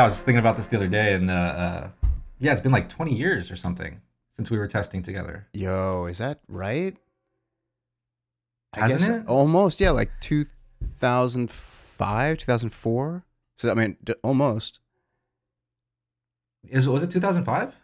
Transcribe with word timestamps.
yeah, 0.00 0.04
I 0.04 0.08
was 0.08 0.22
thinking 0.22 0.38
about 0.38 0.56
this 0.56 0.66
the 0.68 0.76
other 0.78 0.88
day, 0.88 1.12
and 1.14 1.30
uh, 1.30 1.34
uh, 1.34 1.88
yeah, 2.38 2.52
it's 2.52 2.60
been 2.62 2.72
like 2.72 2.88
20 2.88 3.14
years 3.14 3.50
or 3.50 3.56
something 3.56 4.00
since 4.30 4.50
we 4.50 4.56
were 4.58 4.66
testing 4.66 5.02
together. 5.02 5.46
Yo, 5.52 6.06
is 6.06 6.16
that 6.18 6.40
right? 6.48 6.96
I 8.72 8.80
Hasn't 8.80 9.00
guess 9.00 9.08
it? 9.10 9.26
almost. 9.26 9.78
Yeah, 9.80 9.90
like 9.90 10.10
2005, 10.20 12.38
2004. 12.38 13.24
So 13.56 13.70
I 13.70 13.74
mean, 13.74 13.96
d- 14.02 14.14
almost. 14.22 14.80
Is 16.68 16.88
was 16.88 17.02
it 17.02 17.10
2005? 17.10 17.74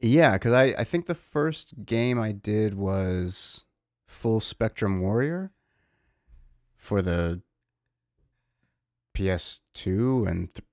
Yeah, 0.00 0.32
because 0.34 0.52
I, 0.52 0.74
I 0.78 0.84
think 0.84 1.06
the 1.06 1.14
first 1.14 1.86
game 1.86 2.18
I 2.18 2.32
did 2.32 2.74
was 2.74 3.64
Full 4.06 4.40
Spectrum 4.40 5.00
Warrior 5.00 5.52
for 6.76 7.00
the 7.02 7.40
PS2 9.14 10.26
and 10.28 10.52
th- 10.54 10.64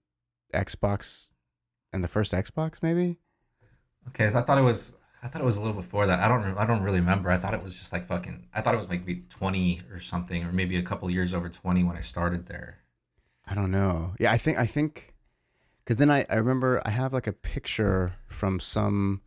Xbox 0.54 1.30
and 1.94 2.04
the 2.04 2.08
first 2.08 2.34
Xbox, 2.34 2.82
maybe. 2.82 3.20
Okay, 4.10 4.28
I 4.28 4.42
thought 4.42 4.58
it 4.58 4.62
was. 4.62 4.94
I 5.24 5.28
thought 5.28 5.42
it 5.42 5.46
was 5.46 5.58
a 5.58 5.62
little 5.62 5.76
before 5.76 6.06
that. 6.08 6.20
I 6.20 6.28
don't. 6.28 6.58
I 6.58 6.66
don't 6.66 6.84
really 6.84 7.00
remember. 7.00 7.30
I 7.30 7.38
thought 7.38 7.54
it 7.54 7.64
was 7.64 7.74
just 7.74 7.92
like 7.92 8.08
fucking. 8.08 8.48
I 8.54 8.62
thought 8.62 8.74
it 8.74 8.78
was 8.78 8.90
like 8.90 9.06
maybe 9.06 9.24
20 9.30 9.82
or 9.92 10.00
something, 10.00 10.44
or 10.44 10.52
maybe 10.52 10.78
a 10.78 10.84
couple 10.84 11.10
years 11.10 11.34
over 11.34 11.50
20 11.50 11.84
when 11.84 11.98
I 11.98 12.02
started 12.02 12.48
there. 12.48 12.80
I 13.46 13.56
don't 13.56 13.72
know. 13.72 14.14
Yeah, 14.20 14.32
I 14.32 14.38
think 14.38 14.58
I 14.58 14.66
think 14.66 15.14
because 15.84 15.98
then 15.98 16.10
I 16.12 16.26
I 16.30 16.36
remember 16.36 16.82
I 16.86 16.92
have 16.92 17.14
like 17.14 17.28
a 17.28 17.34
picture 17.34 18.16
from 18.28 18.60
some 18.60 19.22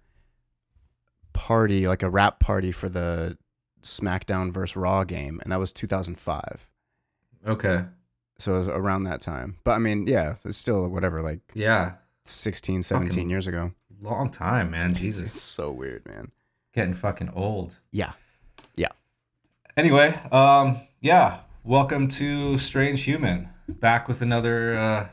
party, 1.33 1.89
like 1.89 2.03
a 2.03 2.11
wrap 2.11 2.41
party 2.41 2.73
for 2.73 2.89
the 2.89 3.39
SmackDown 3.83 4.53
versus 4.53 4.77
Raw 4.77 5.05
game, 5.05 5.41
and 5.43 5.53
that 5.53 5.59
was 5.59 5.73
2005. 5.73 6.69
Okay. 7.47 7.85
So 8.41 8.55
it 8.55 8.59
was 8.61 8.69
around 8.69 9.05
that 9.05 9.21
time. 9.21 9.59
But 9.65 9.73
I 9.73 9.79
mean, 9.79 10.07
yeah, 10.07 10.37
it's 10.47 10.57
still 10.57 10.89
whatever, 10.89 11.21
like 11.21 11.41
Yeah. 11.53 11.95
16, 12.25 12.83
17 12.83 13.11
Fucking- 13.13 13.31
years 13.31 13.47
ago. 13.47 13.73
Long 14.01 14.31
time, 14.31 14.71
man. 14.71 14.91
It's 14.93 15.01
Jesus. 15.01 15.41
so 15.43 15.71
weird, 15.71 16.07
man. 16.07 16.33
Getting 16.73 16.95
fucking 16.95 17.29
old. 17.35 17.79
Yeah. 17.93 18.13
Yeah. 18.77 18.89
Anyway, 19.77 20.19
um, 20.33 20.81
yeah. 21.01 21.41
Welcome 21.65 22.09
to 22.09 22.57
Strange 22.57 23.03
Human. 23.03 23.51
Back 23.69 24.09
with 24.09 24.23
another 24.23 24.75
uh, 24.75 25.09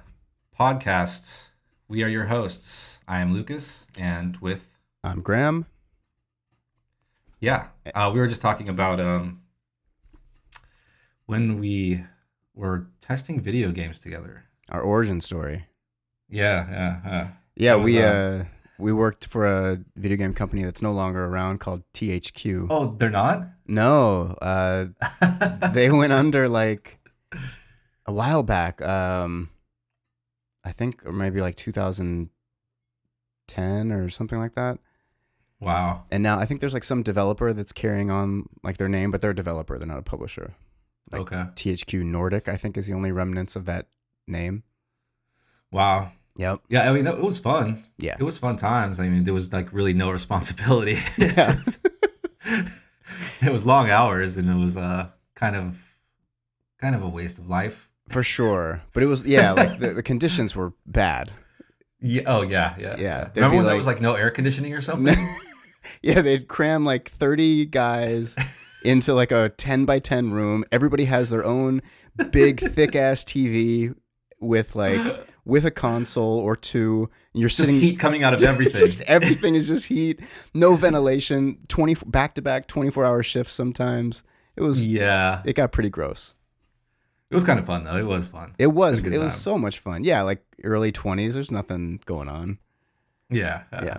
podcast. 0.58 1.50
We 1.89 2.03
are 2.03 2.08
your 2.08 2.28
hosts. 2.28 3.00
I 3.09 3.20
am 3.20 3.33
Lucas, 3.33 3.88
and 4.00 4.38
with 4.38 4.78
I'm 5.03 5.20
Graham. 5.22 5.66
yeah, 7.42 7.67
uh, 7.94 8.09
we 8.14 8.20
were 8.22 8.28
just 8.28 8.42
talking 8.42 8.70
about 8.70 9.00
um 9.02 9.42
when 11.25 11.59
we 11.59 12.03
were 12.58 12.88
testing 13.00 13.39
video 13.39 13.72
games 13.72 14.00
together. 14.00 14.44
Our 14.72 14.81
origin 14.81 15.22
story. 15.22 15.67
Yeah, 16.27 16.67
yeah, 16.69 16.99
yeah. 17.05 17.27
Yeah, 17.55 17.76
was, 17.76 17.86
we 17.86 18.04
uh, 18.04 18.09
uh 18.09 18.43
we 18.80 18.93
worked 18.93 19.27
for 19.27 19.45
a 19.45 19.80
video 19.95 20.17
game 20.17 20.33
company 20.33 20.64
that's 20.64 20.82
no 20.82 20.92
longer 20.92 21.26
around 21.26 21.59
called 21.59 21.83
THQ. 21.93 22.67
Oh, 22.70 22.95
they're 22.98 23.09
not. 23.09 23.48
No, 23.67 24.36
uh 24.42 24.87
they 25.71 25.89
went 25.89 26.14
under 26.14 26.49
like 26.49 26.99
a 28.05 28.11
while 28.11 28.43
back. 28.43 28.82
Um, 28.82 29.49
I 30.64 30.71
think 30.71 31.05
or 31.05 31.14
maybe 31.14 31.42
like 31.42 31.55
2010 31.55 33.92
or 33.92 34.09
something 34.09 34.39
like 34.39 34.55
that. 34.55 34.80
wow. 35.59 36.03
And 36.11 36.23
now 36.23 36.39
I 36.39 36.45
think 36.45 36.59
there's 36.59 36.73
like 36.73 36.83
some 36.83 37.03
developer 37.03 37.53
that's 37.53 37.71
carrying 37.71 38.11
on 38.11 38.49
like 38.64 38.77
their 38.77 38.89
name, 38.89 39.11
but 39.11 39.21
they're 39.21 39.32
a 39.32 39.36
developer. 39.36 39.77
They're 39.77 39.87
not 39.87 39.99
a 39.99 40.03
publisher. 40.03 40.55
Like- 41.12 41.22
okay. 41.22 41.45
THQ 41.56 42.04
Nordic, 42.04 42.48
I 42.48 42.58
think, 42.58 42.78
is 42.78 42.88
the 42.88 42.94
only 42.94 43.12
remnants 43.12 43.56
of 43.56 43.66
that 43.66 43.88
name. 44.28 44.64
Wow. 45.72 46.12
Yep. 46.38 46.62
Yeah, 46.70 46.90
I 46.90 46.94
mean, 46.94 47.08
it 47.08 47.18
was 47.22 47.40
fun. 47.40 47.84
Yeah. 47.98 48.16
It 48.20 48.23
was 48.23 48.38
fun 48.38 48.58
times. 48.58 49.00
I 49.00 49.10
mean, 49.10 49.23
there 49.23 49.34
was 49.34 49.52
like 49.52 49.72
really 49.73 49.94
no 49.94 50.12
responsibility. 50.20 51.00
Yeah. 51.18 51.60
it 53.42 53.52
was 53.52 53.66
long 53.66 53.90
hours, 53.90 54.38
and 54.38 54.50
it 54.50 54.56
was 54.56 54.78
uh 54.78 55.10
kind 55.36 55.56
of 55.56 55.98
kind 56.80 56.95
of 56.95 57.04
a 57.04 57.10
waste 57.10 57.39
of 57.39 57.50
life. 57.50 57.89
For 58.10 58.24
sure. 58.24 58.82
But 58.94 59.04
it 59.04 59.08
was 59.08 59.26
yeah, 59.26 59.52
like 59.52 59.80
the, 59.80 59.94
the 59.94 60.04
conditions 60.04 60.56
were 60.56 60.74
bad. 60.86 61.32
Yeah. 62.00 62.22
Oh 62.28 62.44
yeah. 62.44 62.76
Yeah. 62.78 62.95
Yeah, 62.98 63.30
Remember 63.36 63.50
be 63.50 63.58
when 63.58 63.66
there 63.66 63.78
was 63.78 63.88
like 63.88 64.02
no 64.02 64.14
air 64.14 64.30
conditioning 64.30 64.74
or 64.74 64.82
something? 64.82 65.18
yeah, 66.04 66.22
they'd 66.22 66.48
cram 66.48 66.86
like 66.86 67.10
30 67.10 67.66
guys 67.66 68.36
into 68.83 69.14
like 69.14 69.32
a 69.32 69.49
10 69.49 69.86
by 69.86 69.99
10 69.99 70.32
room. 70.32 70.64
Everybody 70.71 71.05
has 71.05 71.30
their 71.30 71.43
own 71.43 71.82
big 72.32 72.60
thick 72.71 72.95
ass 72.95 73.23
TV 73.23 73.95
with 74.39 74.76
like 74.76 75.02
with 75.45 75.65
a 75.65 75.71
console 75.71 76.39
or 76.39 76.55
two. 76.55 77.10
You're 77.33 77.49
sitting 77.49 77.80
heat 77.80 77.99
coming 77.99 78.23
out 78.23 78.33
of 78.33 78.43
everything. 78.43 78.86
just 78.86 79.02
everything 79.02 79.55
is 79.55 79.67
just 79.67 79.86
heat, 79.86 80.20
no 80.54 80.76
ventilation, 80.76 81.60
20 81.67 81.95
back 82.05 82.36
to 82.36 82.42
back 82.42 82.67
24 82.67 83.05
hour 83.05 83.23
shifts 83.23 83.54
sometimes. 83.54 84.23
It 84.55 84.64
was 84.64 84.88
yeah. 84.88 85.42
it 85.45 85.54
got 85.54 85.71
pretty 85.71 85.89
gross. 85.89 86.33
It 87.30 87.36
was 87.36 87.44
kind 87.44 87.59
of 87.59 87.65
fun 87.65 87.83
though. 87.83 87.98
It 87.98 88.05
was 88.05 88.27
fun. 88.27 88.55
It 88.58 88.67
was 88.67 88.99
a 88.99 89.02
good 89.02 89.14
it 89.14 89.20
was 89.20 89.36
so 89.36 89.58
much 89.58 89.80
fun. 89.80 90.04
Yeah, 90.04 90.21
like 90.21 90.44
early 90.64 90.92
20s, 90.92 91.33
there's 91.33 91.52
nothing 91.52 91.99
going 92.05 92.30
on. 92.30 92.58
Yeah. 93.30 93.64
Yeah. 93.71 93.98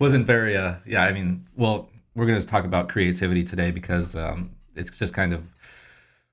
Wasn't 0.00 0.26
very. 0.26 0.56
Uh. 0.56 0.76
Yeah. 0.86 1.02
I 1.02 1.12
mean, 1.12 1.46
well, 1.56 1.90
we're 2.18 2.26
gonna 2.26 2.42
talk 2.42 2.64
about 2.64 2.88
creativity 2.88 3.44
today 3.44 3.70
because 3.70 4.16
um, 4.16 4.50
it's 4.74 4.98
just 4.98 5.14
kind 5.14 5.32
of. 5.32 5.44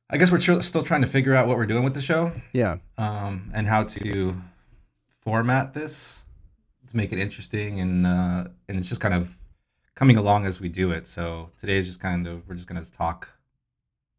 I 0.09 0.17
guess 0.17 0.31
we're 0.31 0.39
tr- 0.39 0.61
still 0.61 0.83
trying 0.83 1.01
to 1.01 1.07
figure 1.07 1.33
out 1.33 1.47
what 1.47 1.57
we're 1.57 1.65
doing 1.65 1.83
with 1.83 1.93
the 1.93 2.01
show. 2.01 2.31
Yeah. 2.53 2.77
um, 2.97 3.51
and 3.53 3.67
how 3.67 3.83
to 3.83 4.35
format 5.21 5.73
this 5.73 6.25
to 6.87 6.97
make 6.97 7.11
it 7.11 7.19
interesting 7.19 7.79
and 7.79 8.05
uh, 8.05 8.45
and 8.67 8.77
it's 8.79 8.89
just 8.89 9.01
kind 9.01 9.13
of 9.13 9.37
coming 9.95 10.17
along 10.17 10.45
as 10.47 10.59
we 10.59 10.69
do 10.69 10.91
it. 10.91 11.07
So 11.07 11.51
today 11.59 11.77
is 11.77 11.85
just 11.85 11.99
kind 11.99 12.27
of 12.27 12.47
we're 12.47 12.55
just 12.55 12.67
gonna 12.67 12.83
talk 12.85 13.29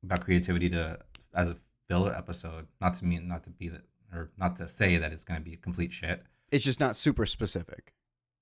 about 0.05 0.21
creativity 0.21 0.71
to 0.71 0.99
as 1.35 1.51
a 1.51 1.57
filler 1.89 2.15
episode, 2.15 2.67
not 2.81 2.95
to 2.95 3.05
mean 3.05 3.27
not 3.27 3.43
to 3.45 3.51
be 3.51 3.69
that 3.69 3.83
or 4.13 4.31
not 4.39 4.57
to 4.57 4.69
say 4.69 4.99
that 4.99 5.13
it's 5.13 5.25
gonna 5.25 5.41
be 5.41 5.57
complete 5.57 5.93
shit. 5.93 6.23
It's 6.53 6.65
just 6.65 6.79
not 6.79 6.97
super 6.97 7.27
specific. 7.27 7.93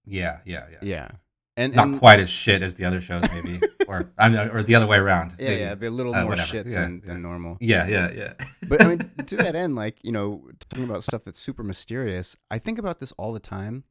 Yeah, 0.05 0.41
yeah, 0.45 0.67
yeah. 0.71 0.79
Yeah. 0.83 1.09
And, 1.57 1.73
Not 1.75 2.01
quite 2.01 2.19
as 2.19 2.29
shit 2.29 2.63
as 2.63 2.75
the 2.75 2.85
other 2.85 3.01
shows, 3.01 3.23
maybe, 3.33 3.61
or 3.89 4.11
I 4.19 4.29
mean, 4.29 4.39
or 4.49 4.65
the 4.65 4.75
other 4.75 4.89
way 4.89 4.99
around. 4.99 5.37
Yeah, 5.39 5.49
maybe. 5.51 5.61
yeah, 5.61 5.89
a 5.89 5.91
little 5.91 6.13
Uh, 6.13 6.23
more 6.23 6.31
whatever. 6.31 6.49
shit 6.49 6.67
Yeah, 6.67 6.81
than, 6.81 7.01
yeah. 7.05 7.13
than 7.13 7.23
normal. 7.23 7.59
yeah, 7.61 7.87
yeah, 7.87 8.11
yeah. 8.11 8.33
But 8.69 8.83
I 8.83 8.89
mean, 8.89 8.99
to 9.27 9.37
that 9.37 9.55
end, 9.55 9.77
like 9.77 9.99
you 10.03 10.11
know, 10.11 10.49
talking 10.69 10.85
about 10.85 11.05
stuff 11.05 11.23
that's 11.23 11.39
super 11.39 11.63
mysterious. 11.63 12.37
I 12.51 12.59
think 12.59 12.81
about 12.81 12.99
this 12.99 13.13
all 13.13 13.33
the 13.33 13.39
time. 13.39 13.85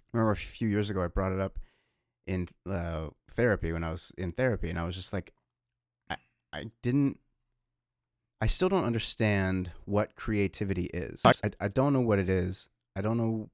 I 0.00 0.16
remember 0.16 0.32
a 0.32 0.36
few 0.36 0.66
years 0.68 0.88
ago, 0.88 1.02
I 1.04 1.08
brought 1.08 1.32
it 1.32 1.40
up 1.40 1.58
in 2.26 2.48
uh, 2.70 3.08
therapy 3.30 3.70
when 3.72 3.84
I 3.84 3.90
was 3.90 4.10
in 4.16 4.32
therapy, 4.32 4.70
and 4.70 4.78
I 4.78 4.84
was 4.86 4.94
just 4.96 5.12
like, 5.12 5.34
I, 6.08 6.16
I 6.54 6.70
didn't. 6.82 7.18
I 8.40 8.46
still 8.46 8.68
don't 8.70 8.84
understand 8.84 9.72
what 9.84 10.16
creativity 10.16 10.84
is. 10.86 11.20
I, 11.24 11.32
I 11.60 11.68
don't 11.68 11.92
know 11.92 12.00
what 12.00 12.18
it 12.18 12.28
is. 12.30 12.68
I 12.96 13.00
don't 13.02 13.16
know 13.18 13.50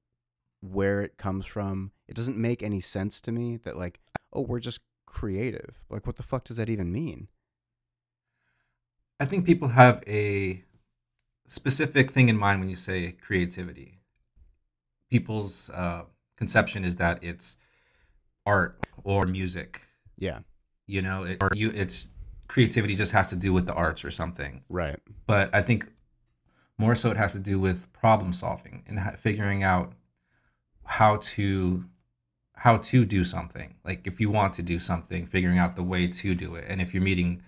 where 0.60 1.00
it 1.02 1.16
comes 1.16 1.46
from. 1.46 1.92
It 2.08 2.14
doesn't 2.14 2.36
make 2.36 2.62
any 2.62 2.80
sense 2.80 3.20
to 3.22 3.32
me 3.32 3.56
that 3.58 3.76
like, 3.76 4.00
oh, 4.32 4.42
we're 4.42 4.60
just 4.60 4.80
creative. 5.06 5.82
Like, 5.88 6.06
what 6.06 6.16
the 6.16 6.22
fuck 6.22 6.44
does 6.44 6.56
that 6.56 6.68
even 6.68 6.92
mean? 6.92 7.28
I 9.18 9.24
think 9.26 9.44
people 9.44 9.68
have 9.68 10.02
a 10.06 10.64
specific 11.46 12.10
thing 12.12 12.28
in 12.28 12.38
mind 12.38 12.60
when 12.60 12.68
you 12.68 12.76
say 12.76 13.12
creativity. 13.20 13.98
People's 15.10 15.70
uh, 15.70 16.04
conception 16.36 16.84
is 16.84 16.96
that 16.96 17.22
it's 17.22 17.56
art 18.46 18.78
or 19.04 19.26
music. 19.26 19.82
Yeah, 20.16 20.40
You 20.86 21.02
know, 21.02 21.24
it, 21.24 21.38
or 21.42 21.50
you, 21.54 21.70
it's 21.74 22.08
creativity 22.46 22.94
just 22.94 23.12
has 23.12 23.28
to 23.28 23.36
do 23.36 23.52
with 23.52 23.66
the 23.66 23.72
arts 23.74 24.04
or 24.04 24.10
something. 24.10 24.62
right. 24.68 24.98
But 25.26 25.54
I 25.54 25.62
think 25.62 25.86
more 26.78 26.94
so 26.94 27.10
it 27.10 27.16
has 27.16 27.32
to 27.32 27.38
do 27.38 27.58
with 27.58 27.92
problem 27.92 28.32
solving 28.32 28.84
and 28.86 28.98
ha- 28.98 29.14
figuring 29.18 29.62
out 29.62 29.92
how 30.90 31.16
to 31.22 31.84
how 32.54 32.76
to 32.76 33.04
do 33.06 33.22
something. 33.22 33.74
Like 33.84 34.06
if 34.06 34.20
you 34.20 34.28
want 34.28 34.52
to 34.54 34.62
do 34.62 34.80
something, 34.80 35.24
figuring 35.24 35.56
out 35.56 35.76
the 35.76 35.84
way 35.84 36.08
to 36.08 36.34
do 36.34 36.56
it. 36.56 36.64
And 36.68 36.80
if 36.82 36.92
you're 36.92 37.02
meeting 37.02 37.42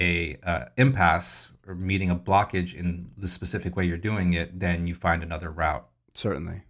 a 0.00 0.36
uh, 0.42 0.64
impasse 0.78 1.50
or 1.68 1.74
meeting 1.74 2.10
a 2.10 2.16
blockage 2.16 2.74
in 2.74 3.10
the 3.18 3.28
specific 3.28 3.76
way 3.76 3.84
you're 3.84 3.98
doing 3.98 4.32
it, 4.32 4.58
then 4.58 4.86
you 4.86 4.94
find 4.94 5.22
another 5.22 5.50
route. 5.50 5.86
Certainly. 6.14 6.62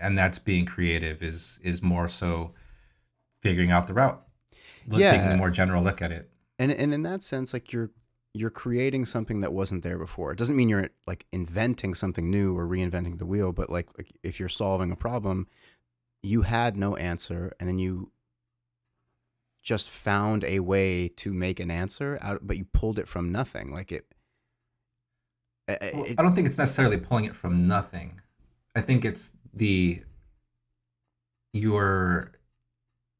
And 0.00 0.16
that's 0.16 0.38
being 0.38 0.64
creative 0.64 1.22
is 1.22 1.58
is 1.62 1.82
more 1.82 2.08
so 2.08 2.54
figuring 3.40 3.72
out 3.72 3.88
the 3.88 3.94
route. 3.94 4.22
Yeah. 4.86 5.10
Taking 5.10 5.32
a 5.32 5.36
more 5.36 5.50
general 5.50 5.82
look 5.82 6.00
at 6.00 6.12
it. 6.12 6.30
and 6.58 6.70
and 6.70 6.94
in 6.94 7.02
that 7.02 7.24
sense 7.24 7.52
like 7.52 7.72
you're 7.72 7.90
you're 8.34 8.50
creating 8.50 9.04
something 9.04 9.40
that 9.40 9.52
wasn't 9.52 9.82
there 9.82 9.98
before 9.98 10.32
it 10.32 10.38
doesn't 10.38 10.56
mean 10.56 10.68
you're 10.68 10.88
like 11.06 11.26
inventing 11.32 11.94
something 11.94 12.30
new 12.30 12.56
or 12.56 12.66
reinventing 12.66 13.18
the 13.18 13.26
wheel 13.26 13.52
but 13.52 13.68
like, 13.68 13.88
like 13.98 14.10
if 14.22 14.40
you're 14.40 14.48
solving 14.48 14.90
a 14.90 14.96
problem 14.96 15.46
you 16.22 16.42
had 16.42 16.76
no 16.76 16.96
answer 16.96 17.52
and 17.60 17.68
then 17.68 17.78
you 17.78 18.10
just 19.62 19.90
found 19.90 20.42
a 20.44 20.60
way 20.60 21.08
to 21.08 21.32
make 21.32 21.60
an 21.60 21.70
answer 21.70 22.18
out 22.22 22.40
but 22.42 22.56
you 22.56 22.64
pulled 22.72 22.98
it 22.98 23.06
from 23.08 23.30
nothing 23.30 23.70
like 23.72 23.92
it 23.92 24.06
I, 25.68 25.72
I- 25.80 25.90
Well, 25.94 26.06
I 26.18 26.22
don't 26.22 26.34
think 26.34 26.46
it's 26.46 26.58
necessarily 26.58 26.96
pulling 26.98 27.24
it 27.26 27.36
from 27.36 27.66
nothing. 27.66 28.20
I 28.74 28.80
think 28.80 29.04
it's 29.04 29.30
the 29.54 30.02
your 31.52 32.32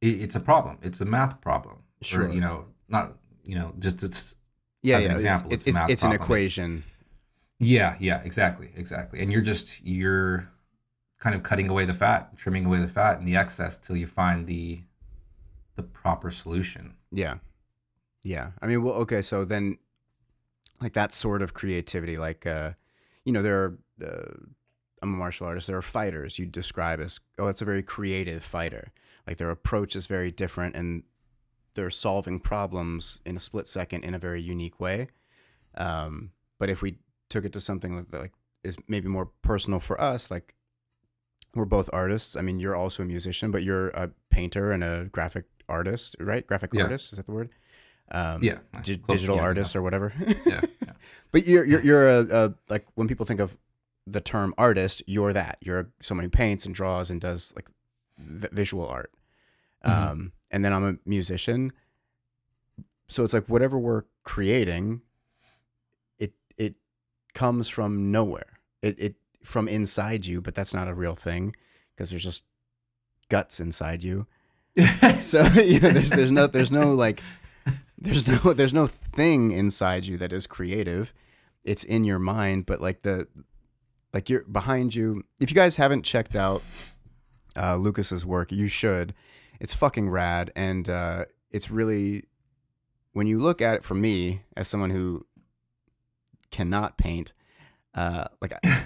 it, 0.00 0.20
it's 0.22 0.34
a 0.34 0.40
problem. 0.40 0.78
It's 0.82 1.00
a 1.00 1.04
math 1.04 1.40
problem. 1.40 1.76
Or, 2.00 2.04
Sure. 2.04 2.28
you 2.28 2.40
know, 2.40 2.66
not 2.88 3.16
you 3.44 3.54
know, 3.56 3.74
just 3.78 4.02
it's 4.02 4.34
yeah, 4.82 4.96
as 4.96 5.04
an 5.04 5.12
example, 5.12 5.52
it's 5.52 5.66
it's 5.66 5.76
it's, 5.76 5.90
it's 5.90 6.02
an 6.02 6.12
equation. 6.12 6.84
yeah, 7.58 7.96
yeah, 8.00 8.20
exactly, 8.24 8.70
exactly. 8.76 9.20
And 9.20 9.32
you're 9.32 9.42
just 9.42 9.84
you're 9.84 10.48
kind 11.18 11.36
of 11.36 11.42
cutting 11.42 11.70
away 11.70 11.84
the 11.84 11.94
fat, 11.94 12.36
trimming 12.36 12.66
away 12.66 12.78
the 12.78 12.88
fat 12.88 13.18
and 13.18 13.26
the 13.26 13.36
excess 13.36 13.78
till 13.78 13.96
you 13.96 14.06
find 14.06 14.46
the 14.46 14.82
the 15.76 15.82
proper 15.82 16.30
solution. 16.30 16.94
Yeah. 17.10 17.36
Yeah. 18.22 18.50
I 18.60 18.66
mean, 18.66 18.82
well, 18.82 18.94
okay. 18.94 19.22
So 19.22 19.44
then, 19.44 19.78
like 20.80 20.92
that 20.94 21.12
sort 21.12 21.42
of 21.42 21.54
creativity, 21.54 22.18
like, 22.18 22.46
uh, 22.46 22.72
you 23.24 23.32
know, 23.32 23.42
there 23.42 23.58
are, 23.62 23.78
uh, 24.04 24.34
I'm 25.00 25.14
a 25.14 25.16
martial 25.16 25.46
artist. 25.46 25.66
There 25.66 25.76
are 25.76 25.82
fighters 25.82 26.38
you 26.38 26.46
describe 26.46 27.00
as, 27.00 27.20
oh, 27.38 27.46
that's 27.46 27.62
a 27.62 27.64
very 27.64 27.82
creative 27.82 28.44
fighter. 28.44 28.92
Like 29.26 29.38
their 29.38 29.50
approach 29.50 29.96
is 29.96 30.06
very 30.06 30.30
different 30.30 30.76
and 30.76 31.04
they're 31.74 31.90
solving 31.90 32.38
problems 32.40 33.20
in 33.24 33.36
a 33.36 33.40
split 33.40 33.66
second 33.68 34.04
in 34.04 34.14
a 34.14 34.18
very 34.18 34.42
unique 34.42 34.78
way. 34.80 35.08
Um, 35.74 36.32
but 36.58 36.68
if 36.70 36.82
we 36.82 36.98
took 37.30 37.44
it 37.44 37.52
to 37.54 37.60
something 37.60 37.96
like, 37.96 38.12
like 38.12 38.32
is 38.62 38.76
maybe 38.88 39.08
more 39.08 39.30
personal 39.42 39.80
for 39.80 40.00
us, 40.00 40.30
like 40.30 40.54
we're 41.54 41.64
both 41.64 41.88
artists. 41.92 42.36
I 42.36 42.40
mean, 42.42 42.58
you're 42.58 42.76
also 42.76 43.02
a 43.02 43.06
musician, 43.06 43.50
but 43.50 43.62
you're 43.62 43.88
a 43.88 44.10
painter 44.30 44.72
and 44.72 44.82
a 44.84 45.04
graphic 45.10 45.44
artist, 45.68 46.16
right? 46.20 46.46
Graphic 46.46 46.70
Yeah. 46.72 46.84
artist 46.84 47.12
is 47.12 47.16
that 47.18 47.26
the 47.26 47.32
word? 47.32 47.50
Um, 48.10 48.42
Yeah, 48.42 48.58
di- 48.82 48.96
digital 48.96 49.36
together, 49.36 49.40
artist 49.48 49.76
or 49.76 49.82
whatever. 49.82 50.12
Yeah, 50.46 50.60
yeah. 50.86 50.92
but 51.32 51.46
you're 51.46 51.64
you're 51.64 51.80
you're 51.82 52.08
a, 52.08 52.20
a 52.46 52.54
like 52.68 52.86
when 52.94 53.08
people 53.08 53.24
think 53.24 53.40
of 53.40 53.56
the 54.06 54.20
term 54.20 54.52
artist, 54.58 55.02
you're 55.06 55.32
that. 55.32 55.58
You're 55.62 55.90
someone 56.00 56.24
who 56.24 56.30
paints 56.30 56.66
and 56.66 56.74
draws 56.74 57.10
and 57.10 57.20
does 57.20 57.52
like 57.56 57.68
v- 58.18 58.48
visual 58.52 58.86
art. 58.86 59.12
Mhm. 59.86 59.90
Um, 60.10 60.32
and 60.52 60.64
then 60.64 60.72
I'm 60.72 60.84
a 60.84 60.96
musician. 61.04 61.72
So 63.08 63.24
it's 63.24 63.32
like 63.32 63.48
whatever 63.48 63.78
we're 63.78 64.04
creating, 64.22 65.00
it 66.18 66.34
it 66.56 66.74
comes 67.34 67.68
from 67.68 68.12
nowhere. 68.12 68.58
It 68.82 69.00
it 69.00 69.14
from 69.42 69.66
inside 69.66 70.26
you, 70.26 70.40
but 70.40 70.54
that's 70.54 70.74
not 70.74 70.86
a 70.88 70.94
real 70.94 71.14
thing 71.14 71.56
because 71.94 72.10
there's 72.10 72.22
just 72.22 72.44
guts 73.28 73.58
inside 73.58 74.04
you. 74.04 74.26
So 75.20 75.42
you 75.60 75.80
know, 75.80 75.90
there's 75.90 76.10
there's 76.10 76.32
no 76.32 76.46
there's 76.46 76.70
no 76.70 76.92
like 76.92 77.22
there's 77.98 78.28
no 78.28 78.52
there's 78.54 78.74
no 78.74 78.86
thing 78.86 79.50
inside 79.52 80.06
you 80.06 80.16
that 80.18 80.32
is 80.32 80.46
creative. 80.46 81.12
It's 81.64 81.84
in 81.84 82.04
your 82.04 82.18
mind, 82.18 82.66
but 82.66 82.80
like 82.80 83.02
the 83.02 83.26
like 84.12 84.28
you're 84.28 84.44
behind 84.44 84.94
you. 84.94 85.24
If 85.40 85.50
you 85.50 85.54
guys 85.54 85.76
haven't 85.76 86.02
checked 86.02 86.36
out 86.36 86.62
uh, 87.56 87.76
Lucas's 87.76 88.26
work, 88.26 88.52
you 88.52 88.68
should. 88.68 89.14
It's 89.62 89.74
fucking 89.74 90.10
rad, 90.10 90.50
and 90.56 90.88
uh, 90.88 91.26
it's 91.52 91.70
really 91.70 92.24
when 93.12 93.28
you 93.28 93.38
look 93.38 93.62
at 93.62 93.76
it 93.76 93.84
for 93.84 93.94
me 93.94 94.42
as 94.56 94.66
someone 94.66 94.90
who 94.90 95.24
cannot 96.50 96.98
paint. 96.98 97.32
Uh, 97.94 98.24
like 98.40 98.54
I, 98.64 98.82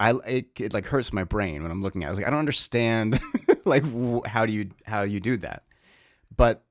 I 0.00 0.14
it, 0.26 0.46
it 0.58 0.74
like 0.74 0.86
hurts 0.86 1.12
my 1.12 1.22
brain 1.22 1.62
when 1.62 1.70
I'm 1.70 1.80
looking 1.80 2.02
at 2.02 2.08
it. 2.08 2.10
I 2.10 2.14
like, 2.16 2.26
I 2.26 2.30
don't 2.30 2.40
understand 2.40 3.20
like 3.64 3.84
w- 3.84 4.22
how 4.26 4.44
do 4.46 4.52
you 4.52 4.70
how 4.84 5.02
you 5.02 5.20
do 5.20 5.36
that? 5.36 5.62
But 6.36 6.64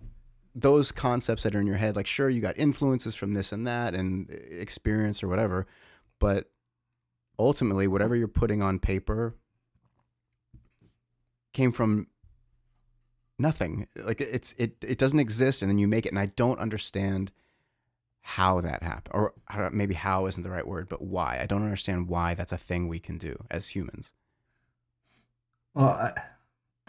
those 0.53 0.91
concepts 0.91 1.43
that 1.43 1.55
are 1.55 1.61
in 1.61 1.65
your 1.65 1.77
head, 1.77 1.95
like 1.95 2.07
sure 2.07 2.29
you 2.29 2.41
got 2.41 2.57
influences 2.57 3.15
from 3.15 3.35
this 3.35 3.53
and 3.53 3.65
that 3.65 3.95
and 3.95 4.29
experience 4.51 5.23
or 5.23 5.29
whatever, 5.29 5.65
but 6.19 6.51
ultimately 7.39 7.87
whatever 7.87 8.17
you're 8.17 8.27
putting 8.27 8.61
on 8.61 8.79
paper 8.79 9.33
came 11.53 11.71
from 11.71 12.07
nothing. 13.39 13.87
Like 13.95 14.21
it's 14.21 14.53
it 14.57 14.75
it 14.81 14.97
doesn't 14.97 15.19
exist 15.19 15.61
and 15.61 15.71
then 15.71 15.77
you 15.77 15.87
make 15.87 16.05
it 16.05 16.09
and 16.09 16.19
I 16.19 16.27
don't 16.27 16.59
understand 16.59 17.31
how 18.25 18.61
that 18.61 18.81
happened 18.83 19.11
or 19.13 19.33
maybe 19.73 19.93
how 19.93 20.27
isn't 20.27 20.43
the 20.43 20.49
right 20.49 20.65
word 20.65 20.87
but 20.87 21.01
why 21.01 21.37
i 21.41 21.45
don't 21.45 21.61
understand 21.61 22.07
why 22.07 22.33
that's 22.33 22.53
a 22.53 22.57
thing 22.57 22.87
we 22.87 22.97
can 22.97 23.17
do 23.17 23.35
as 23.51 23.67
humans 23.67 24.13
Well, 25.73 25.89
I, 25.89 26.13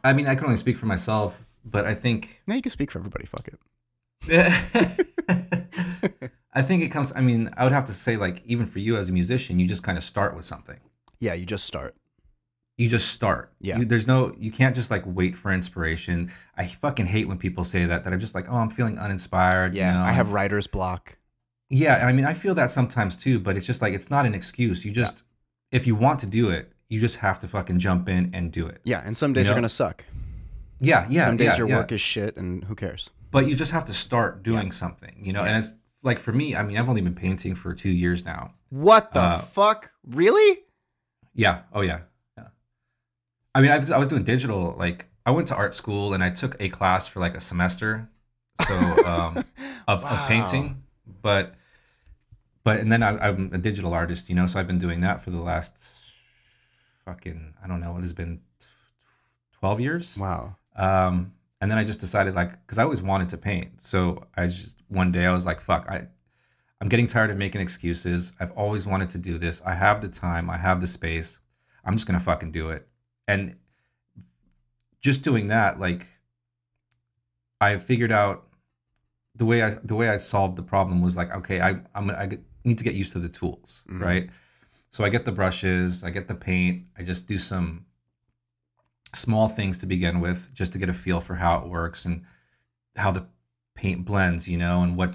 I 0.05 0.13
mean, 0.13 0.29
I 0.29 0.37
can 0.37 0.45
only 0.45 0.59
speak 0.59 0.77
for 0.77 0.87
myself, 0.87 1.35
but 1.65 1.87
I 1.87 1.95
think 1.97 2.41
now 2.47 2.55
you 2.55 2.63
can 2.63 2.71
speak 2.71 2.93
for 2.93 3.01
everybody 3.01 3.27
fuck 3.27 3.49
it 3.49 3.59
I 6.55 6.63
think 6.63 6.83
it 6.85 6.91
comes. 6.91 7.13
I 7.17 7.21
mean, 7.21 7.51
I 7.57 7.65
would 7.65 7.73
have 7.73 7.87
to 7.87 7.93
say, 7.93 8.17
like, 8.17 8.41
even 8.47 8.67
for 8.67 8.79
you 8.79 8.97
as 8.97 9.09
a 9.09 9.13
musician, 9.13 9.59
you 9.59 9.67
just 9.67 9.83
kind 9.83 9.99
of 9.99 10.05
start 10.05 10.37
with 10.37 10.45
something. 10.45 10.79
yeah 11.19 11.35
you 11.35 11.47
just 11.47 11.65
start 11.65 11.97
You 12.77 12.89
just 12.89 13.13
start. 13.13 13.53
Yeah. 13.61 13.79
You, 13.79 13.85
there's 13.85 14.07
no. 14.07 14.35
You 14.39 14.51
can't 14.51 14.75
just 14.75 14.91
like 14.91 15.03
wait 15.07 15.37
for 15.37 15.53
inspiration. 15.53 16.33
I 16.57 16.67
fucking 16.67 17.07
hate 17.07 17.29
when 17.29 17.39
people 17.39 17.65
say 17.65 17.85
that. 17.87 18.03
That 18.05 18.13
I'm 18.13 18.19
just 18.21 18.35
like, 18.35 18.47
oh, 18.51 18.57
I'm 18.57 18.71
feeling 18.71 18.99
uninspired. 18.99 19.75
yeah 19.75 19.93
you 19.93 19.99
know? 20.01 20.05
i 20.05 20.13
have 20.13 20.33
writer's 20.33 20.67
block 20.67 21.17
Yeah, 21.71 21.97
and 21.99 22.09
I 22.09 22.13
mean, 22.13 22.25
I 22.25 22.35
feel 22.35 22.55
that 22.57 22.71
sometimes 22.73 23.17
too. 23.17 23.39
But 23.39 23.57
it's 23.57 23.67
just 23.67 23.81
like 23.81 23.95
it's 23.95 24.11
not 24.11 24.27
an 24.27 24.35
excuse. 24.35 24.85
You 24.85 24.91
just, 24.91 25.23
if 25.71 25.87
you 25.87 25.95
want 25.95 26.19
to 26.21 26.27
do 26.27 26.51
it, 26.51 26.73
you 26.89 27.01
just 27.01 27.17
have 27.17 27.39
to 27.41 27.49
fucking 27.49 27.79
jump 27.79 28.09
in 28.09 28.31
and 28.35 28.53
do 28.53 28.67
it. 28.67 28.81
yeah 28.85 29.03
and 29.07 29.17
some 29.17 29.33
days 29.33 29.47
You 29.47 29.53
are 29.53 29.55
know? 29.55 29.59
gonna 29.63 29.69
suck 29.69 30.05
Yeah, 30.81 31.07
yeah. 31.09 31.25
some 31.25 31.37
days 31.37 31.47
yeah, 31.49 31.57
your 31.59 31.69
yeah. 31.69 31.79
work 31.79 31.93
is 31.93 32.01
shit 32.01 32.37
and 32.37 32.63
who 32.65 32.75
cares 32.75 33.11
but 33.31 33.49
you 33.49 33.57
just 33.57 33.73
have 33.73 33.85
to 33.87 33.93
start 33.93 34.45
doing 34.45 34.71
something, 34.71 35.15
you 35.21 35.33
know. 35.33 35.43
Yeah. 35.43 35.49
And 35.49 35.59
it's 35.59 35.75
like 36.05 36.21
for 36.21 36.31
me, 36.33 36.55
I 36.55 36.63
mean, 36.63 36.77
I've 36.79 36.89
only 36.89 37.01
been 37.01 37.17
painting 37.17 37.57
for 37.57 37.73
two 37.75 37.89
years 37.91 38.25
now. 38.25 38.53
what 38.71 39.13
the 39.13 39.21
Uh, 39.21 39.39
fuck 39.39 39.91
really 40.07 40.61
Yeah. 41.35 41.63
Oh 41.73 41.81
yeah. 41.81 42.01
I 43.55 43.61
mean, 43.61 43.71
I 43.71 43.79
was 43.79 43.91
I 43.91 43.99
was 43.99 44.09
doing 44.09 44.25
digital. 44.25 44.75
Like, 44.79 45.07
I 45.27 45.31
went 45.31 45.49
to 45.49 45.57
art 45.57 45.75
school 45.75 46.15
and 46.15 46.23
I 46.25 46.31
took 46.31 46.57
a 46.61 46.69
class 46.69 47.07
for 47.07 47.21
like 47.21 47.37
a 47.37 47.41
semester, 47.41 48.09
so 48.67 48.75
um, 49.07 49.45
of, 49.89 50.03
Wow. 50.03 50.11
of 50.11 50.29
painting. 50.29 50.83
But 51.23 51.55
but 52.65 52.81
and 52.81 52.91
then 52.91 53.03
I, 53.03 53.17
I'm 53.29 53.51
a 53.53 53.59
digital 53.59 53.93
artist, 53.95 54.29
you 54.29 54.35
know. 54.35 54.47
So 54.47 54.59
I've 54.59 54.67
been 54.67 54.79
doing 54.79 55.01
that 55.03 55.23
for 55.23 55.31
the 55.31 55.41
last 55.41 55.79
fucking 57.05 57.55
I 57.63 57.67
don't 57.69 57.81
know 57.81 57.93
what 57.93 58.03
has 58.03 58.13
been 58.13 58.41
twelve 59.59 59.81
years. 59.81 60.17
wow 60.19 60.57
Um, 60.77 61.33
and 61.61 61.71
then 61.71 61.79
I 61.79 61.85
just 61.85 62.01
decided 62.01 62.35
like 62.35 62.51
because 62.67 62.79
I 62.79 62.83
always 62.83 63.03
wanted 63.03 63.29
to 63.31 63.37
paint. 63.39 63.83
So 63.83 64.27
I 64.37 64.47
just 64.47 64.83
one 64.89 65.13
day 65.13 65.27
I 65.27 65.33
was 65.33 65.47
like, 65.47 65.61
fuck, 65.61 65.89
I 65.89 66.07
I'm 66.81 66.89
getting 66.89 67.07
tired 67.07 67.31
of 67.31 67.37
making 67.37 67.61
excuses. 67.61 68.33
I've 68.41 68.53
always 68.53 68.87
wanted 68.87 69.11
to 69.11 69.19
do 69.19 69.39
this. 69.39 69.63
I 69.65 69.75
have 69.75 70.01
the 70.01 70.09
time. 70.09 70.51
I 70.51 70.57
have 70.57 70.81
the 70.81 70.87
space. 70.87 71.39
I'm 71.85 71.95
just 71.95 72.07
gonna 72.07 72.21
fucking 72.21 72.53
do 72.53 72.71
it. 72.71 72.87
And 73.27 73.57
just 75.01 75.23
doing 75.23 75.49
that, 75.49 75.79
like 75.79 76.07
I 77.61 77.79
figured 77.79 78.13
out 78.13 78.47
the 79.35 79.45
way 79.45 79.63
I 79.63 79.71
the 79.71 79.95
way 79.95 80.09
I 80.09 80.17
solved 80.19 80.57
the 80.57 80.63
problem 80.63 81.03
was 81.03 81.17
like, 81.17 81.35
okay, 81.35 81.61
I 81.61 81.81
I'm 81.95 82.11
I 82.11 82.39
need 82.65 82.79
to 82.79 82.85
get 82.85 82.95
used 82.95 83.13
to 83.13 83.19
the 83.19 83.29
tools, 83.29 83.85
Mhm. 83.89 84.01
right? 84.01 84.31
So 84.91 85.05
I 85.05 85.09
get 85.09 85.25
the 85.25 85.33
brushes, 85.33 86.05
I 86.05 86.11
get 86.11 86.29
the 86.29 86.35
paint, 86.35 86.87
I 86.97 87.03
just 87.03 87.27
do 87.27 87.37
some 87.39 87.87
small 89.15 89.49
things 89.49 89.79
to 89.79 89.87
begin 89.87 90.21
with, 90.21 90.53
just 90.55 90.73
to 90.73 90.79
get 90.79 90.89
a 90.89 90.95
feel 90.95 91.21
for 91.21 91.35
how 91.35 91.59
it 91.59 91.69
works 91.69 92.05
and 92.05 92.25
how 92.97 93.11
the 93.11 93.27
paint 93.75 94.05
blends, 94.05 94.47
you 94.47 94.57
know, 94.59 94.83
and 94.83 94.97
what 94.97 95.15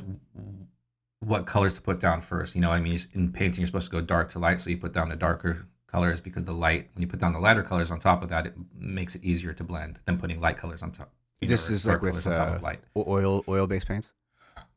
what 1.20 1.46
colors 1.46 1.74
to 1.74 1.82
put 1.82 2.00
down 2.00 2.22
first. 2.22 2.56
You 2.56 2.62
know, 2.62 2.72
I 2.72 2.80
mean, 2.80 3.00
in 3.14 3.32
painting, 3.32 3.60
you're 3.62 3.68
supposed 3.68 3.90
to 3.90 3.92
go 3.92 4.02
dark 4.02 4.30
to 4.30 4.40
light, 4.40 4.62
so 4.62 4.70
you 4.70 4.78
put 4.78 4.94
down 4.94 5.10
the 5.10 5.16
darker 5.16 5.66
colors 5.92 6.20
because 6.20 6.44
the 6.44 6.54
light, 6.54 6.90
when 6.94 7.02
you 7.02 7.08
put 7.08 7.20
down 7.20 7.34
the 7.34 7.40
lighter 7.40 7.64
colors 7.64 7.92
on 7.92 8.00
top 8.00 8.24
of 8.24 8.30
that, 8.30 8.46
it 8.46 8.54
makes 8.78 9.16
it 9.16 9.24
easier 9.24 9.54
to 9.54 9.64
blend 9.64 10.00
than 10.06 10.18
putting 10.18 10.40
light 10.40 10.58
colors 10.58 10.82
on 10.82 10.92
top. 10.92 11.12
you 11.42 11.48
know, 11.48 11.52
This 11.52 11.70
is 11.70 11.86
like 11.86 12.02
with 12.02 12.12
colors 12.12 12.28
on 12.28 12.36
top 12.36 12.60
uh, 12.60 12.64
light. 12.64 12.80
oil 12.96 13.44
oil 13.48 13.68
based 13.68 13.88
paints 13.88 14.14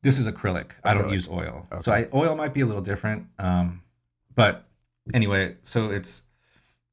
This 0.03 0.19
is 0.19 0.29
acrylic. 0.29 0.73
I 0.85 0.95
don't 0.95 1.11
use 1.11 1.29
oil. 1.29 1.67
So 1.81 1.93
I 1.93 2.09
oil 2.15 2.35
might 2.37 2.53
be 2.55 2.61
a 2.61 2.67
little 2.67 2.83
different. 2.83 3.27
Um, 3.39 3.83
but 4.35 4.65
anyway, 5.13 5.57
so 5.63 5.91
it's 5.91 6.23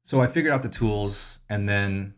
so 0.02 0.20
I 0.20 0.26
figured 0.26 0.52
out 0.52 0.62
the 0.62 0.68
tools 0.68 1.38
and 1.48 1.68
then 1.68 2.14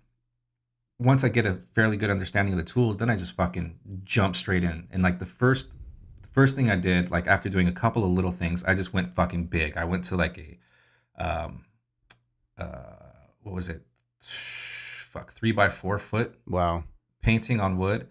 once 0.98 1.24
I 1.24 1.28
get 1.28 1.46
a 1.46 1.54
fairly 1.74 1.96
good 1.96 2.10
understanding 2.10 2.54
of 2.54 2.58
the 2.58 2.64
tools, 2.64 2.96
then 2.96 3.10
I 3.10 3.16
just 3.16 3.34
fucking 3.36 3.78
jump 4.04 4.36
straight 4.36 4.64
in. 4.64 4.88
And 4.92 5.02
like 5.02 5.18
the 5.18 5.26
first 5.26 5.72
the 6.20 6.28
first 6.28 6.54
thing 6.56 6.70
I 6.70 6.76
did, 6.76 7.10
like 7.10 7.26
after 7.26 7.48
doing 7.48 7.68
a 7.68 7.72
couple 7.72 8.04
of 8.04 8.10
little 8.10 8.30
things, 8.30 8.62
I 8.64 8.74
just 8.74 8.92
went 8.92 9.14
fucking 9.14 9.46
big. 9.46 9.76
I 9.76 9.84
went 9.84 10.04
to 10.04 10.16
like 10.16 10.38
a 10.38 10.58
um 11.18 11.64
Uh, 12.62 12.96
what 13.42 13.54
was 13.54 13.68
it? 13.68 13.82
Fuck, 14.20 15.32
three 15.34 15.52
by 15.52 15.68
four 15.68 15.98
foot 15.98 16.34
wow 16.46 16.84
painting 17.22 17.60
on 17.60 17.78
wood. 17.78 18.08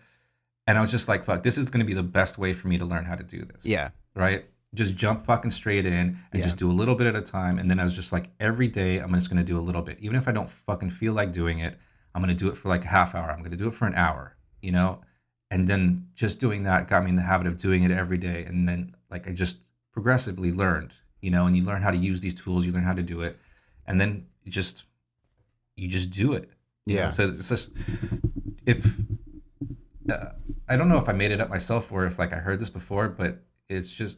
And 0.68 0.78
I 0.78 0.82
was 0.82 0.92
just 0.92 1.08
like, 1.08 1.26
fuck, 1.26 1.44
this 1.44 1.58
is 1.58 1.70
going 1.70 1.80
to 1.80 1.86
be 1.86 1.94
the 1.94 2.04
best 2.04 2.38
way 2.38 2.54
for 2.54 2.68
me 2.68 2.78
to 2.78 2.86
learn 2.86 3.04
how 3.06 3.16
to 3.16 3.24
do 3.24 3.44
this. 3.44 3.66
yeah 3.66 3.90
Right? 4.16 4.46
Just 4.74 4.96
jump 4.96 5.26
fucking 5.26 5.52
straight 5.52 5.86
in 5.86 5.94
and 5.94 6.18
Yeah. 6.34 6.44
just 6.44 6.58
do 6.58 6.70
a 6.70 6.72
little 6.72 6.96
bit 6.96 7.08
at 7.08 7.16
a 7.16 7.22
time. 7.22 7.60
And 7.60 7.70
then 7.70 7.80
I 7.80 7.84
was 7.84 7.94
just 7.94 8.12
like, 8.14 8.30
every 8.40 8.68
day 8.68 9.00
I'm 9.00 9.14
just 9.16 9.30
going 9.30 9.44
to 9.46 9.52
do 9.54 9.58
a 9.58 9.66
little 9.68 9.82
bit. 9.82 9.98
Even 10.00 10.16
if 10.16 10.28
I 10.28 10.32
don't 10.32 10.50
fucking 10.50 10.92
feel 10.92 11.14
like 11.14 11.34
doing 11.34 11.60
it, 11.60 11.78
I'm 12.14 12.22
going 12.22 12.36
to 12.36 12.40
do 12.44 12.50
it 12.50 12.56
for 12.56 12.70
like 12.70 12.84
a 12.86 12.88
half 12.88 13.16
hour. 13.16 13.30
I'm 13.32 13.40
going 13.40 13.52
to 13.52 13.58
do 13.58 13.68
it 13.68 13.74
for 13.74 13.86
an 13.86 13.96
hour, 13.96 14.36
you 14.62 14.72
know? 14.72 15.02
And 15.50 15.68
then 15.68 16.08
just 16.14 16.40
doing 16.40 16.64
that 16.64 16.88
got 16.88 17.04
me 17.04 17.10
in 17.10 17.16
the 17.18 17.22
habit 17.24 17.48
of 17.48 17.58
doing 17.58 17.84
it 17.84 17.92
every 17.92 18.18
day. 18.18 18.46
And 18.46 18.68
then 18.70 18.96
like 19.10 19.28
I 19.28 19.32
just 19.34 19.58
progressively 19.92 20.52
learned, 20.54 20.94
you 21.20 21.32
know, 21.32 21.48
and 21.48 21.58
you 21.58 21.64
learn 21.64 21.82
how 21.82 21.92
to 21.92 21.98
use 21.98 22.22
these 22.22 22.36
tools, 22.36 22.66
you 22.66 22.72
learn 22.72 22.84
how 22.84 22.94
to 22.94 23.04
do 23.04 23.22
it, 23.22 23.38
and 23.86 24.00
then 24.00 24.26
you 24.44 24.52
just 24.52 24.84
you 25.76 25.88
just 25.88 26.12
do 26.12 26.34
it. 26.34 26.50
Yeah. 26.86 27.10
So 27.10 27.30
it's 27.30 27.50
just 27.50 27.72
if 28.66 28.98
uh, 30.10 30.30
I 30.68 30.76
don't 30.76 30.90
know 30.90 30.98
if 30.98 31.10
I 31.10 31.14
made 31.14 31.32
it 31.32 31.42
up 31.42 31.50
myself 31.50 31.92
or 31.92 32.06
if 32.06 32.20
like 32.20 32.34
I 32.34 32.38
heard 32.38 32.60
this 32.60 32.70
before, 32.70 33.08
but 33.10 33.44
it's 33.70 33.92
just 33.92 34.18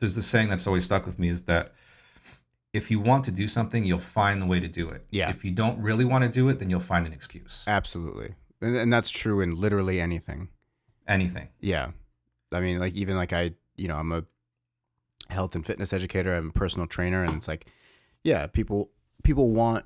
there's 0.00 0.14
this 0.14 0.26
saying 0.26 0.48
that's 0.48 0.66
always 0.66 0.84
stuck 0.84 1.06
with 1.06 1.18
me 1.18 1.28
is 1.28 1.42
that 1.42 1.74
if 2.72 2.90
you 2.90 3.00
want 3.00 3.24
to 3.24 3.30
do 3.30 3.48
something, 3.48 3.84
you'll 3.84 3.98
find 3.98 4.40
the 4.40 4.46
way 4.46 4.60
to 4.60 4.68
do 4.68 4.88
it. 4.90 5.04
Yeah. 5.10 5.30
If 5.30 5.44
you 5.44 5.50
don't 5.50 5.80
really 5.80 6.04
want 6.04 6.24
to 6.24 6.30
do 6.30 6.48
it, 6.48 6.58
then 6.58 6.70
you'll 6.70 6.80
find 6.80 7.06
an 7.06 7.12
excuse. 7.12 7.64
Absolutely. 7.66 8.34
And, 8.60 8.76
and 8.76 8.92
that's 8.92 9.10
true 9.10 9.40
in 9.40 9.58
literally 9.58 10.00
anything. 10.00 10.48
Anything. 11.06 11.48
Yeah. 11.60 11.92
I 12.52 12.60
mean, 12.60 12.78
like, 12.78 12.94
even 12.94 13.16
like 13.16 13.32
I, 13.32 13.52
you 13.76 13.88
know, 13.88 13.96
I'm 13.96 14.12
a 14.12 14.24
health 15.30 15.54
and 15.54 15.64
fitness 15.64 15.92
educator, 15.92 16.34
I'm 16.34 16.50
a 16.50 16.52
personal 16.52 16.86
trainer, 16.86 17.24
and 17.24 17.34
it's 17.34 17.48
like, 17.48 17.66
yeah, 18.22 18.46
people, 18.46 18.90
people 19.28 19.50
want 19.50 19.84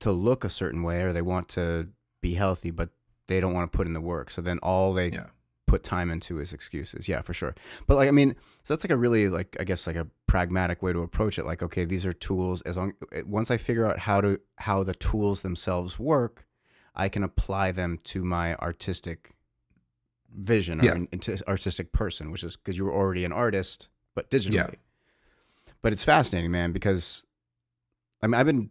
to 0.00 0.10
look 0.10 0.44
a 0.44 0.48
certain 0.48 0.82
way 0.82 1.02
or 1.02 1.12
they 1.12 1.20
want 1.20 1.46
to 1.46 1.88
be 2.22 2.32
healthy, 2.34 2.70
but 2.70 2.88
they 3.26 3.38
don't 3.38 3.52
want 3.52 3.70
to 3.70 3.76
put 3.76 3.86
in 3.86 3.92
the 3.92 4.00
work. 4.00 4.30
So 4.30 4.40
then 4.40 4.58
all 4.60 4.94
they 4.94 5.10
Yeah. 5.10 5.26
put 5.66 5.82
time 5.84 6.10
into 6.10 6.40
is 6.40 6.54
excuses. 6.54 7.06
Yeah, 7.06 7.20
for 7.20 7.34
sure. 7.34 7.54
But 7.86 7.96
like, 7.96 8.08
I 8.08 8.12
mean, 8.12 8.34
so 8.62 8.72
that's 8.72 8.82
like 8.82 8.90
a 8.90 8.96
really 8.96 9.28
like, 9.28 9.58
I 9.60 9.64
guess 9.64 9.86
like 9.86 9.96
a 9.96 10.06
pragmatic 10.26 10.82
way 10.82 10.94
to 10.94 11.00
approach 11.02 11.38
it. 11.38 11.44
Like, 11.44 11.62
okay, 11.62 11.84
these 11.84 12.06
are 12.06 12.14
tools. 12.14 12.62
As 12.62 12.78
long 12.78 12.94
eh, 13.12 13.22
once 13.26 13.50
I 13.50 13.58
figure 13.58 13.84
out 13.86 13.98
how 13.98 14.22
to 14.22 14.40
how 14.56 14.82
the 14.84 14.94
tools 14.94 15.42
themselves 15.42 15.98
work, 15.98 16.46
I 16.94 17.10
can 17.10 17.22
apply 17.22 17.72
them 17.72 17.98
to 18.04 18.24
my 18.24 18.54
artistic 18.56 19.32
vision 20.34 20.80
or 20.80 20.84
Yeah. 20.86 20.92
an 20.94 21.08
artistic 21.46 21.92
person, 21.92 22.30
which 22.30 22.42
is 22.42 22.56
because 22.56 22.78
you 22.78 22.86
were 22.86 22.94
already 22.94 23.26
an 23.26 23.32
artist, 23.32 23.88
but 24.14 24.30
digitally. 24.30 24.54
Yeah. 24.54 24.70
But 25.82 25.92
it's 25.92 26.04
fascinating, 26.04 26.50
man, 26.50 26.72
because 26.72 27.26
I 28.22 28.26
mean, 28.26 28.34
I've 28.34 28.46
been 28.46 28.70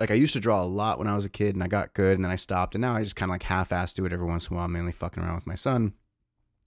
like 0.00 0.10
I 0.10 0.14
used 0.14 0.32
to 0.32 0.40
draw 0.40 0.62
a 0.62 0.66
lot 0.66 0.98
when 0.98 1.08
I 1.08 1.14
was 1.14 1.24
a 1.24 1.30
kid, 1.30 1.54
and 1.54 1.62
I 1.62 1.68
got 1.68 1.94
good, 1.94 2.16
and 2.16 2.24
then 2.24 2.32
I 2.32 2.36
stopped, 2.36 2.74
and 2.74 2.82
now 2.82 2.94
I 2.94 3.02
just 3.02 3.16
kind 3.16 3.30
of 3.30 3.34
like 3.34 3.44
half-ass 3.44 3.92
do 3.92 4.04
it 4.04 4.12
every 4.12 4.26
once 4.26 4.48
in 4.48 4.54
a 4.54 4.58
while, 4.58 4.68
mainly 4.68 4.92
fucking 4.92 5.22
around 5.22 5.36
with 5.36 5.46
my 5.46 5.54
son. 5.54 5.92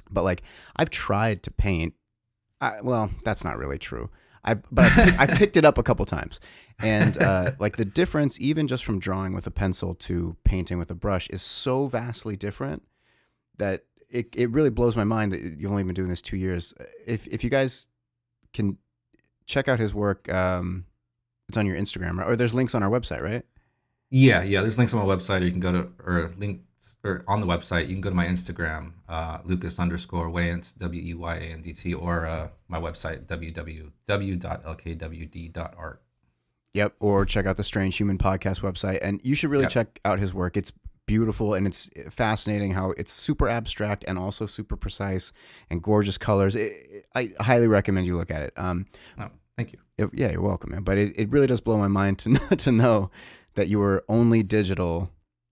But 0.10 0.24
like 0.24 0.43
I've 0.75 0.89
tried 0.89 1.43
to 1.43 1.51
paint. 1.51 1.93
I, 2.62 2.81
well, 2.81 3.12
that's 3.24 3.43
not 3.43 3.57
really 3.57 3.77
true. 3.77 4.10
I've 4.43 4.62
but 4.72 4.91
I, 4.95 5.15
I 5.24 5.25
picked 5.27 5.57
it 5.57 5.65
up 5.65 5.77
a 5.77 5.84
couple 5.84 6.05
times, 6.05 6.39
and 6.79 7.17
uh, 7.17 7.51
like 7.60 7.77
the 7.77 7.86
difference, 7.86 8.39
even 8.39 8.67
just 8.67 8.86
from 8.86 9.00
drawing 9.00 9.34
with 9.34 9.48
a 9.48 9.51
pencil 9.51 9.95
to 9.95 10.38
painting 10.43 10.77
with 10.77 10.91
a 10.91 10.95
brush, 10.95 11.27
is 11.29 11.41
so 11.41 11.88
vastly 11.88 12.36
different 12.36 12.84
that 13.57 13.86
it, 14.10 14.34
it 14.36 14.51
really 14.51 14.69
blows 14.69 14.95
my 14.95 15.03
mind 15.03 15.31
that 15.31 15.41
you've 15.41 15.72
only 15.72 15.84
been 15.84 15.95
doing 15.95 16.10
this 16.10 16.22
two 16.22 16.38
years. 16.38 16.74
If 17.05 17.27
if 17.27 17.43
you 17.43 17.50
guys 17.50 17.88
can 18.53 18.77
check 19.48 19.67
out 19.67 19.79
his 19.79 19.93
work, 19.93 20.31
um, 20.31 20.86
it's 21.48 21.58
on 21.58 21.66
your 21.66 21.75
Instagram, 21.78 22.18
right? 22.18 22.28
or 22.28 22.36
there's 22.36 22.54
links 22.54 22.74
on 22.75 22.84
our 22.84 22.90
website, 22.90 23.22
right? 23.22 23.44
Yeah, 24.10 24.44
yeah. 24.44 24.62
There's 24.62 24.78
links 24.78 24.94
on 24.94 25.06
my 25.06 25.16
website, 25.16 25.42
or 25.42 25.46
you 25.46 25.52
can 25.52 25.60
go 25.60 25.72
to 25.72 25.90
or 26.06 26.32
links 26.38 26.62
or 27.04 27.24
on 27.28 27.42
the 27.42 27.48
website. 27.48 27.88
You 27.88 27.96
can 27.96 28.02
go 28.02 28.10
to 28.10 28.16
my 28.16 28.25
Instagram, 28.25 28.92
uh, 29.10 29.40
Lucas 29.44 29.80
underscore 29.80 30.28
Weyandt 30.30 30.78
W 30.78 31.02
E 31.02 31.14
Y 31.16 31.36
A 31.36 31.40
N 31.42 31.62
D 31.62 31.74
T, 31.74 31.94
or 31.94 32.25
uh, 32.25 32.50
my 32.68 32.80
website 32.80 33.25
www.lkwd.art. 34.66 36.02
Yep. 36.74 36.94
Or 37.00 37.25
check 37.25 37.46
out 37.46 37.58
the 37.58 37.64
Strange 37.64 37.96
Human 37.98 38.18
podcast 38.18 38.60
website. 38.62 39.00
And 39.02 39.22
you 39.24 39.34
should 39.36 39.50
really 39.50 39.64
Yep. 39.64 39.72
check 39.72 40.00
out 40.04 40.20
his 40.20 40.34
work. 40.34 40.58
It's 40.58 40.74
beautiful 41.06 41.54
and 41.54 41.68
it's 41.68 41.90
fascinating 42.10 42.74
how 42.74 42.92
it's 42.92 43.12
super 43.14 43.48
abstract 43.48 44.04
and 44.08 44.18
also 44.20 44.46
super 44.46 44.75
precise 44.75 45.32
and 45.70 45.82
gorgeous 45.82 46.18
colors. 46.18 46.56
It, 46.56 46.72
it- 46.90 47.06
I 47.16 47.32
highly 47.42 47.68
recommend 47.68 48.08
you 48.08 48.18
look 48.18 48.32
at 48.32 48.42
it. 48.42 48.54
Um, 48.58 48.88
Oh, 49.18 49.30
thank 49.58 49.74
you. 49.74 49.80
it- 49.98 50.10
yeah, 50.14 50.32
you're 50.32 50.42
welcome, 50.42 50.72
man. 50.72 50.84
But 50.84 50.98
it, 50.98 51.18
it 51.18 51.30
really 51.30 51.48
does 51.48 51.62
blow 51.62 51.78
my 51.78 51.88
mind 51.88 52.20
to 52.20 52.30
know, 52.30 52.40
to 52.58 52.72
know 52.72 53.12
that 53.56 53.68
you 53.68 53.80
were 53.80 54.04
only 54.10 54.44
digital 54.44 55.12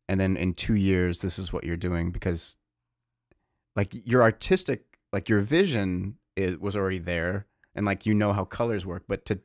and 0.10 0.20
then 0.20 0.36
in 0.36 0.54
two 0.54 0.76
years, 0.76 1.22
this 1.22 1.40
is 1.40 1.54
what 1.54 1.64
you're 1.64 1.78
doing 1.78 2.12
because 2.12 2.58
like 3.76 3.90
your 4.06 4.22
artistic, 4.22 4.84
like 5.14 5.30
your 5.30 5.40
vision 5.42 6.18
is, 6.36 6.58
was 6.58 6.76
already 6.76 7.00
there 7.00 7.48
and 7.74 7.86
like 7.86 8.06
you 8.06 8.14
know 8.14 8.34
how 8.34 8.44
colors 8.44 8.86
work, 8.86 9.04
but 9.08 9.26
to 9.26 9.40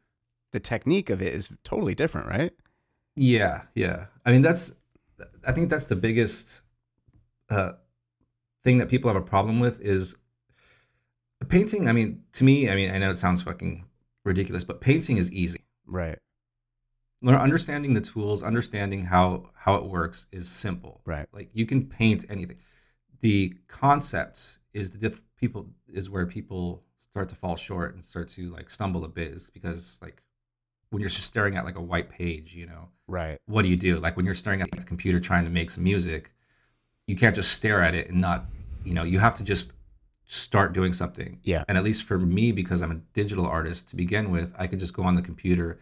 the 0.52 0.60
technique 0.60 1.10
of 1.10 1.22
it 1.22 1.32
is 1.32 1.48
totally 1.62 1.94
different, 1.94 2.26
right? 2.28 2.52
Yeah, 3.16 3.62
yeah. 3.74 4.06
I 4.26 4.32
mean, 4.32 4.42
that's. 4.42 4.72
I 5.46 5.52
think 5.52 5.70
that's 5.70 5.86
the 5.86 5.96
biggest 5.96 6.60
uh, 7.50 7.72
thing 8.64 8.78
that 8.78 8.88
people 8.88 9.08
have 9.12 9.20
a 9.20 9.24
problem 9.24 9.60
with 9.60 9.80
is 9.80 10.14
painting. 11.48 11.88
I 11.88 11.92
mean, 11.92 12.22
to 12.34 12.44
me, 12.44 12.68
I 12.70 12.76
mean, 12.76 12.90
I 12.90 12.98
know 12.98 13.10
it 13.10 13.18
sounds 13.18 13.42
fucking 13.42 13.84
ridiculous, 14.28 14.64
but 14.64 14.80
painting 14.80 15.16
is 15.16 15.32
easy. 15.32 15.64
Right. 15.86 16.18
Learn 17.20 17.36
understanding 17.40 17.94
the 17.94 18.00
tools, 18.00 18.42
understanding 18.42 19.04
how 19.04 19.50
how 19.54 19.74
it 19.74 19.84
works 19.84 20.26
is 20.30 20.48
simple. 20.48 21.00
Right. 21.04 21.26
Like 21.32 21.48
you 21.52 21.66
can 21.66 21.86
paint 21.86 22.24
anything. 22.30 22.58
The 23.20 23.54
concept 23.66 24.58
is 24.72 24.90
the 24.90 24.98
diff- 24.98 25.22
people 25.36 25.68
is 25.88 26.08
where 26.08 26.26
people 26.26 26.84
start 26.96 27.28
to 27.30 27.34
fall 27.34 27.56
short 27.56 27.94
and 27.94 28.04
start 28.04 28.28
to 28.28 28.50
like 28.50 28.70
stumble 28.70 29.04
a 29.04 29.08
bit 29.08 29.32
is 29.32 29.50
because 29.50 29.98
like 30.00 30.22
when 30.90 31.00
you're 31.00 31.10
just 31.10 31.26
staring 31.26 31.56
at 31.56 31.64
like 31.64 31.76
a 31.76 31.80
white 31.82 32.08
page, 32.08 32.54
you 32.54 32.66
know, 32.66 32.88
Right. 33.08 33.38
what 33.46 33.62
do 33.62 33.68
you 33.68 33.76
do? 33.76 33.98
Like 33.98 34.16
when 34.16 34.24
you're 34.24 34.34
staring 34.34 34.62
at 34.62 34.70
the 34.70 34.82
computer 34.82 35.18
trying 35.18 35.44
to 35.44 35.50
make 35.50 35.70
some 35.70 35.82
music, 35.84 36.30
you 37.08 37.16
can't 37.16 37.34
just 37.34 37.52
stare 37.52 37.82
at 37.82 37.94
it 37.94 38.08
and 38.10 38.20
not, 38.20 38.46
you 38.84 38.94
know, 38.94 39.02
you 39.02 39.18
have 39.18 39.34
to 39.36 39.42
just 39.42 39.72
start 40.28 40.74
doing 40.74 40.92
something. 40.92 41.40
Yeah. 41.42 41.64
And 41.68 41.76
at 41.76 41.82
least 41.82 42.04
for 42.04 42.18
me, 42.18 42.52
because 42.52 42.82
I'm 42.82 42.92
a 42.92 43.00
digital 43.14 43.46
artist 43.46 43.88
to 43.88 43.96
begin 43.96 44.30
with, 44.30 44.52
I 44.58 44.66
could 44.66 44.78
just 44.78 44.92
go 44.92 45.02
on 45.02 45.14
the 45.14 45.22
computer 45.22 45.80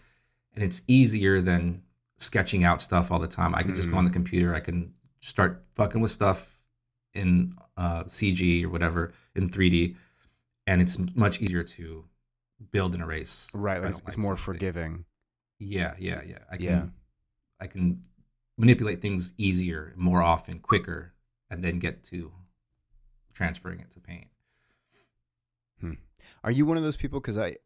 and 0.55 0.65
it's 0.65 0.83
easier 0.87 1.43
than 1.43 1.83
sketching 2.19 2.65
out 2.65 2.81
stuff 2.81 3.11
all 3.11 3.19
the 3.19 3.29
time. 3.29 3.55
I 3.55 3.63
could 3.63 3.77
just 3.77 3.91
go 3.91 3.97
on 3.97 4.05
the 4.05 4.11
computer, 4.11 4.55
I 4.55 4.61
can 4.61 4.95
start 5.21 5.65
fucking 5.75 6.01
with 6.01 6.13
stuff 6.13 6.59
in 7.13 7.57
uh, 7.77 8.05
CG 8.05 8.65
or 8.65 8.69
whatever 8.69 9.13
in 9.35 9.51
3D, 9.51 9.97
and 10.67 10.81
it's 10.81 10.97
much 11.15 11.43
easier 11.43 11.63
to 11.63 12.05
build 12.71 12.95
and 12.95 13.03
erase. 13.03 13.51
Right. 13.53 13.81
Like 13.81 13.91
it's, 13.91 13.99
it's 13.99 14.09
like 14.11 14.19
more 14.19 14.31
something. 14.37 14.45
forgiving. 14.45 15.05
Yeah, 15.59 15.95
yeah, 15.99 16.23
yeah. 16.25 16.39
I 16.51 16.57
can 16.57 16.65
Yeah. 16.67 16.85
I 17.61 17.67
can 17.67 18.03
manipulate 18.57 19.03
things 19.03 19.33
easier, 19.39 19.93
more 19.97 20.23
often, 20.23 20.61
quicker, 20.61 21.15
and 21.51 21.65
then 21.65 21.79
get 21.79 22.05
to 22.05 22.31
transferring 23.35 23.81
it 23.81 23.91
to 23.91 24.01
paint. 24.01 24.27
Are 26.45 26.51
you 26.51 26.67
one 26.67 26.77
of 26.77 26.83
those 26.83 26.97
people? 26.97 27.21
Because 27.21 27.39
I, 27.39 27.57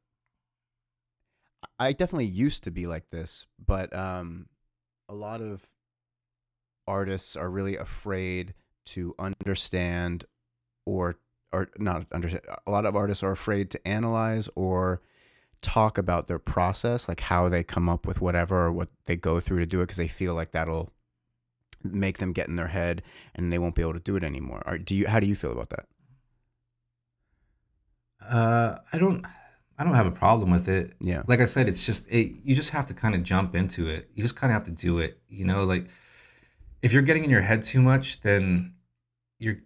I 1.79 1.93
definitely 1.93 2.27
used 2.27 2.65
to 2.65 2.71
be 2.71 2.87
like 2.87 3.11
this, 3.11 3.47
but 3.65 3.95
um, 3.95 4.47
a 5.09 5.15
lot 5.15 5.41
of 5.41 5.67
artists 6.87 7.37
are 7.37 7.51
really 7.51 7.77
afraid 7.77 8.55
to 8.87 9.15
understand, 9.19 10.25
or 10.87 11.17
or 11.53 11.69
not 11.79 12.07
understand. 12.13 12.45
A 12.67 12.71
lot 12.71 12.87
of 12.87 12.97
artists 12.97 13.23
are 13.23 13.33
afraid 13.33 13.71
to 13.71 13.89
analyze 13.89 14.49
or 14.55 15.03
talk 15.61 15.99
about 15.99 16.27
their 16.27 16.39
process, 16.39 17.09
like 17.09 17.21
how 17.21 17.49
they 17.49 17.63
come 17.63 17.89
up 17.89 18.07
with 18.07 18.21
whatever 18.21 18.67
or 18.67 18.73
what 18.73 18.89
they 19.07 19.17
go 19.17 19.41
through 19.41 19.59
to 19.59 19.67
do 19.67 19.81
it, 19.81 19.85
because 19.85 19.97
they 19.99 20.09
feel 20.09 20.35
like 20.35 20.53
that'll 20.53 20.91
make 21.83 22.19
them 22.19 22.33
get 22.33 22.49
in 22.49 22.57
their 22.57 22.69
head 22.69 23.03
and 23.35 23.53
they 23.53 23.59
won't 23.59 23.75
be 23.75 23.83
able 23.83 23.93
to 23.93 24.01
do 24.01 24.17
it 24.17 24.25
anymore. 24.25 24.63
Or 24.67 24.79
do 24.79 24.95
you? 24.95 25.07
How 25.07 25.21
do 25.21 25.27
you 25.27 25.37
feel 25.37 25.53
about 25.53 25.71
that? 25.71 25.87
Uh, 28.21 28.79
I 28.93 28.99
don't, 28.99 29.25
I 29.79 29.85
don't 29.85 29.95
have 29.95 30.07
a 30.07 30.11
problem 30.11 30.51
with 30.51 30.69
it. 30.69 30.93
Yeah. 31.01 31.23
Like 31.27 31.41
I 31.41 31.47
said, 31.47 31.69
it's 31.69 31.85
just 31.85 32.07
it, 32.09 32.33
you 32.45 32.55
just 32.55 32.71
have 32.71 32.87
to 32.89 32.95
kind 32.95 33.15
of 33.15 33.23
jump 33.23 33.55
into 33.55 33.89
it. 33.89 34.11
You 34.15 34.23
just 34.23 34.37
kind 34.37 34.51
of 34.53 34.55
have 34.55 34.65
to 34.65 34.71
do 34.87 34.99
it. 34.99 35.21
You 35.29 35.45
know, 35.45 35.65
like 35.65 35.87
if 36.83 36.93
you're 36.93 37.03
getting 37.03 37.25
in 37.25 37.31
your 37.31 37.41
head 37.41 37.63
too 37.63 37.81
much, 37.81 38.21
then 38.21 38.75
you're 39.39 39.57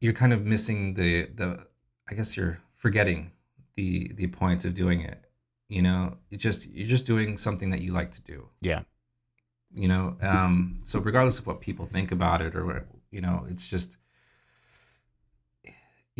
you're 0.00 0.12
kind 0.12 0.32
of 0.32 0.44
missing 0.44 0.94
the 0.94 1.26
the. 1.34 1.66
I 2.08 2.14
guess 2.14 2.36
you're 2.36 2.60
forgetting 2.76 3.30
the 3.76 4.12
the 4.14 4.26
point 4.26 4.64
of 4.64 4.74
doing 4.74 5.00
it. 5.02 5.24
You 5.68 5.82
know, 5.82 6.16
it 6.30 6.38
just 6.38 6.66
you're 6.68 6.88
just 6.88 7.06
doing 7.06 7.36
something 7.38 7.70
that 7.70 7.80
you 7.80 7.92
like 7.92 8.12
to 8.12 8.20
do. 8.20 8.48
Yeah. 8.60 8.82
you 9.72 9.86
know 9.86 10.16
um 10.20 10.78
so 10.82 10.98
regardless 10.98 11.38
of 11.38 11.46
what 11.46 11.60
people 11.60 11.86
think 11.86 12.10
about 12.10 12.42
it 12.42 12.56
or 12.56 12.88
you 13.12 13.20
know 13.20 13.46
it's 13.48 13.68
just 13.68 13.98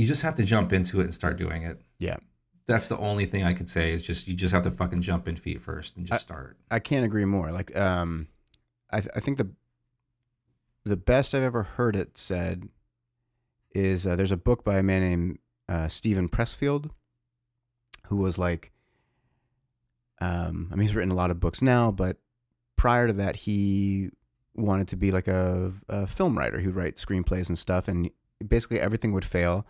you 0.00 0.07
just 0.07 0.23
have 0.23 0.35
to 0.37 0.42
jump 0.45 0.73
into 0.73 1.00
it 1.00 1.04
and 1.04 1.14
start 1.14 1.37
doing 1.37 1.62
it 1.62 1.80
Yeah. 1.99 2.16
that's 2.66 2.88
the 2.88 2.97
only 2.99 3.26
thing 3.26 3.42
i 3.45 3.52
could 3.54 3.69
say 3.69 3.92
is 3.92 4.00
just 4.02 4.26
you 4.28 4.35
just 4.35 4.54
have 4.54 4.62
to 4.64 4.71
fucking 4.71 5.02
jump 5.02 5.28
in 5.28 5.37
feet 5.37 5.61
first 5.61 5.97
and 5.97 6.07
just 6.07 6.23
start 6.23 6.57
I 6.71 6.78
can't 6.78 7.04
agree 7.04 7.25
more. 7.25 7.50
Like, 7.52 7.76
um, 7.76 8.28
I 8.90 9.00
th- 9.00 9.12
I 9.14 9.21
think 9.21 9.38
the 9.38 9.49
the 10.85 10.97
best 10.97 11.35
I've 11.35 11.42
ever 11.42 11.62
heard 11.64 11.95
it 11.97 12.16
said 12.16 12.69
is 13.75 14.07
uh, 14.07 14.16
there's 14.16 14.33
a 14.33 14.37
book 14.49 14.64
by 14.64 14.78
a 14.78 14.83
man 14.83 15.02
named 15.02 15.38
uh, 15.69 15.88
Steven 15.88 16.28
Pressfield, 16.28 16.90
who 18.07 18.16
was 18.16 18.38
like, 18.38 18.73
um, 20.21 20.69
I 20.73 20.76
mean, 20.76 20.87
he's 20.87 20.95
written 20.95 21.11
a 21.12 21.14
lot 21.16 21.30
of 21.30 21.40
books 21.40 21.62
now, 21.62 21.90
but 21.90 22.16
prior 22.76 23.07
to 23.07 23.12
that, 23.14 23.37
he 23.37 24.11
wanted 24.54 24.88
to 24.88 24.97
be 24.97 25.11
like 25.11 25.28
a, 25.28 25.73
a 25.88 26.07
film 26.07 26.37
writer. 26.38 26.59
He'd 26.61 26.75
write 26.75 26.97
screenplays 26.97 27.49
and 27.49 27.59
stuff, 27.59 27.88
and 27.88 28.11
basically 28.47 28.80
everything 28.80 29.12
would 29.12 29.25
fail. 29.25 29.66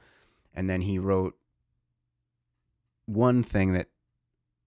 And 0.54 0.68
then 0.68 0.82
he 0.82 0.98
wrote 0.98 1.36
one 3.06 3.42
thing 3.42 3.72
that 3.72 3.88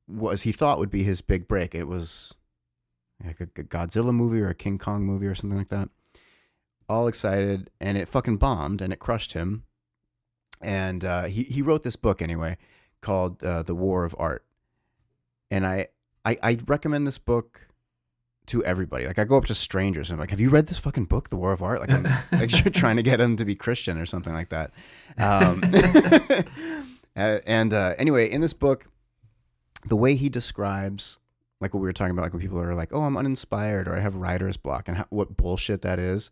was 0.08 0.42
he 0.42 0.52
thought 0.52 0.80
would 0.80 0.90
be 0.90 1.04
his 1.04 1.22
big 1.22 1.48
break. 1.48 1.74
It 1.74 1.88
was 1.88 2.34
like 3.24 3.40
a, 3.40 3.46
Godzilla 3.46 4.14
movie 4.14 4.42
or 4.42 4.50
a 4.50 4.56
King 4.56 4.78
Kong 4.78 5.04
movie 5.04 5.28
or 5.28 5.36
something 5.36 5.58
like 5.58 5.70
that. 5.70 5.90
All 6.90 7.08
excited, 7.08 7.70
and 7.80 7.98
it 7.98 8.10
fucking 8.10 8.38
bombed, 8.38 8.82
and 8.82 8.92
it 8.92 9.00
crushed 9.00 9.34
him. 9.34 9.64
And 10.62 11.06
uh, 11.06 11.24
he 11.24 11.44
he 11.44 11.62
wrote 11.62 11.84
this 11.84 11.96
book 11.96 12.22
anyway, 12.22 12.58
called 13.02 13.44
uh, 13.44 13.64
The 13.64 13.76
War 13.76 14.04
of 14.04 14.16
Art. 14.20 14.46
And 15.50 15.66
I, 15.66 15.88
I 16.26 16.38
I 16.44 16.58
recommend 16.68 17.08
this 17.08 17.18
book 17.18 17.68
to 18.48 18.64
everybody. 18.64 19.06
Like 19.06 19.20
I 19.20 19.24
go 19.24 19.38
up 19.38 19.46
to 19.46 19.56
strangers 19.56 20.10
and 20.10 20.16
I'm 20.16 20.20
like, 20.20 20.32
"Have 20.32 20.40
you 20.40 20.50
read 20.50 20.68
this 20.68 20.80
fucking 20.80 21.06
book, 21.06 21.30
The 21.30 21.38
War 21.38 21.54
of 21.54 21.62
Art?" 21.62 21.80
Like 21.80 21.92
I'm 21.92 22.04
like 22.32 22.52
you're 22.64 22.72
trying 22.74 22.98
to 22.98 23.04
get 23.04 23.18
them 23.18 23.38
to 23.38 23.46
be 23.46 23.56
Christian 23.56 23.98
or 23.98 24.06
something 24.06 24.34
like 24.34 24.50
that. 24.50 24.72
Um, 25.18 25.64
and 27.16 27.74
uh, 27.74 27.96
anyway, 27.98 28.30
in 28.30 28.42
this 28.42 28.54
book, 28.54 28.88
the 29.88 29.96
way 29.96 30.16
he 30.16 30.30
describes 30.30 31.20
like 31.62 31.74
what 31.74 31.80
we 31.80 31.88
were 31.88 31.94
talking 31.94 32.12
about, 32.12 32.24
like 32.24 32.34
when 32.34 32.42
people 32.42 32.60
are 32.60 32.76
like, 32.76 32.90
"Oh, 32.92 33.04
I'm 33.04 33.18
uninspired," 33.18 33.88
or 33.88 33.96
"I 33.96 34.00
have 34.00 34.16
writer's 34.16 34.58
block," 34.58 34.88
and 34.88 34.98
how, 34.98 35.06
what 35.10 35.38
bullshit 35.38 35.82
that 35.84 36.00
is. 36.00 36.30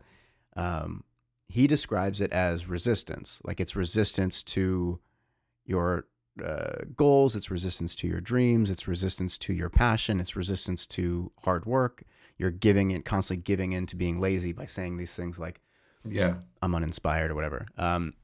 Um, 0.54 1.04
he 1.48 1.66
describes 1.66 2.20
it 2.20 2.32
as 2.32 2.68
resistance, 2.68 3.40
like 3.44 3.60
it's 3.60 3.76
resistance 3.76 4.42
to 4.42 5.00
your 5.64 6.06
uh, 6.42 6.84
goals, 6.96 7.36
it's 7.36 7.50
resistance 7.50 7.94
to 7.96 8.06
your 8.06 8.20
dreams, 8.20 8.70
it's 8.70 8.88
resistance 8.88 9.36
to 9.38 9.52
your 9.52 9.68
passion, 9.68 10.20
it's 10.20 10.36
resistance 10.36 10.86
to 10.88 11.30
hard 11.44 11.66
work. 11.66 12.04
You're 12.38 12.50
giving 12.50 12.90
it 12.90 13.04
constantly 13.04 13.42
giving 13.42 13.72
in 13.72 13.86
to 13.86 13.96
being 13.96 14.20
lazy 14.20 14.52
by 14.52 14.66
saying 14.66 14.96
these 14.96 15.14
things 15.14 15.38
like, 15.38 15.60
Yeah. 16.08 16.34
I'm 16.62 16.74
uninspired 16.74 17.30
or 17.30 17.34
whatever. 17.34 17.66
Um, 17.76 18.14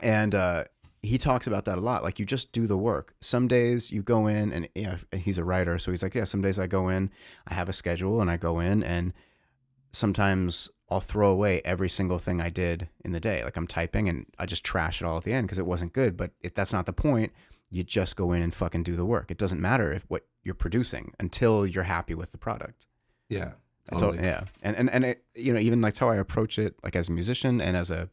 and 0.00 0.34
uh, 0.34 0.64
he 1.02 1.18
talks 1.18 1.46
about 1.46 1.64
that 1.64 1.78
a 1.78 1.80
lot. 1.80 2.02
Like 2.02 2.18
you 2.18 2.26
just 2.26 2.52
do 2.52 2.66
the 2.66 2.76
work. 2.76 3.14
Some 3.20 3.48
days 3.48 3.90
you 3.90 4.02
go 4.02 4.26
in, 4.26 4.52
and 4.52 4.68
know, 4.76 4.96
he's 5.16 5.38
a 5.38 5.44
writer, 5.44 5.78
so 5.78 5.90
he's 5.90 6.02
like, 6.02 6.14
yeah. 6.14 6.24
Some 6.24 6.42
days 6.42 6.58
I 6.58 6.66
go 6.66 6.88
in, 6.88 7.10
I 7.46 7.54
have 7.54 7.68
a 7.68 7.72
schedule, 7.72 8.20
and 8.20 8.30
I 8.30 8.36
go 8.36 8.60
in, 8.60 8.82
and 8.82 9.12
sometimes 9.92 10.68
I'll 10.94 11.00
throw 11.00 11.30
away 11.30 11.60
every 11.64 11.88
single 11.88 12.18
thing 12.18 12.40
I 12.40 12.50
did 12.50 12.88
in 13.04 13.10
the 13.12 13.20
day. 13.20 13.42
Like 13.44 13.56
I'm 13.56 13.66
typing, 13.66 14.08
and 14.08 14.26
I 14.38 14.46
just 14.46 14.64
trash 14.64 15.02
it 15.02 15.04
all 15.04 15.18
at 15.18 15.24
the 15.24 15.32
end 15.32 15.46
because 15.46 15.58
it 15.58 15.66
wasn't 15.66 15.92
good. 15.92 16.16
But 16.16 16.30
if 16.40 16.54
that's 16.54 16.72
not 16.72 16.86
the 16.86 16.92
point, 16.92 17.32
you 17.68 17.82
just 17.82 18.16
go 18.16 18.32
in 18.32 18.42
and 18.42 18.54
fucking 18.54 18.84
do 18.84 18.94
the 18.94 19.04
work. 19.04 19.30
It 19.30 19.38
doesn't 19.38 19.60
matter 19.60 19.92
if 19.92 20.04
what 20.08 20.24
you're 20.42 20.54
producing 20.54 21.12
until 21.18 21.66
you're 21.66 21.84
happy 21.84 22.14
with 22.14 22.30
the 22.32 22.38
product. 22.38 22.86
Yeah. 23.28 23.52
Totally. 23.90 24.18
tot- 24.18 24.24
yeah, 24.24 24.44
and 24.62 24.76
and 24.76 24.88
and 24.88 25.04
it, 25.04 25.24
you 25.34 25.52
know, 25.52 25.60
even 25.60 25.82
like 25.82 25.96
how 25.96 26.08
I 26.08 26.16
approach 26.16 26.58
it, 26.58 26.76
like 26.82 26.96
as 26.96 27.08
a 27.10 27.12
musician 27.12 27.60
and 27.60 27.76
as 27.76 27.90
a 27.90 28.08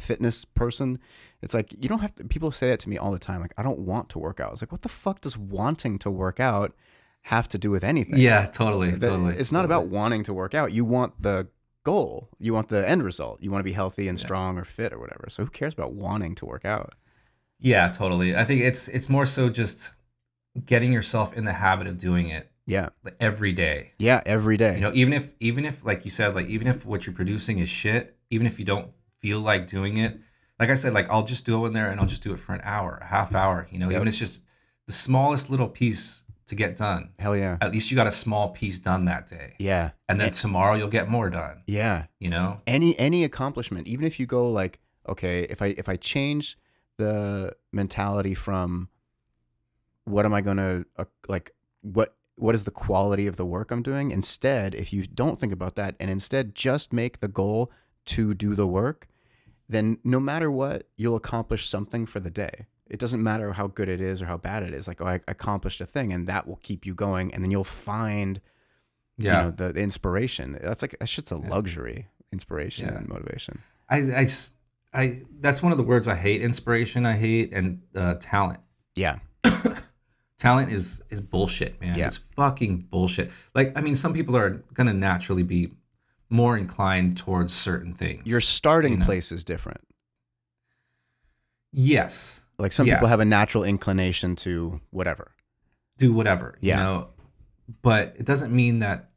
fitness 0.00 0.44
person, 0.44 0.98
it's 1.42 1.54
like 1.54 1.72
you 1.72 1.88
don't 1.88 2.00
have 2.00 2.14
to. 2.16 2.24
People 2.24 2.50
say 2.50 2.70
that 2.70 2.80
to 2.80 2.88
me 2.88 2.98
all 2.98 3.12
the 3.12 3.18
time. 3.18 3.40
Like, 3.40 3.54
I 3.56 3.62
don't 3.62 3.80
want 3.80 4.08
to 4.10 4.18
work 4.18 4.40
out. 4.40 4.52
It's 4.52 4.62
like, 4.62 4.72
what 4.72 4.82
the 4.82 4.88
fuck 4.88 5.20
does 5.20 5.36
wanting 5.36 5.98
to 6.00 6.10
work 6.10 6.40
out 6.40 6.74
have 7.22 7.48
to 7.48 7.58
do 7.58 7.70
with 7.70 7.84
anything? 7.84 8.18
Yeah, 8.18 8.46
totally. 8.46 8.90
Totally. 8.92 9.36
It's 9.36 9.52
not 9.52 9.64
about 9.64 9.86
wanting 9.86 10.24
to 10.24 10.34
work 10.34 10.54
out. 10.54 10.72
You 10.72 10.84
want 10.84 11.20
the 11.22 11.48
goal. 11.86 12.28
You 12.38 12.52
want 12.52 12.68
the 12.68 12.86
end 12.88 13.02
result. 13.04 13.42
You 13.42 13.50
want 13.52 13.60
to 13.60 13.70
be 13.70 13.72
healthy 13.72 14.08
and 14.08 14.18
Yeah. 14.18 14.24
strong 14.26 14.58
or 14.58 14.64
fit 14.64 14.92
or 14.92 14.98
whatever. 14.98 15.26
So 15.30 15.44
who 15.44 15.50
cares 15.50 15.72
about 15.72 15.92
wanting 15.94 16.34
to 16.36 16.44
work 16.46 16.64
out? 16.64 16.94
Yeah, 17.60 17.88
totally. 17.90 18.36
I 18.36 18.44
think 18.44 18.60
it's 18.60 18.88
it's 18.88 19.08
more 19.08 19.24
so 19.26 19.48
just 19.48 19.92
getting 20.64 20.92
yourself 20.92 21.32
in 21.34 21.44
the 21.44 21.52
habit 21.54 21.86
of 21.86 21.96
doing 21.98 22.28
it 22.28 22.50
Yeah, 22.66 22.88
like 23.04 23.16
every 23.20 23.52
day. 23.52 23.92
yeah, 23.98 24.20
every 24.26 24.56
day. 24.56 24.74
You 24.74 24.80
know, 24.80 24.92
even 24.94 25.12
if 25.14 25.32
even 25.40 25.64
if 25.64 25.84
like 25.84 26.04
you 26.04 26.10
said, 26.10 26.34
like 26.34 26.48
even 26.48 26.66
if 26.66 26.84
what 26.84 27.06
you're 27.06 27.14
producing 27.14 27.58
is 27.58 27.68
shit, 27.68 28.16
even 28.30 28.46
if 28.46 28.58
you 28.58 28.64
don't 28.64 28.88
feel 29.20 29.40
like 29.40 29.66
doing 29.68 29.96
it, 29.96 30.18
like 30.60 30.70
I 30.70 30.74
said, 30.74 30.92
like 30.92 31.08
I'll 31.10 31.24
just 31.24 31.46
go 31.46 31.64
in 31.66 31.72
there 31.72 31.90
and 31.90 32.00
I'll 32.00 32.06
just 32.06 32.22
do 32.22 32.32
it 32.34 32.40
for 32.40 32.52
an 32.54 32.60
hour, 32.64 32.98
a 33.00 33.06
half 33.06 33.34
hour. 33.34 33.68
You 33.70 33.78
know, 33.78 33.86
Yep. 33.90 33.96
even 33.96 34.08
if 34.08 34.12
it's 34.12 34.18
just 34.18 34.42
the 34.86 34.92
smallest 34.92 35.48
little 35.50 35.68
piece 35.68 36.24
to 36.46 36.54
get 36.54 36.76
done. 36.76 37.10
Hell 37.18 37.36
yeah, 37.36 37.56
At 37.60 37.72
least 37.72 37.90
you 37.90 37.96
got 37.96 38.06
a 38.06 38.10
small 38.12 38.50
piece 38.50 38.78
done 38.78 39.04
that 39.06 39.26
day, 39.26 39.54
yeah, 39.58 39.90
and 40.08 40.20
then 40.20 40.32
tomorrow 40.32 40.74
you'll 40.74 40.88
get 40.88 41.08
more 41.08 41.28
done. 41.30 41.62
yeah. 41.66 42.06
You 42.20 42.30
know, 42.30 42.60
any 42.66 42.98
any 42.98 43.24
accomplishment 43.24 43.86
even 43.88 44.04
if 44.06 44.18
you 44.20 44.26
go 44.26 44.50
like 44.50 44.78
okay 45.08 45.42
if 45.50 45.62
i 45.62 45.66
if 45.78 45.88
i 45.88 45.94
change 45.96 46.58
the 46.98 47.54
mentality 47.72 48.34
from 48.34 48.88
what 50.04 50.24
am 50.24 50.34
i 50.34 50.40
going 50.40 50.56
to 50.56 50.84
uh, 50.96 51.04
like 51.28 51.52
what 51.82 52.16
what 52.36 52.54
is 52.54 52.64
the 52.64 52.70
quality 52.70 53.26
of 53.26 53.36
the 53.36 53.44
work 53.44 53.70
i'm 53.70 53.82
doing 53.82 54.10
instead 54.10 54.74
if 54.74 54.92
you 54.92 55.04
don't 55.06 55.38
think 55.38 55.52
about 55.52 55.74
that 55.76 55.94
and 56.00 56.10
instead 56.10 56.54
just 56.54 56.92
make 56.92 57.20
the 57.20 57.28
goal 57.28 57.70
to 58.04 58.34
do 58.34 58.54
the 58.54 58.66
work 58.66 59.06
then 59.68 59.98
no 60.02 60.18
matter 60.18 60.50
what 60.50 60.88
you'll 60.96 61.16
accomplish 61.16 61.68
something 61.68 62.06
for 62.06 62.18
the 62.20 62.30
day 62.30 62.66
it 62.88 62.98
doesn't 62.98 63.22
matter 63.22 63.52
how 63.52 63.66
good 63.66 63.88
it 63.88 64.00
is 64.00 64.22
or 64.22 64.26
how 64.26 64.36
bad 64.36 64.62
it 64.62 64.72
is 64.72 64.86
like 64.88 65.00
oh 65.00 65.06
i 65.06 65.20
accomplished 65.28 65.80
a 65.80 65.86
thing 65.86 66.12
and 66.12 66.26
that 66.26 66.46
will 66.46 66.60
keep 66.62 66.86
you 66.86 66.94
going 66.94 67.32
and 67.34 67.42
then 67.42 67.50
you'll 67.50 67.64
find 67.64 68.40
yeah. 69.18 69.38
you 69.38 69.44
know 69.44 69.50
the, 69.50 69.72
the 69.72 69.80
inspiration 69.80 70.58
that's 70.62 70.82
like 70.82 70.96
that 70.98 71.08
shit's 71.08 71.30
a 71.30 71.36
luxury 71.36 72.08
inspiration 72.32 72.86
Yeah. 72.88 72.96
and 72.98 73.08
motivation 73.08 73.60
I 73.88 73.98
I 73.98 74.28
I 74.92 75.22
that's 75.40 75.62
one 75.62 75.70
of 75.72 75.78
the 75.78 75.84
words 75.84 76.08
I 76.08 76.16
hate. 76.16 76.40
Inspiration 76.42 77.06
I 77.06 77.12
hate, 77.12 77.52
and 77.52 77.82
uh, 77.94 78.14
talent. 78.18 78.60
yeah 78.94 79.18
talent 80.38 80.72
is 80.72 81.00
is 81.10 81.20
bullshit, 81.20 81.80
man. 81.80 81.96
Yeah. 81.96 82.08
It's 82.08 82.16
fucking 82.16 82.88
bullshit. 82.90 83.30
Like, 83.54 83.76
I 83.76 83.80
mean, 83.80 83.94
some 83.94 84.12
people 84.12 84.36
are 84.36 84.50
gonna 84.74 84.92
naturally 84.92 85.42
be 85.42 85.72
more 86.30 86.56
inclined 86.56 87.16
towards 87.16 87.52
certain 87.52 87.92
things. 87.94 88.26
your 88.26 88.40
starting 88.40 88.92
you 88.94 88.98
know. 88.98 89.04
place 89.04 89.30
is 89.30 89.44
different 89.44 89.80
yes, 91.72 92.42
like 92.58 92.72
some 92.72 92.86
Yeah. 92.86 92.94
people 92.96 93.08
have 93.08 93.20
a 93.20 93.24
natural 93.24 93.64
inclination 93.64 94.36
to 94.36 94.80
whatever 94.90 95.32
do 95.98 96.12
whatever, 96.12 96.58
Yeah. 96.60 96.76
you 96.76 96.82
know, 96.82 97.08
but 97.82 98.14
it 98.18 98.26
doesn't 98.26 98.52
mean 98.54 98.80
that 98.80 99.10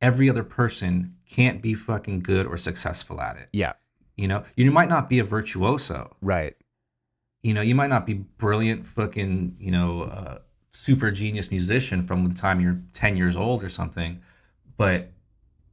every 0.00 0.30
other 0.30 0.42
person 0.42 1.16
can't 1.28 1.60
be 1.60 1.74
fucking 1.74 2.20
good 2.20 2.46
or 2.46 2.56
successful 2.56 3.20
at 3.20 3.36
it. 3.36 3.48
yeah 3.52 3.72
You 4.16 4.26
know, 4.28 4.44
you 4.56 4.70
might 4.70 4.88
not 4.88 5.08
be 5.10 5.18
a 5.18 5.24
virtuoso. 5.24 6.16
right 6.22 6.54
You 7.42 7.52
know, 7.54 7.60
you 7.60 7.74
might 7.74 7.90
not 7.90 8.04
be 8.06 8.14
brilliant, 8.14 8.84
fucking, 8.86 9.56
you 9.60 9.70
know, 9.70 10.02
uh, 10.02 10.38
super 10.72 11.10
genius 11.10 11.50
musician 11.50 12.02
from 12.02 12.26
the 12.26 12.34
time 12.34 12.60
you're 12.60 12.80
10 12.94 13.16
years 13.16 13.36
old 13.36 13.62
or 13.62 13.68
something. 13.68 14.20
But 14.76 15.12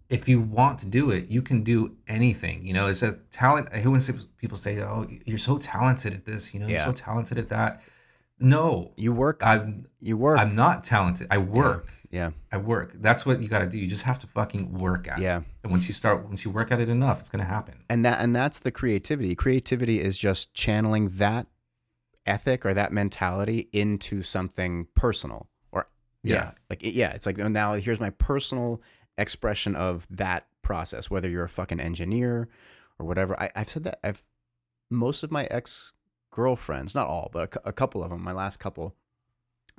if 0.10 0.28
you 0.30 0.40
want 0.40 0.80
to 0.80 0.86
do 0.86 1.10
it, 1.12 1.28
you 1.28 1.42
can 1.42 1.64
do 1.64 1.96
anything. 2.08 2.66
You 2.66 2.74
know, 2.74 2.88
it's 2.88 3.02
a 3.02 3.14
talent. 3.32 3.70
I 3.74 3.80
hear 3.80 3.90
when 3.90 4.02
people 4.38 4.58
say, 4.58 4.80
oh, 4.82 5.08
you're 5.26 5.38
so 5.40 5.58
talented 5.58 6.14
at 6.14 6.26
this, 6.26 6.54
you 6.54 6.60
know, 6.60 6.68
Yeah. 6.68 6.86
you're 6.86 6.94
so 6.96 7.04
talented 7.04 7.38
at 7.40 7.50
that. 7.50 7.82
No, 8.40 8.92
you 8.98 9.14
work 9.14 9.42
I'm, 9.44 9.88
you 10.00 10.18
work 10.18 10.38
I'm 10.40 10.56
not 10.56 10.84
talented. 10.84 11.28
I 11.32 11.38
work. 11.38 11.88
yeah 12.12 12.32
I 12.52 12.58
work. 12.58 12.92
That's 12.96 13.26
what 13.26 13.42
you 13.42 13.48
got 13.48 13.60
to 13.60 13.68
do. 13.68 13.80
You 13.80 13.88
just 13.88 14.04
have 14.04 14.20
to 14.20 14.28
fucking 14.28 14.78
work 14.78 15.08
at 15.08 15.20
it. 15.20 15.22
yeah 15.24 15.42
And 15.64 15.72
once 15.72 15.88
you 15.88 15.94
start, 15.94 16.26
once 16.28 16.44
you 16.44 16.52
work 16.52 16.70
at 16.72 16.80
it 16.82 16.90
enough, 16.90 17.20
it's 17.22 17.30
going 17.30 17.44
to 17.44 17.50
happen. 17.50 17.76
and 17.90 18.04
that 18.06 18.20
and 18.22 18.36
that's 18.36 18.60
the 18.60 18.72
creativity 18.72 19.36
creativity 19.36 20.02
is 20.02 20.18
just 20.18 20.54
channeling 20.54 21.10
that 21.12 21.48
ethic 22.26 22.66
or 22.66 22.74
that 22.74 22.92
mentality 22.92 23.70
into 23.72 24.22
something 24.22 24.88
personal 24.96 25.48
or 25.72 25.88
yeah, 26.24 26.36
Yeah. 26.36 26.52
like 26.70 26.80
yeah 26.84 27.12
it's 27.12 27.26
like 27.26 27.40
oh, 27.40 27.48
now 27.48 27.74
here's 27.74 28.00
my 28.02 28.10
personal 28.10 28.82
expression 29.18 29.76
of 29.76 30.08
that 30.10 30.48
process 30.62 31.10
whether 31.10 31.30
you're 31.30 31.46
a 31.46 31.50
fucking 31.50 31.80
engineer 31.80 32.50
or 32.98 33.06
whatever. 33.06 33.40
I, 33.40 33.52
i've 33.56 33.70
said 33.70 33.84
that 33.84 34.00
i've 34.04 34.26
most 34.90 35.24
of 35.24 35.32
my 35.32 35.46
ex 35.46 35.94
girlfriends 36.32 36.96
not 36.96 37.08
all 37.08 37.30
but 37.32 37.56
a, 37.56 37.70
a 37.70 37.74
couple 37.74 38.04
of 38.04 38.10
them 38.10 38.24
my 38.24 38.32
last 38.32 38.60
couple 38.60 38.96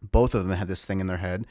both 0.02 0.34
of 0.34 0.46
them 0.46 0.56
had 0.56 0.68
this 0.68 0.84
thing 0.84 1.00
in 1.00 1.06
their 1.06 1.16
head 1.18 1.46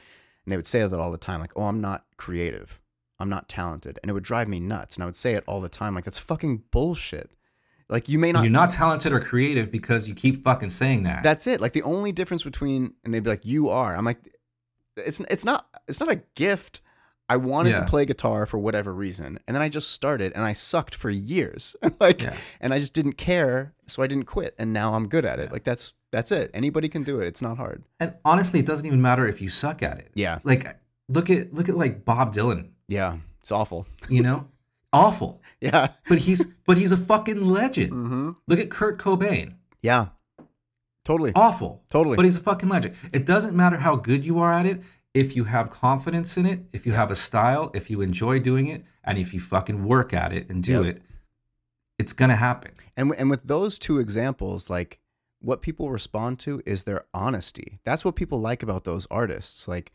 and 0.45 0.51
they 0.51 0.55
would 0.55 0.67
say 0.67 0.85
that 0.85 0.99
all 0.99 1.11
the 1.11 1.17
time 1.17 1.39
like 1.39 1.53
oh 1.55 1.63
i'm 1.63 1.81
not 1.81 2.05
creative. 2.17 2.79
I'm 3.17 3.29
not 3.29 3.47
talented. 3.47 3.97
And 4.03 4.09
it 4.09 4.13
would 4.13 4.23
drive 4.23 4.47
me 4.47 4.59
nuts 4.59 4.95
and 4.95 5.03
i 5.03 5.05
would 5.05 5.15
say 5.15 5.33
it 5.33 5.43
all 5.47 5.61
the 5.61 5.69
time 5.69 5.95
like 5.95 6.03
that's 6.03 6.17
fucking 6.17 6.63
bullshit. 6.71 7.31
Like 7.87 8.09
you 8.09 8.17
may 8.17 8.31
not 8.31 8.43
you're 8.43 8.51
not 8.51 8.71
talented 8.71 9.13
or 9.13 9.19
creative 9.19 9.71
because 9.71 10.07
you 10.07 10.15
keep 10.15 10.43
fucking 10.43 10.71
saying 10.71 11.03
that. 11.03 11.23
that's 11.23 11.45
it. 11.47 11.61
Like 11.61 11.73
the 11.73 11.83
only 11.83 12.11
difference 12.11 12.43
between 12.43 12.93
and 13.03 13.13
they'd 13.13 13.23
be 13.23 13.29
like 13.29 13.45
you 13.45 13.69
are. 13.69 13.95
I'm 13.95 14.05
like 14.05 14.17
it's 14.97 15.19
it's 15.19 15.45
not 15.45 15.67
it's 15.87 15.99
not 15.99 16.11
a 16.11 16.21
gift 16.35 16.81
i 17.29 17.35
wanted 17.37 17.71
Yeah. 17.71 17.79
to 17.81 17.85
play 17.85 18.05
guitar 18.05 18.45
for 18.45 18.57
whatever 18.57 18.93
reason 18.93 19.39
and 19.47 19.55
then 19.55 19.61
i 19.61 19.69
just 19.69 19.91
started 19.91 20.31
and 20.33 20.43
i 20.43 20.53
sucked 20.53 20.93
for 20.95 21.09
years 21.09 21.75
like 21.99 22.21
Yeah. 22.21 22.35
and 22.61 22.73
i 22.73 22.79
just 22.79 22.93
didn't 22.93 23.13
care 23.13 23.73
so 23.87 24.03
i 24.03 24.07
didn't 24.07 24.25
quit 24.25 24.53
and 24.57 24.71
now 24.73 24.93
i'm 24.93 25.07
good 25.07 25.25
at 25.25 25.39
it 25.39 25.45
Yeah. 25.47 25.53
like 25.53 25.63
that's 25.63 25.93
that's 26.11 26.31
it 26.31 26.51
anybody 26.53 26.87
can 26.87 27.03
do 27.03 27.19
it 27.19 27.27
it's 27.27 27.41
not 27.41 27.57
hard 27.57 27.83
And 27.99 28.13
honestly, 28.23 28.59
it 28.59 28.65
doesn't 28.65 28.85
even 28.85 29.01
matter 29.01 29.27
if 29.27 29.41
you 29.41 29.49
suck 29.49 29.83
at 29.83 29.97
it. 29.99 30.11
yeah 30.15 30.39
Like 30.43 30.77
look 31.09 31.29
at 31.29 31.53
look 31.53 31.67
at 31.69 31.77
like 31.77 32.05
Bob 32.05 32.33
Dylan, 32.33 32.69
yeah 32.87 33.17
it's 33.41 33.51
awful 33.51 33.85
you 34.09 34.21
know? 34.23 34.47
Awful. 34.93 35.41
yeah 35.59 35.89
But 36.07 36.19
he's 36.19 36.45
but 36.65 36.77
he's 36.77 36.91
a 36.93 36.97
fucking 36.97 37.41
legend. 37.41 37.91
mm-hmm. 37.91 38.31
Look 38.47 38.59
at 38.59 38.69
Kurt 38.69 38.97
Cobain. 38.97 39.55
yeah 39.81 40.07
totally 41.03 41.31
Awful. 41.35 41.83
totally 41.89 42.15
But 42.15 42.25
he's 42.25 42.37
a 42.37 42.39
fucking 42.41 42.69
legend. 42.69 42.95
It 43.13 43.25
doesn't 43.25 43.55
matter 43.55 43.77
how 43.77 43.95
good 43.95 44.25
you 44.25 44.39
are 44.39 44.51
at 44.53 44.65
it. 44.65 44.81
If 45.15 45.35
you 45.35 45.45
have 45.45 45.71
confidence 45.71 46.37
in 46.37 46.45
it, 46.45 46.59
if 46.73 46.85
you 46.85 46.91
have 46.91 47.09
a 47.09 47.15
style, 47.15 47.71
if 47.73 47.89
you 47.89 48.01
enjoy 48.01 48.39
doing 48.39 48.67
it, 48.67 48.83
and 49.03 49.17
if 49.17 49.33
you 49.33 49.39
fucking 49.39 49.85
work 49.85 50.13
at 50.13 50.31
it 50.33 50.47
and 50.49 50.61
do 50.61 50.83
Yep. 50.83 50.97
it, 50.97 51.01
it's 51.97 52.13
gonna 52.13 52.35
happen. 52.35 52.71
And 52.97 53.13
and 53.17 53.29
with 53.29 53.43
those 53.47 53.79
two 53.79 53.97
examples, 53.99 54.69
like 54.69 54.99
what 55.39 55.61
people 55.61 55.89
respond 55.89 56.39
to 56.39 56.61
is 56.65 56.83
their 56.83 57.05
honesty. 57.13 57.79
That's 57.85 58.03
what 58.03 58.15
people 58.15 58.39
like 58.41 58.61
about 58.61 58.83
those 58.83 59.07
artists. 59.09 59.67
Like 59.67 59.93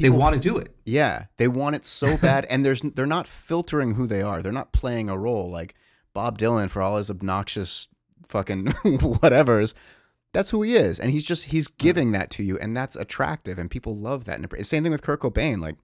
they 0.00 0.08
want 0.10 0.34
to 0.34 0.40
do 0.40 0.56
it. 0.56 0.74
Yeah, 0.84 1.26
they 1.36 1.48
want 1.48 1.76
it 1.76 1.84
so 1.84 2.16
bad, 2.16 2.44
and 2.50 2.64
there's 2.64 2.80
they're 2.80 3.06
not 3.06 3.28
filtering 3.28 3.94
who 3.94 4.06
they 4.06 4.22
are. 4.22 4.40
They're 4.42 4.52
not 4.52 4.72
playing 4.72 5.10
a 5.10 5.18
role 5.18 5.50
like 5.50 5.74
Bob 6.14 6.38
Dylan 6.38 6.70
for 6.70 6.80
all 6.80 6.96
his 6.96 7.10
obnoxious 7.10 7.88
fucking 8.28 8.64
whatevers. 8.84 9.74
That's 10.32 10.50
who 10.50 10.62
he 10.62 10.76
is, 10.76 11.00
and 11.00 11.10
he's 11.10 11.24
just 11.24 11.46
he's 11.46 11.66
giving 11.66 12.12
that 12.12 12.30
to 12.32 12.42
you, 12.44 12.56
and 12.58 12.76
that's 12.76 12.94
attractive, 12.96 13.58
and 13.58 13.70
people 13.70 13.96
love 13.96 14.26
that. 14.26 14.38
And 14.38 14.66
same 14.66 14.82
thing 14.84 14.92
with 14.92 15.02
Kurt 15.02 15.20
Cobain. 15.20 15.60
Like, 15.60 15.76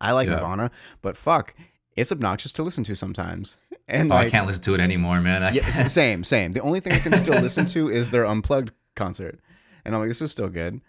I 0.00 0.12
like 0.12 0.28
Yeah. 0.28 0.36
Nirvana, 0.36 0.70
but 1.02 1.16
fuck, 1.16 1.54
it's 1.96 2.10
obnoxious 2.12 2.52
to 2.54 2.62
listen 2.62 2.84
to 2.84 2.94
sometimes. 2.96 3.56
And 3.92 4.12
Oh, 4.12 4.14
like, 4.14 4.28
I 4.28 4.30
can't 4.30 4.46
listen 4.46 4.62
to 4.62 4.74
it 4.74 4.80
anymore, 4.80 5.20
man. 5.20 5.42
I, 5.42 5.50
yeah, 5.50 5.62
it's 5.66 5.82
the 5.82 5.88
same, 5.90 6.22
same. 6.22 6.52
The 6.52 6.60
only 6.60 6.78
thing 6.78 6.92
I 6.92 7.00
can 7.00 7.12
still 7.14 7.40
listen 7.42 7.66
to 7.66 7.88
is 7.90 8.10
their 8.10 8.24
unplugged 8.24 8.70
concert, 8.94 9.40
and 9.84 9.92
I'm 9.94 10.00
like, 10.00 10.08
this 10.10 10.22
is 10.22 10.30
still 10.30 10.48
good. 10.48 10.80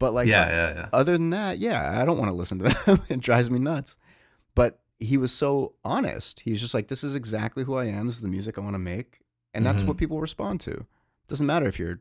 But 0.00 0.12
like, 0.12 0.26
yeah, 0.26 0.48
yeah, 0.48 0.74
yeah. 0.74 0.88
other 0.92 1.12
than 1.12 1.30
that, 1.30 1.58
yeah, 1.58 2.00
I 2.02 2.04
don't 2.04 2.18
want 2.18 2.32
to 2.32 2.34
listen 2.36 2.58
to 2.58 2.64
them. 2.68 3.00
it 3.08 3.20
drives 3.20 3.48
me 3.48 3.60
nuts. 3.60 3.96
But 4.56 4.80
he 4.98 5.16
was 5.16 5.30
so 5.32 5.74
honest. 5.84 6.40
He's 6.40 6.60
just 6.60 6.74
like, 6.74 6.88
this 6.88 7.04
is 7.04 7.14
exactly 7.14 7.62
who 7.62 7.76
I 7.76 7.84
am. 7.84 8.06
This 8.06 8.16
is 8.16 8.22
the 8.22 8.28
music 8.28 8.58
I 8.58 8.60
want 8.62 8.74
to 8.74 8.78
make, 8.80 9.20
and 9.54 9.64
that's 9.64 9.84
Mhm. 9.84 9.86
what 9.86 9.96
people 9.96 10.20
respond 10.20 10.60
to. 10.62 10.84
Doesn't 11.28 11.46
matter 11.46 11.66
if 11.68 11.78
you're 11.78 12.00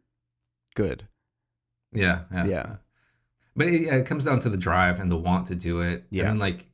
good. 0.78 1.08
Yeah, 1.92 2.22
yeah. 2.32 2.46
Yeah. 2.46 2.76
But 3.56 3.68
it, 3.68 3.82
yeah, 3.82 3.96
it 3.96 4.06
comes 4.06 4.24
down 4.24 4.40
to 4.42 4.50
the 4.50 4.58
drive 4.58 5.00
and 5.00 5.12
the 5.12 5.18
want 5.18 5.48
to 5.48 5.56
do 5.56 5.82
it. 5.82 6.04
Yeah. 6.12 6.22
And 6.22 6.30
then 6.30 6.40
like 6.40 6.68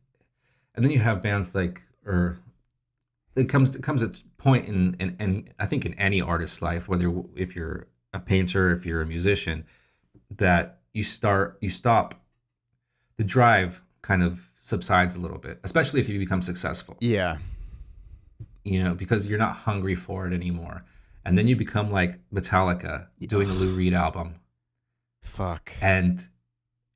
and 0.75 0.83
then 0.83 0.91
you 0.91 0.99
have 0.99 1.21
bands 1.21 1.55
like 1.55 1.81
or 2.05 2.37
it 3.35 3.45
comes 3.45 3.73
it 3.73 3.81
comes 3.81 4.03
at 4.03 4.17
a 4.17 4.21
point 4.37 4.67
in 4.67 4.95
in, 4.99 5.15
in 5.19 5.49
I 5.57 5.65
think 5.65 5.85
in 5.85 5.93
any 5.95 6.21
artist's 6.21 6.61
life, 6.61 6.89
whether 6.89 7.11
if 7.35 7.55
you're 7.55 7.87
a 8.13 8.19
painter, 8.19 8.75
if 8.75 8.85
you're 8.85 9.01
a 9.01 9.05
musician, 9.05 9.65
that 10.35 10.81
you 10.93 11.03
start 11.03 11.57
you 11.61 11.69
stop 11.69 12.21
the 13.17 13.23
drive 13.23 13.81
kind 14.01 14.21
of 14.21 14.49
subsides 14.59 15.15
a 15.15 15.19
little 15.19 15.37
bit, 15.37 15.59
especially 15.63 16.01
if 16.01 16.09
you 16.09 16.19
become 16.19 16.41
successful. 16.41 16.97
Yeah. 16.99 17.37
You 18.65 18.83
know, 18.83 18.93
because 18.93 19.25
you're 19.25 19.39
not 19.39 19.55
hungry 19.55 19.95
for 19.95 20.27
it 20.27 20.33
anymore. 20.33 20.83
And 21.25 21.37
then 21.37 21.47
you 21.47 21.55
become 21.55 21.91
like 21.91 22.19
Metallica 22.31 23.07
doing 23.27 23.49
a 23.49 23.53
Lou 23.53 23.73
Reed 23.73 23.93
album. 23.93 24.35
Fuck. 25.21 25.71
and 25.81 26.27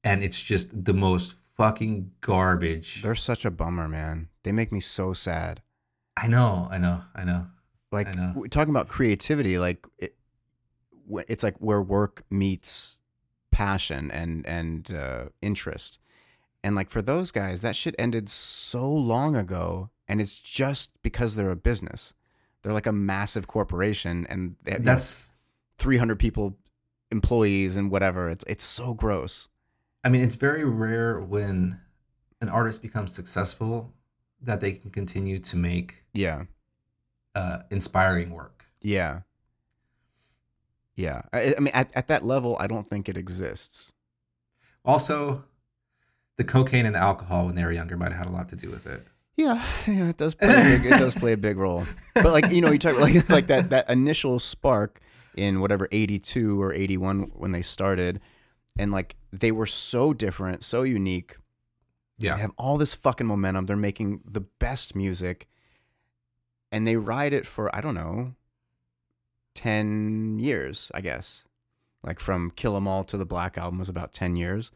and 0.04 0.24
it's 0.24 0.40
just 0.42 0.86
the 0.86 0.94
most 0.94 1.36
fucking 1.56 2.12
garbage. 2.22 3.02
They're 3.02 3.16
such 3.16 3.46
a 3.46 3.52
bummer, 3.52 3.88
man. 3.88 4.30
They 4.44 4.52
make 4.52 4.72
me 4.72 4.80
so 4.80 5.14
sad. 5.14 5.62
I 6.16 6.28
know, 6.28 6.68
I 6.72 6.78
know, 6.78 7.02
I 7.16 7.24
know. 7.24 7.48
Like 7.92 8.08
I 8.08 8.12
know. 8.12 8.34
we're 8.36 8.48
talking 8.48 8.74
about 8.74 8.88
creativity, 8.88 9.58
like 9.58 9.86
it, 9.98 10.16
it's 11.28 11.44
like 11.44 11.56
where 11.58 11.82
work 11.82 12.24
meets 12.30 13.00
passion 13.52 14.12
and 14.12 14.46
and 14.46 14.92
uh, 14.92 15.26
interest. 15.42 16.00
And 16.64 16.76
like 16.76 16.90
for 16.90 17.02
those 17.02 17.32
guys, 17.32 17.62
that 17.62 17.76
shit 17.76 17.96
ended 17.98 18.30
so 18.30 18.92
long 18.92 19.36
ago, 19.36 19.90
and 20.08 20.20
it's 20.20 20.40
just 20.40 20.92
because 21.02 21.36
they're 21.36 21.50
a 21.50 21.56
business. 21.56 22.14
They're 22.62 22.74
like 22.74 22.88
a 22.88 22.92
massive 22.92 23.48
corporation, 23.48 24.26
and 24.30 24.56
they 24.64 24.72
have, 24.72 24.82
you 24.82 24.86
know, 24.86 24.92
That's 24.94 25.32
300 25.78 26.18
people, 26.20 26.58
employees, 27.12 27.78
and 27.78 27.90
whatever. 27.92 28.30
It's 28.30 28.44
it's 28.48 28.64
so 28.64 28.94
gross. 28.94 29.48
I 30.04 30.10
mean, 30.10 30.22
it's 30.24 30.36
very 30.36 30.64
rare 30.64 31.20
when 31.20 31.80
an 32.42 32.50
artist 32.50 32.82
becomes 32.82 33.14
successful 33.14 33.94
that 34.42 34.62
they 34.62 34.72
can 34.74 34.90
continue 34.92 35.40
to 35.40 35.58
make 35.58 36.04
Yeah, 36.14 36.44
uh, 37.36 37.60
inspiring 37.72 38.30
work. 38.32 38.66
yeah, 38.82 39.22
yeah. 40.96 41.24
I, 41.34 41.56
I 41.58 41.60
mean, 41.60 41.72
at, 41.74 41.90
at 41.96 42.08
that 42.08 42.24
level, 42.24 42.56
I 42.60 42.68
don't 42.68 42.88
think 42.88 43.10
it 43.10 43.18
exists. 43.18 43.92
Also, 44.86 45.44
the 46.38 46.44
cocaine 46.44 46.86
and 46.86 46.96
the 46.96 47.00
alcohol 47.00 47.46
when 47.48 47.56
they 47.56 47.64
were 47.66 47.72
younger 47.72 47.98
might 47.98 48.12
have 48.12 48.20
had 48.20 48.28
a 48.28 48.32
lot 48.32 48.50
to 48.50 48.56
do 48.56 48.70
with 48.70 48.86
it. 48.88 49.06
Yeah, 49.38 49.64
yeah, 49.86 50.10
it 50.10 50.18
does 50.18 50.34
play 50.34 50.50
a 50.50 50.78
big, 50.80 50.86
it 50.92 50.98
does 50.98 51.14
play 51.14 51.34
a 51.34 51.38
big 51.38 51.58
role. 51.58 51.86
But 52.16 52.34
like 52.34 52.52
you 52.52 52.60
know, 52.60 52.72
you 52.72 52.80
talk 52.80 52.98
like 52.98 53.30
like 53.30 53.48
that 53.48 53.70
that 53.70 53.90
initial 53.90 54.40
spark 54.40 55.00
in 55.36 55.62
whatever 55.62 55.88
82 55.92 56.60
or 56.60 56.74
81 56.74 57.32
when 57.36 57.52
they 57.52 57.62
started 57.62 58.20
and 58.78 58.92
like 58.92 59.16
they 59.32 59.52
were 59.52 59.68
so 59.68 60.14
different, 60.14 60.64
so 60.64 60.82
unique. 60.82 61.36
Yeah. 62.18 62.36
They 62.36 62.42
have 62.42 62.52
all 62.58 62.78
this 62.78 62.96
fucking 62.96 63.28
momentum. 63.28 63.68
They're 63.68 63.78
making 63.78 64.22
the 64.26 64.42
best 64.42 64.96
music 64.96 65.48
and 66.72 66.88
they 66.88 66.98
ride 66.98 67.34
it 67.34 67.46
for 67.46 67.74
I 67.76 67.82
don't 67.82 67.94
know 67.94 68.34
10 69.56 70.40
years, 70.40 70.92
I 70.94 71.02
guess. 71.02 71.44
Like 72.04 72.20
from 72.20 72.52
Kill 72.52 72.76
'Em 72.76 72.88
All 72.88 73.04
to 73.04 73.18
the 73.18 73.26
Black 73.26 73.58
Album 73.58 73.80
was 73.80 73.90
about 73.90 74.14
10 74.14 74.36
years. 74.36 74.72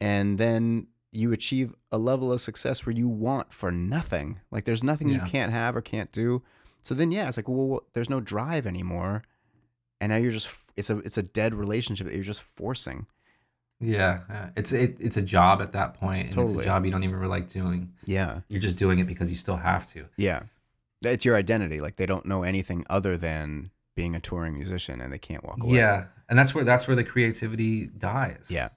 And 0.00 0.38
then 0.38 0.88
you 1.12 1.32
achieve 1.32 1.74
a 1.90 1.98
level 1.98 2.32
of 2.32 2.40
success 2.40 2.86
where 2.86 2.94
you 2.94 3.08
want 3.08 3.52
for 3.52 3.70
nothing. 3.72 4.40
Like 4.50 4.64
there's 4.64 4.82
nothing 4.84 5.08
Yeah. 5.08 5.24
you 5.24 5.30
can't 5.30 5.52
have 5.52 5.76
or 5.76 5.80
can't 5.80 6.12
do. 6.12 6.42
So 6.82 6.94
then 6.94 7.10
yeah, 7.10 7.28
it's 7.28 7.36
like 7.36 7.48
well, 7.48 7.82
there's 7.94 8.10
no 8.10 8.20
drive 8.20 8.66
anymore. 8.66 9.22
And 10.00 10.10
now 10.10 10.16
you're 10.16 10.32
just 10.32 10.48
it's 10.76 10.88
a 10.90 10.98
it's 10.98 11.18
a 11.18 11.22
dead 11.22 11.52
relationship 11.54 12.06
that 12.06 12.14
you're 12.14 12.24
just 12.24 12.42
forcing. 12.42 13.06
yeah. 13.80 14.20
yeah. 14.30 14.50
It's 14.56 14.72
it, 14.72 14.96
it's 15.00 15.16
a 15.16 15.22
job 15.22 15.60
at 15.60 15.72
that 15.72 15.94
point, 15.94 16.34
and 16.34 16.42
it's 16.48 16.56
a 16.58 16.62
job 16.64 16.84
you 16.84 16.90
don't 16.90 17.02
even 17.02 17.16
really 17.16 17.28
like 17.30 17.50
doing. 17.50 17.92
Yeah. 18.04 18.40
You're 18.48 18.60
just 18.60 18.76
doing 18.76 18.98
it 18.98 19.06
because 19.06 19.30
you 19.30 19.36
still 19.36 19.56
have 19.56 19.86
to. 19.92 20.06
Yeah. 20.16 20.42
It's 21.02 21.24
your 21.24 21.34
identity. 21.36 21.80
Like 21.80 21.96
they 21.96 22.06
don't 22.06 22.26
know 22.26 22.42
anything 22.44 22.84
other 22.90 23.16
than 23.16 23.70
being 23.96 24.14
a 24.14 24.20
touring 24.20 24.54
musician 24.54 25.00
and 25.00 25.12
they 25.12 25.18
can't 25.18 25.42
walk 25.44 25.62
away. 25.62 25.76
Yeah, 25.76 26.04
and 26.28 26.38
that's 26.38 26.54
where 26.54 26.62
that's 26.64 26.86
where 26.86 26.94
the 26.96 27.04
creativity 27.04 27.86
dies. 27.86 28.46
Yeah. 28.48 28.68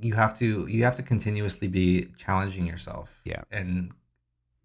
You 0.00 0.14
have 0.14 0.36
to 0.38 0.66
you 0.66 0.84
have 0.84 0.94
to 0.96 1.02
continuously 1.02 1.68
be 1.68 2.08
challenging 2.18 2.66
yourself. 2.66 3.20
Yeah. 3.24 3.42
and 3.50 3.92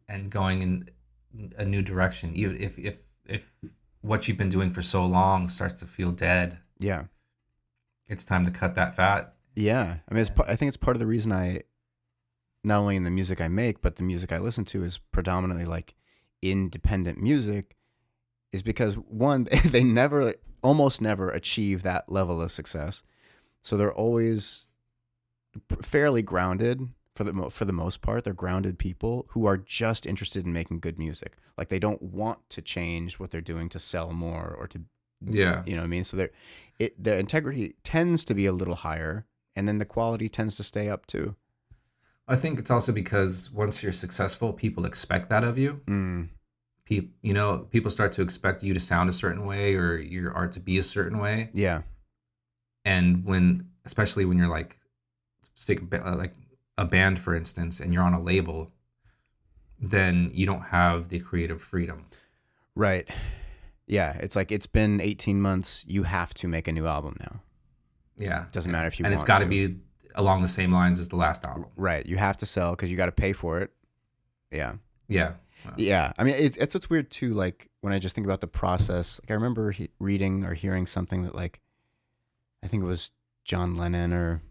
and 0.07 0.29
going 0.29 0.61
in 0.61 0.89
a 1.57 1.65
new 1.65 1.81
direction. 1.81 2.35
Even 2.35 2.61
if 2.61 2.77
if 2.79 2.99
if 3.25 3.51
what 4.01 4.27
you've 4.27 4.37
been 4.37 4.49
doing 4.49 4.71
for 4.71 4.81
so 4.81 5.05
long 5.05 5.49
starts 5.49 5.75
to 5.81 5.85
feel 5.85 6.11
dead, 6.11 6.57
Yeah. 6.79 7.03
it's 8.07 8.23
time 8.23 8.43
to 8.45 8.51
cut 8.51 8.75
that 8.75 8.95
fat. 8.95 9.33
Yeah. 9.55 9.97
I 10.09 10.13
mean, 10.13 10.21
it's, 10.21 10.31
I 10.47 10.55
think 10.55 10.69
it's 10.69 10.77
part 10.77 10.95
of 10.95 10.99
the 10.99 11.05
reason 11.05 11.31
I, 11.33 11.63
not 12.63 12.79
only 12.79 12.95
in 12.95 13.03
the 13.03 13.09
music 13.11 13.41
I 13.41 13.49
make, 13.49 13.81
but 13.81 13.97
the 13.97 14.03
music 14.03 14.31
I 14.31 14.37
listen 14.37 14.63
to 14.65 14.83
is 14.83 14.99
predominantly 15.11 15.65
like 15.65 15.95
independent 16.41 17.21
music, 17.21 17.75
is 18.53 18.61
because 18.63 18.95
one, 18.95 19.49
they 19.65 19.83
never, 19.83 20.33
almost 20.63 21.01
never 21.01 21.29
achieve 21.29 21.83
that 21.83 22.09
level 22.09 22.41
of 22.41 22.51
success. 22.53 23.03
So 23.61 23.75
they're 23.75 23.93
always 23.93 24.67
fairly 25.81 26.21
grounded 26.21 26.89
for 27.15 27.23
the 27.23 27.33
mo- 27.33 27.49
for 27.49 27.65
the 27.65 27.73
most 27.73 28.01
part. 28.01 28.23
They're 28.23 28.33
grounded 28.33 28.79
people 28.79 29.25
who 29.31 29.45
are 29.45 29.57
just 29.57 30.05
interested 30.05 30.45
in 30.45 30.53
making 30.53 30.79
good 30.79 30.97
music. 30.97 31.37
Like 31.57 31.69
they 31.69 31.79
don't 31.79 32.01
want 32.01 32.49
to 32.49 32.61
change 32.61 33.19
what 33.19 33.31
they're 33.31 33.41
doing 33.41 33.69
to 33.69 33.79
sell 33.79 34.11
more 34.13 34.55
or 34.57 34.67
to 34.67 34.81
Yeah, 35.25 35.63
you 35.65 35.75
know 35.75 35.81
what 35.81 35.85
I 35.85 35.89
mean? 35.89 36.05
So 36.05 36.17
their 36.17 36.31
it 36.77 37.03
their 37.03 37.19
integrity 37.19 37.75
tends 37.83 38.23
to 38.25 38.33
be 38.33 38.45
a 38.45 38.53
little 38.53 38.75
higher, 38.75 39.25
and 39.55 39.67
then 39.67 39.77
the 39.77 39.85
quality 39.85 40.29
tends 40.29 40.55
to 40.57 40.63
stay 40.63 40.87
up 40.89 41.05
too. 41.05 41.35
I 42.27 42.35
think 42.35 42.59
it's 42.59 42.71
also 42.71 42.91
because 42.91 43.51
once 43.51 43.83
you're 43.83 43.91
successful, 43.91 44.53
people 44.53 44.85
expect 44.85 45.29
that 45.29 45.43
of 45.43 45.57
you. 45.57 45.81
Mm. 45.87 46.29
People, 46.85 47.09
you 47.21 47.33
know, 47.33 47.67
people 47.69 47.91
start 47.91 48.11
to 48.13 48.21
expect 48.21 48.63
you 48.63 48.73
to 48.73 48.79
sound 48.79 49.09
a 49.09 49.13
certain 49.13 49.45
way 49.45 49.75
or 49.75 49.97
your 49.97 50.31
art 50.33 50.51
to 50.53 50.59
be 50.59 50.77
a 50.77 50.83
certain 50.83 51.19
way. 51.19 51.49
Yeah, 51.53 51.81
and 52.85 53.25
when 53.25 53.69
especially 53.85 54.25
when 54.25 54.37
you're 54.37 54.47
like 54.47 54.78
stick 55.59 55.81
uh, 55.93 56.15
like 56.15 56.33
a 56.77 56.85
band 56.85 57.19
for 57.19 57.35
instance 57.35 57.79
and 57.79 57.93
you're 57.93 58.03
on 58.03 58.13
a 58.13 58.21
label 58.21 58.71
then 59.79 60.31
you 60.33 60.45
don't 60.45 60.61
have 60.61 61.09
the 61.09 61.19
creative 61.19 61.61
freedom 61.61 62.05
right. 62.75 63.07
Yeah, 63.87 64.13
it's 64.19 64.35
like 64.35 64.51
it's 64.51 64.67
been 64.67 65.01
18 65.01 65.41
months. 65.41 65.83
You 65.87 66.03
have 66.03 66.31
to 66.35 66.47
make 66.47 66.67
a 66.67 66.71
new 66.71 66.85
album 66.85 67.17
now. 67.19 67.41
yeah 68.17 68.45
Doesn't 68.51 68.71
matter 68.71 68.87
if 68.87 68.99
you 68.99 69.05
and 69.05 69.13
it's 69.13 69.23
got 69.23 69.39
to 69.39 69.47
be 69.47 69.77
along 70.13 70.43
the 70.43 70.47
same 70.47 70.71
lines 70.71 70.99
as 70.99 71.07
the 71.07 71.15
last 71.15 71.43
album 71.43 71.65
Right, 71.75 72.05
you 72.05 72.17
have 72.17 72.37
to 72.37 72.45
sell 72.45 72.71
because 72.71 72.91
you 72.91 72.97
got 72.97 73.07
to 73.07 73.11
pay 73.11 73.33
for 73.33 73.59
it. 73.59 73.71
Yeah, 74.51 74.73
yeah 75.07 75.31
yeah. 75.75 76.13
I 76.17 76.23
mean, 76.23 76.35
it's 76.35 76.57
it's 76.57 76.73
what's 76.73 76.89
weird 76.89 77.09
too. 77.09 77.33
Like 77.33 77.69
when 77.81 77.93
I 77.93 77.99
just 77.99 78.15
think 78.15 78.25
about 78.25 78.41
the 78.41 78.47
process. 78.47 79.19
Like 79.23 79.31
I 79.31 79.33
remember 79.33 79.71
he, 79.71 79.89
reading 79.99 80.45
or 80.45 80.53
hearing 80.53 80.85
something 80.85 81.23
that 81.23 81.35
like, 81.35 81.59
I 82.63 82.67
think 82.67 82.83
it 82.83 82.85
was 82.85 83.11
John 83.43 83.75
Lennon 83.75 84.13
or 84.13 84.41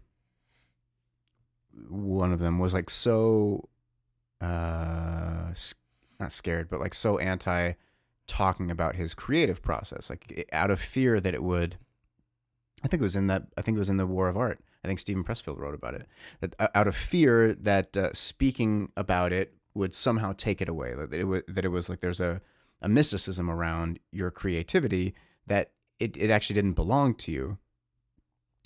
one 1.87 2.33
of 2.33 2.39
them 2.39 2.59
was 2.59 2.73
like 2.73 2.89
so, 2.89 3.69
uh, 4.41 5.53
not 6.19 6.31
scared, 6.31 6.69
but 6.69 6.79
like 6.79 6.93
so 6.93 7.17
anti 7.17 7.73
talking 8.27 8.69
about 8.69 8.95
his 8.95 9.13
creative 9.13 9.61
process, 9.61 10.09
like 10.09 10.47
out 10.51 10.71
of 10.71 10.79
fear 10.79 11.19
that 11.19 11.33
it 11.33 11.43
would. 11.43 11.77
I 12.83 12.87
think 12.87 13.01
it 13.01 13.03
was 13.03 13.15
in 13.15 13.27
that. 13.27 13.43
I 13.57 13.61
think 13.61 13.75
it 13.75 13.79
was 13.79 13.89
in 13.89 13.97
the 13.97 14.07
War 14.07 14.29
of 14.29 14.37
Art. 14.37 14.59
I 14.83 14.87
think 14.87 14.99
Steven 14.99 15.23
Pressfield 15.23 15.57
wrote 15.57 15.73
about 15.73 15.95
it. 15.95 16.07
That 16.39 16.55
uh, 16.59 16.67
out 16.73 16.87
of 16.87 16.95
fear 16.95 17.53
that 17.53 17.97
uh, 17.97 18.13
speaking 18.13 18.91
about 18.95 19.33
it 19.33 19.53
would 19.73 19.93
somehow 19.93 20.33
take 20.37 20.61
it 20.61 20.69
away. 20.69 20.93
That 20.93 21.13
it 21.13 21.25
was 21.25 21.41
that 21.47 21.65
it 21.65 21.69
was 21.69 21.89
like 21.89 21.99
there's 21.99 22.21
a 22.21 22.41
a 22.81 22.87
mysticism 22.87 23.49
around 23.49 23.99
your 24.11 24.31
creativity 24.31 25.13
that 25.47 25.71
it, 25.99 26.15
it 26.15 26.29
actually 26.29 26.53
didn't 26.53 26.73
belong 26.73 27.13
to 27.15 27.31
you. 27.31 27.57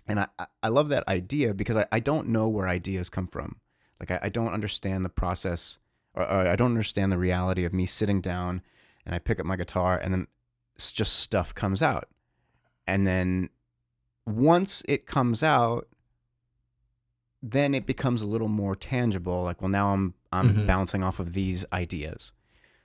And 0.08 0.20
I, 0.20 0.28
I- 0.62 0.68
love 0.68 0.90
that 0.90 1.08
idea 1.08 1.54
because 1.54 1.78
I, 1.78 1.86
I 1.92 2.00
don't 2.00 2.28
know 2.30 2.48
where 2.50 2.68
ideas 2.68 3.10
come 3.10 3.28
from. 3.28 3.58
Like 4.00 4.12
I, 4.12 4.20
I 4.24 4.30
don't 4.30 4.54
understand 4.54 5.06
the 5.06 5.10
process 5.10 5.80
or, 6.14 6.24
or 6.24 6.48
I 6.48 6.56
don't 6.56 6.72
understand 6.72 7.12
the 7.12 7.18
reality 7.18 7.64
of 7.64 7.74
me 7.74 7.86
sitting 7.86 8.20
down 8.22 8.62
and 9.06 9.14
I 9.16 9.20
pick 9.20 9.40
up 9.40 9.46
my 9.46 9.56
guitar 9.56 9.98
and 9.98 10.14
then 10.14 10.28
just 10.78 11.20
stuff 11.20 11.54
comes 11.56 11.82
out. 11.82 12.10
And 12.88 13.08
then 13.08 13.50
once 14.26 14.84
it 14.88 15.06
comes 15.06 15.42
out, 15.44 15.88
then 17.42 17.74
it 17.74 17.86
becomes 17.86 18.22
a 18.22 18.26
little 18.26 18.48
more 18.48 18.76
tangible. 18.76 19.44
Like, 19.44 19.62
well, 19.62 19.70
now 19.70 19.94
I'm 19.94 20.14
I'm 20.32 20.54
Mhm. 20.56 20.68
bouncing 20.68 21.04
off 21.04 21.20
of 21.20 21.34
these 21.34 21.64
ideas 21.72 22.32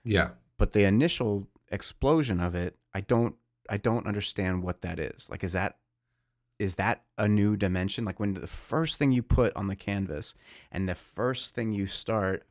Yeah. 0.04 0.30
but 0.58 0.72
the 0.72 0.84
initial 0.84 1.48
explosion 1.70 2.40
of 2.40 2.54
it 2.54 2.76
i 2.94 3.00
don't 3.00 3.36
i 3.70 3.76
don't 3.78 4.06
understand 4.06 4.62
what 4.62 4.82
that 4.82 4.98
is 5.00 5.28
like 5.30 5.42
is 5.42 5.52
that 5.52 5.78
is 6.58 6.74
that 6.76 7.02
a 7.16 7.28
new 7.28 7.56
dimension? 7.56 8.04
Like 8.04 8.18
when 8.18 8.34
the 8.34 8.46
first 8.46 8.98
thing 8.98 9.12
you 9.12 9.22
put 9.22 9.54
on 9.56 9.68
the 9.68 9.76
canvas 9.76 10.34
and 10.72 10.88
the 10.88 10.94
first 10.94 11.54
thing 11.54 11.72
you 11.72 11.86
start 11.86 12.44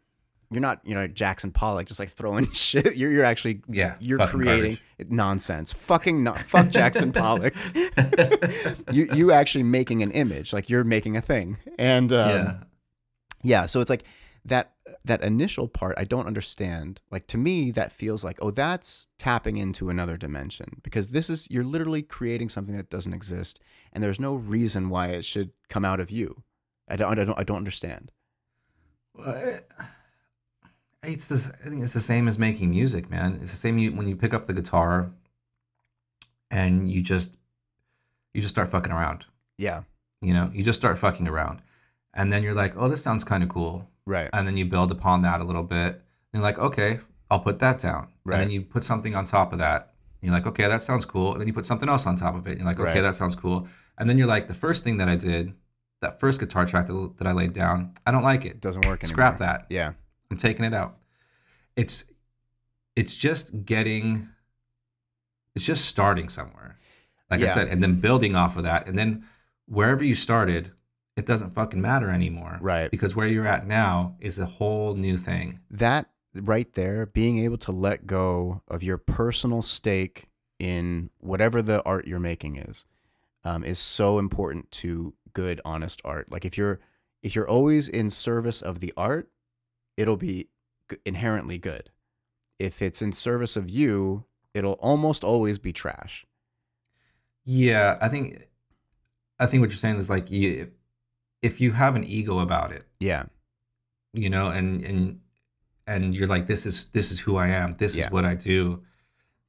you're 0.50 0.62
not 0.62 0.80
you 0.86 0.96
know 0.96 1.06
jackson 1.08 1.52
pollock 1.52 1.86
just 1.88 2.00
like 2.00 2.10
throwing 2.10 2.50
shit. 2.54 2.96
You're, 2.96 3.12
you're 3.12 3.26
actually 3.26 3.62
Yeah. 3.67 3.96
you're 4.00 4.26
creating 4.28 4.78
nonsense. 5.10 5.74
Fucking 5.74 6.24
no, 6.24 6.34
fuck 6.36 6.70
jackson 6.70 7.12
pollock. 7.12 7.54
You 8.91 9.08
you 9.13 9.32
actually 9.34 9.63
making 9.63 10.02
an 10.04 10.12
image. 10.12 10.54
Like 10.54 10.70
you're 10.70 10.86
making 10.86 11.17
a 11.17 11.22
thing. 11.22 11.58
And 11.78 12.12
um, 12.13 12.30
yeah. 12.30 12.58
yeah 13.43 13.65
so 13.65 13.82
it's 13.82 13.89
like 13.89 14.06
that 14.48 14.74
that 15.06 15.22
initial 15.22 15.68
part 15.68 15.94
i 15.98 16.04
don't 16.04 16.28
understand 16.28 17.02
like 17.12 17.28
to 17.28 17.38
me 17.38 17.70
that 17.72 17.92
feels 17.92 18.24
like 18.24 18.38
oh 18.42 18.52
that's 18.52 19.08
tapping 19.18 19.58
into 19.58 19.90
another 19.90 20.18
dimension 20.18 20.80
because 20.84 21.10
this 21.10 21.30
is 21.30 21.48
you're 21.52 21.64
literally 21.64 22.02
creating 22.02 22.50
something 22.50 22.76
that 22.76 22.90
doesn't 22.90 23.14
exist 23.14 23.60
and 23.94 24.04
there's 24.04 24.20
no 24.20 24.34
reason 24.36 24.90
why 24.90 25.08
it 25.08 25.24
should 25.26 25.52
come 25.70 25.84
out 25.86 26.00
of 26.00 26.10
you 26.12 26.44
i 26.88 26.96
don't 26.96 27.12
i 27.20 27.24
don't 27.24 27.40
i 27.40 27.44
don't 27.44 27.58
understand 27.58 28.12
Well, 29.14 29.36
it- 29.36 29.70
It's 31.04 31.28
this. 31.28 31.48
I 31.64 31.70
think 31.70 31.82
it's 31.84 31.94
the 31.94 32.02
same 32.14 32.28
as 32.28 32.38
making 32.38 32.70
music, 32.72 33.10
man. 33.10 33.40
It's 33.42 33.52
the 33.52 33.58
same 33.58 33.78
you, 33.78 33.94
when 33.94 34.08
you 34.10 34.16
pick 34.16 34.34
up 34.34 34.46
the 34.46 34.54
guitar, 34.54 35.12
and 36.52 36.90
you 36.92 37.02
just, 37.02 37.38
you 38.34 38.42
just 38.42 38.54
start 38.56 38.70
fucking 38.70 38.92
around. 38.92 39.26
yeah 39.58 39.84
You 40.22 40.34
know, 40.34 40.50
you 40.54 40.64
just 40.64 40.80
start 40.80 40.98
fucking 40.98 41.28
around, 41.28 41.62
and 42.14 42.32
then 42.32 42.44
you're 42.44 42.56
like, 42.56 42.74
oh, 42.76 42.90
this 42.90 43.02
sounds 43.04 43.24
kind 43.24 43.44
of 43.44 43.48
cool, 43.50 43.88
right 44.08 44.30
and 44.34 44.48
then 44.48 44.56
you 44.58 44.65
build 44.65 44.91
upon 44.91 45.22
that 45.22 45.41
a 45.41 45.43
little 45.43 45.63
bit. 45.63 45.91
And 46.34 46.41
you're 46.41 46.43
like, 46.43 46.60
okay, 46.60 47.00
I'll 47.30 47.39
put 47.39 47.60
that 47.60 47.80
down, 47.80 48.08
Right. 48.24 48.36
and 48.36 48.41
then 48.43 48.50
you 48.52 48.62
put 48.62 48.84
something 48.84 49.15
on 49.15 49.24
top 49.26 49.54
of 49.54 49.60
that. 49.60 49.93
And 50.22 50.30
you're 50.30 50.38
like, 50.39 50.48
okay, 50.48 50.67
that 50.67 50.82
sounds 50.84 51.06
cool, 51.06 51.32
and 51.34 51.39
then 51.41 51.48
you 51.48 51.54
put 51.54 51.65
something 51.65 51.89
else 51.89 52.06
on 52.08 52.15
top 52.15 52.36
of 52.36 52.48
it. 52.48 52.52
And 52.52 52.60
you're 52.60 52.67
like, 52.67 52.80
okay, 52.80 52.89
Right. 52.96 53.02
that 53.02 53.15
sounds 53.15 53.36
cool, 53.36 53.67
and 53.98 54.10
then 54.10 54.17
you're 54.17 54.28
like, 54.36 54.48
the 54.48 54.54
first 54.65 54.84
thing 54.84 54.98
that 54.98 55.08
I 55.10 55.15
did, 55.15 55.54
that 56.02 56.20
first 56.20 56.39
guitar 56.39 56.65
track 56.65 56.88
that, 56.88 57.13
that 57.17 57.28
I 57.28 57.32
laid 57.34 57.54
down, 57.54 57.93
I 58.06 58.12
don't 58.12 58.24
like 58.24 58.43
it 58.46 58.52
it. 58.54 58.62
doesn't 58.62 58.86
work 58.88 59.04
anymore. 59.04 59.15
Scrap 59.15 59.38
that. 59.39 59.65
yeah 59.70 59.93
I'm 60.32 60.38
taking 60.38 60.65
it 60.65 60.74
out. 60.74 60.98
It's 61.76 62.04
it's 62.96 63.15
just 63.15 63.65
getting 63.65 64.28
it's 65.56 65.65
just 65.65 65.86
starting 65.86 66.30
somewhere. 66.30 66.78
Like 67.32 67.41
I 67.41 67.48
said, 67.48 67.67
and 67.70 67.82
then 67.84 68.00
building 68.00 68.36
off 68.36 68.58
of 68.58 68.63
that. 68.63 68.88
And 68.88 68.98
then 68.98 69.26
wherever 69.65 70.04
you 70.04 70.15
started, 70.15 70.72
it 71.17 71.25
doesn't 71.25 71.49
fucking 71.56 71.82
matter 71.82 72.10
anymore. 72.10 72.58
right 72.62 72.89
Because 72.91 73.15
where 73.15 73.27
you're 73.27 73.47
at 73.47 73.67
now 73.67 74.15
is 74.21 74.39
a 74.39 74.45
whole 74.45 74.93
new 74.95 75.17
thing. 75.17 75.60
that 75.69 76.10
right 76.34 76.71
there 76.73 77.06
being 77.08 77.39
able 77.39 77.58
to 77.58 77.71
let 77.71 78.06
go 78.06 78.62
of 78.67 78.84
your 78.84 78.97
personal 78.97 79.62
stake 79.62 80.27
in 80.60 81.10
whatever 81.19 81.62
the 81.62 81.82
art 81.84 82.08
you're 82.08 82.19
making 82.19 82.56
is 82.58 82.86
um, 83.43 83.63
is 83.63 83.80
so 83.80 84.19
important 84.19 84.69
to 84.71 85.13
good 85.34 85.60
honest 85.65 86.01
art 86.06 86.32
like 86.32 86.45
if 86.45 86.58
you're 86.58 86.80
if 87.23 87.36
you're 87.36 87.47
always 87.49 87.89
in 87.89 88.10
service 88.10 88.62
of 88.62 88.80
the 88.80 88.93
art 88.95 89.30
it'll 89.97 90.17
be 90.17 90.47
inherently 91.06 91.58
good 91.58 91.89
if 92.60 92.82
it's 92.82 93.01
in 93.01 93.12
service 93.12 93.56
of 93.58 93.69
you 93.69 94.23
it'll 94.53 94.73
almost 94.73 95.23
always 95.23 95.58
be 95.60 95.73
trash 95.73 96.25
Yeah, 97.45 97.97
I 98.01 98.10
think 98.10 98.47
I 99.39 99.45
think 99.45 99.62
what 99.62 99.69
you're 99.69 99.77
saying 99.77 99.97
is 99.97 100.10
like 100.10 100.30
you 100.32 100.71
if 101.41 101.62
you 101.62 101.71
have 101.71 101.95
an 101.95 102.04
ego 102.04 102.39
about 102.39 102.71
it, 102.71 102.86
yeah 103.00 103.26
you 104.13 104.30
know, 104.30 104.50
and 104.50 104.82
and 104.84 105.19
and 105.86 106.15
you're 106.15 106.28
like 106.28 106.47
this 106.47 106.65
is 106.65 106.86
this 106.93 107.12
is 107.12 107.19
who 107.19 107.36
I 107.38 107.47
am, 107.50 107.76
this 107.78 107.95
Yeah. 107.95 108.06
is 108.06 108.12
what 108.12 108.26
I 108.26 108.36
do, 108.36 108.84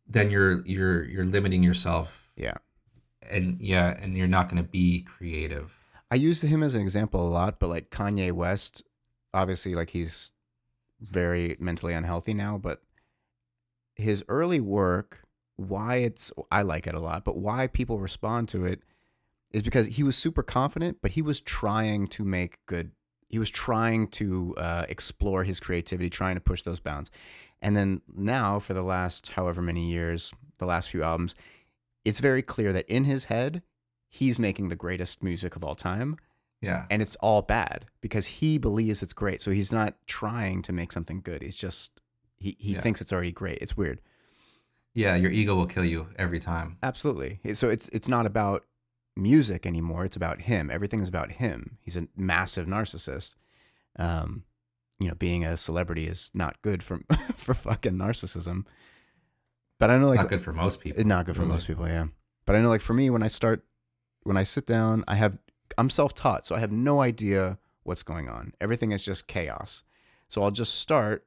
then 0.06 0.30
you're 0.30 0.64
you're 0.66 1.04
you're 1.04 1.24
limiting 1.24 1.62
yourself 1.62 2.30
yeah 2.36 2.54
and 3.30 3.60
yeah, 3.60 3.96
and 4.00 4.16
you're 4.16 4.26
not 4.28 4.48
going 4.48 4.62
to 4.62 4.68
be 4.68 5.02
creative. 5.02 5.74
I 6.10 6.14
use 6.14 6.40
him 6.42 6.62
as 6.62 6.74
an 6.74 6.80
example 6.80 7.26
a 7.26 7.28
lot, 7.28 7.58
but 7.58 7.68
like 7.68 7.90
Kanye 7.90 8.32
West, 8.32 8.82
obviously, 9.34 9.74
like 9.74 9.90
he's 9.90 10.32
very 11.00 11.56
mentally 11.60 11.92
unhealthy 11.92 12.32
now, 12.32 12.56
but 12.56 12.82
his 13.96 14.24
early 14.28 14.60
work, 14.60 15.20
why 15.56 15.96
it's, 15.96 16.32
I 16.50 16.62
like 16.62 16.86
it 16.86 16.94
a 16.94 17.00
lot, 17.00 17.24
but 17.24 17.36
why 17.36 17.66
people 17.66 17.98
respond 17.98 18.48
to 18.50 18.64
it 18.64 18.80
is 19.52 19.62
because 19.62 19.86
he 19.86 20.02
was 20.02 20.16
super 20.16 20.42
confident, 20.42 20.98
but 21.02 21.12
he 21.12 21.22
was 21.22 21.40
trying 21.40 22.06
to 22.08 22.24
make 22.24 22.58
good, 22.66 22.90
he 23.28 23.38
was 23.38 23.50
trying 23.50 24.08
to 24.08 24.54
uh, 24.56 24.84
explore 24.88 25.44
his 25.44 25.60
creativity, 25.60 26.10
trying 26.10 26.34
to 26.36 26.40
push 26.40 26.62
those 26.62 26.80
bounds. 26.80 27.10
And 27.60 27.76
then 27.76 28.02
now, 28.14 28.58
for 28.60 28.74
the 28.74 28.82
last 28.82 29.28
however 29.32 29.60
many 29.62 29.90
years, 29.90 30.32
the 30.58 30.66
last 30.66 30.90
few 30.90 31.02
albums, 31.02 31.34
it's 32.04 32.20
very 32.20 32.42
clear 32.42 32.72
that 32.72 32.86
in 32.88 33.04
his 33.04 33.26
head, 33.26 33.62
he's 34.08 34.38
making 34.38 34.68
the 34.68 34.76
greatest 34.76 35.22
music 35.22 35.56
of 35.56 35.62
all 35.64 35.74
time 35.74 36.16
Yeah. 36.62 36.86
and 36.90 37.02
it's 37.02 37.16
all 37.16 37.42
bad 37.42 37.84
because 38.00 38.26
he 38.26 38.56
believes 38.56 39.02
it's 39.02 39.12
great 39.12 39.42
so 39.42 39.50
he's 39.50 39.70
not 39.70 39.94
trying 40.06 40.62
to 40.62 40.72
make 40.72 40.92
something 40.92 41.20
good 41.20 41.42
he's 41.42 41.58
just 41.58 42.00
he, 42.38 42.56
he 42.58 42.72
Yeah. 42.72 42.80
thinks 42.80 43.02
it's 43.02 43.12
already 43.12 43.32
great 43.32 43.58
it's 43.60 43.76
weird 43.76 44.00
Yeah, 44.94 45.14
your 45.16 45.30
ego 45.30 45.54
will 45.54 45.66
kill 45.66 45.84
you 45.84 46.06
every 46.16 46.40
time. 46.40 46.78
absolutely 46.82 47.38
so 47.52 47.68
it's 47.68 47.88
it's 47.88 48.08
not 48.08 48.24
about 48.24 48.64
music 49.18 49.66
anymore. 49.66 50.04
It's 50.04 50.16
about 50.16 50.42
him. 50.42 50.70
Everything 50.70 51.00
is 51.00 51.08
about 51.08 51.32
him. 51.32 51.78
He's 51.82 51.96
a 51.96 52.08
massive 52.16 52.66
narcissist. 52.66 53.34
Um 53.98 54.44
you 54.98 55.08
know 55.08 55.14
being 55.14 55.44
a 55.44 55.56
celebrity 55.56 56.06
is 56.06 56.30
not 56.34 56.60
good 56.62 56.82
for 56.82 57.00
for 57.34 57.54
fucking 57.54 57.94
narcissism. 57.94 58.64
But 59.78 59.90
i 59.90 59.96
know 59.98 60.08
like 60.08 60.16
not 60.16 60.28
good 60.28 60.42
for 60.42 60.52
most 60.52 60.80
people. 60.80 61.04
not 61.04 61.26
good 61.26 61.36
for 61.36 61.42
really. 61.42 61.52
most 61.52 61.66
people 61.66 61.86
yeah. 61.86 62.06
But 62.46 62.56
i 62.56 62.60
know 62.60 62.68
like 62.68 62.80
for 62.80 62.94
me 62.94 63.10
when 63.10 63.22
i 63.22 63.28
start 63.28 63.64
when 64.24 64.36
i 64.36 64.42
sit 64.42 64.66
down 64.66 65.04
i 65.06 65.14
have 65.14 65.38
i'm 65.76 65.90
self-taught 65.90 66.46
so 66.46 66.54
i 66.56 66.58
have 66.58 66.72
no 66.72 67.00
idea 67.00 67.58
what's 67.84 68.02
going 68.02 68.28
on. 68.28 68.52
Everything 68.60 68.92
is 68.92 69.02
just 69.02 69.26
chaos. 69.26 69.82
So 70.28 70.42
i'll 70.42 70.50
just 70.50 70.74
start 70.74 71.26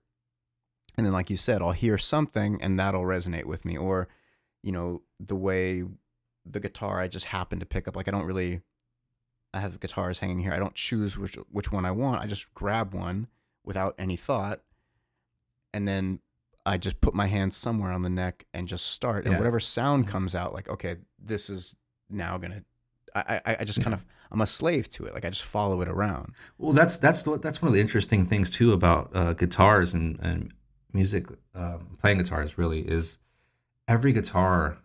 and 0.97 1.05
then 1.05 1.13
like 1.13 1.29
you 1.29 1.37
said 1.37 1.61
i'll 1.61 1.71
hear 1.71 1.97
something 1.97 2.61
and 2.61 2.79
that'll 2.79 3.03
resonate 3.03 3.45
with 3.45 3.65
me. 3.65 3.77
Or 3.77 4.07
you 4.61 4.71
know 4.71 5.01
the 5.19 5.35
way 5.35 5.83
the 6.45 6.59
guitar 6.59 6.99
i 6.99 7.07
just 7.07 7.25
happen 7.25 7.59
to 7.59 7.65
pick 7.65 7.87
up 7.87 7.95
like 7.95 8.07
i 8.07 8.11
don't 8.11 8.25
really 8.25 8.61
i 9.53 9.59
have 9.59 9.79
guitars 9.79 10.19
hanging 10.19 10.39
here 10.39 10.53
i 10.53 10.57
don't 10.59 10.75
choose 10.75 11.17
which 11.17 11.35
which 11.51 11.71
one 11.71 11.85
i 11.85 11.91
want 11.91 12.21
i 12.21 12.25
just 12.27 12.51
grab 12.53 12.93
one 12.93 13.27
without 13.63 13.93
any 13.99 14.15
thought 14.15 14.61
and 15.73 15.87
then 15.87 16.19
I 16.63 16.77
just 16.77 17.01
put 17.01 17.15
my 17.15 17.25
hand 17.25 17.55
somewhere 17.55 17.91
on 17.91 18.03
the 18.03 18.09
neck 18.09 18.45
and 18.53 18.67
just 18.67 18.85
start, 18.85 19.23
and 19.25 19.31
Yeah. 19.31 19.39
whatever 19.39 19.59
sound 19.59 20.05
Mhm. 20.05 20.09
comes 20.09 20.35
out, 20.35 20.53
like 20.53 20.69
okay, 20.69 20.97
this 21.17 21.49
is 21.49 21.75
now 22.07 22.37
gonna. 22.37 22.63
I 23.15 23.41
I, 23.45 23.57
I 23.61 23.63
just 23.63 23.81
kind 23.81 23.95
of 23.95 24.05
I'm 24.31 24.41
a 24.41 24.45
slave 24.47 24.87
to 24.91 25.05
it. 25.05 25.15
Like 25.15 25.25
I 25.25 25.31
just 25.31 25.41
follow 25.43 25.81
it 25.81 25.87
around. 25.87 26.33
Well, 26.59 26.73
that's 26.73 26.97
that's 26.97 27.23
the- 27.23 27.39
that's 27.39 27.63
one 27.63 27.69
of 27.69 27.73
the 27.73 27.81
interesting 27.81 28.25
things 28.25 28.51
too 28.51 28.73
about 28.73 29.09
uh, 29.15 29.33
guitars 29.33 29.95
and 29.95 30.19
and 30.19 30.53
music, 30.93 31.25
um, 31.55 31.95
playing 31.99 32.19
guitars. 32.19 32.59
Really, 32.59 32.81
is 32.87 33.17
every 33.87 34.13
guitar 34.13 34.77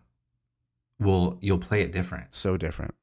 will 0.99 1.37
you'll 1.41 1.59
play 1.59 1.81
it 1.81 1.91
different, 1.91 2.33
So 2.33 2.57
different. 2.57 2.93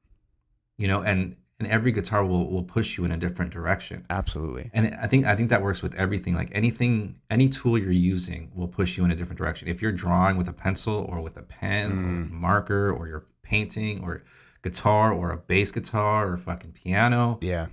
you 0.77 0.87
know, 0.87 1.01
and 1.01 1.37
and 1.57 1.69
every 1.69 1.93
guitar 1.93 2.25
will 2.25 2.49
will 2.51 2.63
push 2.63 2.97
you 2.97 3.05
in 3.05 3.11
a 3.11 3.17
different 3.17 3.51
direction. 3.51 4.05
Absolutely. 4.09 4.69
And 4.73 4.93
I 4.95 5.07
think 5.07 5.25
I 5.25 5.35
think 5.35 5.49
that 5.49 5.61
works 5.61 5.81
with 5.81 5.95
everything. 5.95 6.33
Like 6.33 6.49
anything, 6.53 7.15
any 7.29 7.47
tool 7.47 7.77
you're 7.77 7.91
using 7.91 8.51
will 8.53 8.67
push 8.67 8.97
you 8.97 9.05
in 9.05 9.11
a 9.11 9.15
different 9.15 9.37
direction. 9.37 9.67
If 9.69 9.81
you're 9.81 9.93
drawing 9.93 10.35
with 10.37 10.49
a 10.49 10.53
pencil 10.53 11.05
or 11.09 11.21
with 11.21 11.37
a 11.37 11.43
pen 11.43 11.91
or 11.91 11.95
Mm. 11.95 12.17
with 12.23 12.31
a 12.31 12.33
marker, 12.33 12.91
or 12.91 13.07
you're 13.07 13.25
painting 13.41 14.03
or 14.03 14.23
guitar 14.63 15.13
or 15.13 15.31
a 15.31 15.37
bass 15.37 15.71
guitar 15.71 16.27
or 16.29 16.37
fucking 16.37 16.71
piano, 16.73 17.37
Yeah. 17.41 17.67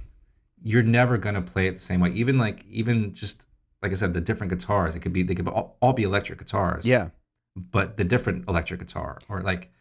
you're 0.62 0.82
never 0.84 1.18
gonna 1.18 1.42
play 1.42 1.66
it 1.66 1.72
the 1.74 1.80
same 1.80 1.98
way. 2.00 2.10
Even 2.10 2.38
like 2.38 2.64
even 2.68 3.14
just 3.14 3.46
like 3.82 3.90
I 3.90 3.96
said, 3.96 4.14
the 4.14 4.20
different 4.20 4.52
guitars. 4.52 4.94
It 4.94 5.00
could 5.00 5.12
be 5.12 5.24
they 5.24 5.34
could 5.34 5.48
all, 5.48 5.76
all 5.80 5.92
be 5.92 6.04
electric 6.04 6.38
guitars. 6.38 6.84
Yeah. 6.84 7.08
But 7.56 7.96
the 7.96 8.04
different 8.04 8.48
electric 8.48 8.78
guitar 8.78 9.18
or 9.28 9.40
like 9.42 9.72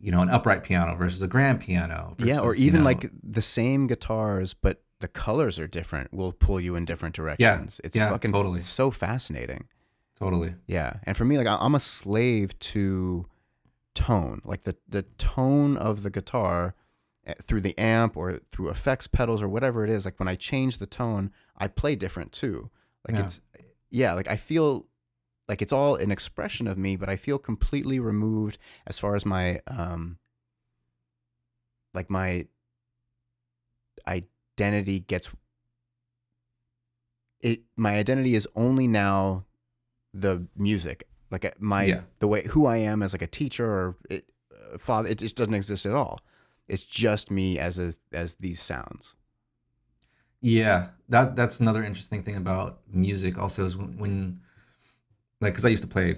you 0.00 0.12
know 0.12 0.20
an 0.20 0.28
upright 0.30 0.62
piano 0.62 0.94
versus 0.96 1.22
a 1.22 1.26
grand 1.28 1.60
piano. 1.60 2.14
yeah. 2.18 2.38
Or 2.40 2.48
versus, 2.48 2.60
you 2.60 2.66
even 2.68 2.80
know- 2.80 2.86
like 2.86 3.10
the 3.22 3.42
same 3.42 3.86
guitars, 3.86 4.54
but 4.54 4.82
the 5.00 5.08
colors 5.08 5.58
are 5.58 5.66
different. 5.68 6.12
Will 6.12 6.32
pull 6.32 6.60
you 6.60 6.74
in 6.76 6.84
different 6.84 7.14
directions. 7.14 7.80
Yeah, 7.82 7.86
It's 7.86 7.96
yeah, 7.96 8.10
fucking 8.10 8.32
totally. 8.32 8.60
so 8.60 8.90
fascinating. 8.90 9.68
totally. 10.18 10.54
Yeah. 10.66 10.94
And 11.04 11.16
for 11.16 11.24
me, 11.24 11.38
like 11.38 11.46
I'm 11.46 11.74
a 11.76 11.80
slave 11.80 12.58
to 12.58 13.26
tone, 13.94 14.40
like 14.44 14.64
the 14.64 14.76
the 14.88 15.02
tone 15.18 15.76
of 15.76 16.02
the 16.02 16.10
guitar 16.10 16.74
eh, 17.26 17.34
through 17.44 17.60
the 17.60 17.78
amp 17.78 18.16
or 18.16 18.40
through 18.50 18.70
effects 18.70 19.06
pedals 19.06 19.40
or 19.42 19.48
whatever 19.48 19.84
it 19.84 19.90
is. 19.90 20.04
Like 20.04 20.18
when 20.18 20.28
I 20.28 20.34
change 20.34 20.78
the 20.78 20.86
tone, 20.86 21.30
I 21.56 21.68
play 21.68 21.94
different 21.94 22.32
too. 22.32 22.70
Like 23.06 23.16
Yeah. 23.16 23.24
it's 23.24 23.40
yeah, 23.90 24.12
like 24.14 24.28
I 24.28 24.36
feel 24.36 24.86
like 25.48 25.62
it's 25.62 25.72
all 25.72 25.96
an 25.96 26.10
expression 26.10 26.66
of 26.66 26.76
me, 26.78 26.96
but 26.96 27.08
I 27.08 27.16
feel 27.16 27.38
completely 27.38 27.98
removed 27.98 28.58
as 28.86 28.98
far 28.98 29.16
as 29.16 29.24
my 29.24 29.60
um 29.66 30.18
like 31.94 32.10
my 32.10 32.46
identity 34.06 35.00
gets 35.00 35.30
it 37.40 37.62
my 37.76 37.94
identity 37.96 38.34
is 38.34 38.48
only 38.54 38.86
now 38.88 39.44
the 40.12 40.46
music 40.56 41.06
like 41.30 41.44
uh, 41.44 41.50
my 41.58 41.86
Yeah. 41.86 42.00
the 42.18 42.26
way 42.26 42.46
who 42.48 42.66
i 42.66 42.76
am 42.76 43.02
as 43.02 43.12
like 43.12 43.22
a 43.22 43.26
teacher 43.26 43.66
or 43.66 43.96
it, 44.10 44.24
uh, 44.52 44.78
father 44.78 45.08
it 45.08 45.18
just 45.18 45.36
doesn't 45.36 45.54
exist 45.54 45.86
at 45.86 45.94
all 45.94 46.20
it's 46.66 46.82
just 46.82 47.30
me 47.30 47.58
as 47.58 47.78
a 47.78 47.94
as 48.12 48.34
these 48.34 48.60
sounds 48.60 49.14
Yeah, 50.40 50.88
that 51.08 51.34
that's 51.34 51.60
another 51.60 51.82
interesting 51.82 52.22
thing 52.22 52.36
about 52.36 52.80
music. 52.88 53.38
Also, 53.38 53.64
is 53.64 53.76
when, 53.76 53.98
when 53.98 54.40
like, 55.40 55.52
because 55.52 55.64
I 55.64 55.68
used 55.68 55.82
to 55.82 55.88
play 55.88 56.16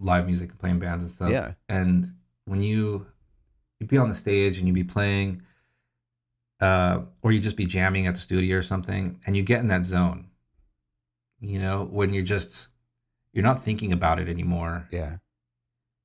live 0.00 0.26
music 0.26 0.50
and 0.50 0.58
play 0.58 0.70
in 0.70 0.78
bands 0.78 1.04
and 1.04 1.10
stuff. 1.10 1.30
Yeah. 1.30 1.52
And 1.68 2.12
when 2.46 2.62
you 2.62 3.06
you'd 3.80 3.90
be 3.90 3.98
on 3.98 4.08
the 4.08 4.14
stage 4.14 4.58
and 4.58 4.66
you'd 4.66 4.74
be 4.74 4.84
playing, 4.84 5.42
uh, 6.60 7.02
or 7.22 7.32
you'd 7.32 7.42
just 7.42 7.56
be 7.56 7.66
jamming 7.66 8.06
at 8.06 8.14
the 8.14 8.20
studio 8.20 8.56
or 8.58 8.62
something, 8.62 9.20
and 9.26 9.36
you 9.36 9.42
get 9.42 9.60
in 9.60 9.68
that 9.68 9.84
zone. 9.84 10.26
You 11.40 11.58
know, 11.58 11.88
when 11.90 12.14
you're 12.14 12.24
just 12.24 12.68
you're 13.32 13.44
not 13.44 13.62
thinking 13.62 13.92
about 13.92 14.18
it 14.20 14.28
anymore. 14.28 14.86
yeah 14.90 15.16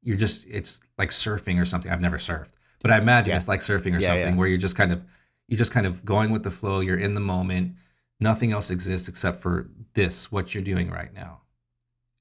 You're 0.01 0.17
just 0.17 0.45
it's 0.47 0.81
like 0.97 1.09
surfing 1.11 1.61
or 1.61 1.65
something. 1.65 1.91
I've 1.91 2.01
never 2.01 2.17
surfed, 2.17 2.49
but 2.81 2.91
I 2.91 2.97
imagine 2.97 3.31
Yeah. 3.31 3.37
it's 3.37 3.47
like 3.47 3.61
surfing 3.61 3.95
or 3.95 3.99
Yeah, 3.99 4.09
something 4.09 4.33
yeah. 4.33 4.35
where 4.35 4.47
you're 4.47 4.57
just 4.57 4.75
kind 4.75 4.91
of 4.91 5.01
you're 5.47 5.57
just 5.57 5.71
kind 5.71 5.85
of 5.85 6.03
going 6.03 6.31
with 6.31 6.43
the 6.43 6.51
flow. 6.51 6.79
You're 6.81 6.97
in 6.99 7.13
the 7.13 7.21
moment. 7.21 7.75
Nothing 8.19 8.51
else 8.51 8.69
exists 8.69 9.07
except 9.07 9.39
for 9.41 9.69
this, 9.93 10.29
what 10.31 10.53
you're 10.53 10.63
doing 10.63 10.89
right 10.91 11.13
now. 11.13 11.41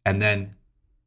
And 0.09 0.23
then 0.23 0.55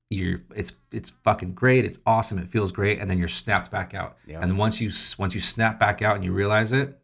you're 0.09 0.39
it's 0.55 0.73
it's 0.91 1.09
fucking 1.23 1.53
great. 1.53 1.85
It's 1.85 1.99
awesome. 2.05 2.37
It 2.37 2.49
feels 2.49 2.71
great. 2.71 2.99
And 2.99 3.09
then 3.09 3.17
you're 3.17 3.27
snapped 3.27 3.71
back 3.71 3.93
out. 3.93 4.17
Yeah. 4.27 4.41
And 4.41 4.57
once 4.57 4.81
you 4.81 4.91
once 5.17 5.33
you 5.33 5.41
snap 5.41 5.79
back 5.79 6.01
out 6.01 6.15
and 6.15 6.25
you 6.25 6.33
realize 6.33 6.71
it, 6.71 6.99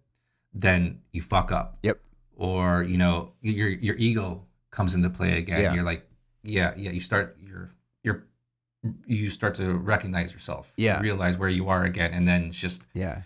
then 0.54 1.02
you 1.12 1.22
fuck 1.22 1.52
up. 1.52 1.78
Yep. 1.84 2.00
Or 2.36 2.84
you 2.84 2.98
know 2.98 3.32
your 3.42 3.70
your 3.70 3.96
ego 3.96 4.44
comes 4.72 4.94
into 4.94 5.10
play 5.10 5.38
again. 5.38 5.62
Yeah. 5.62 5.74
You're 5.74 5.84
like, 5.84 6.06
yeah, 6.44 6.74
yeah. 6.76 6.92
You 6.92 7.00
start 7.00 7.38
you're 7.42 7.72
you're 8.04 8.24
you 9.06 9.30
start 9.30 9.56
to 9.56 9.74
recognize 9.74 10.32
yourself. 10.34 10.72
Yeah. 10.78 11.00
realize 11.02 11.38
where 11.38 11.50
you 11.50 11.70
are 11.70 11.84
again, 11.84 12.14
and 12.14 12.28
then 12.28 12.46
it's 12.48 12.58
just 12.58 12.84
yeah 12.94 13.22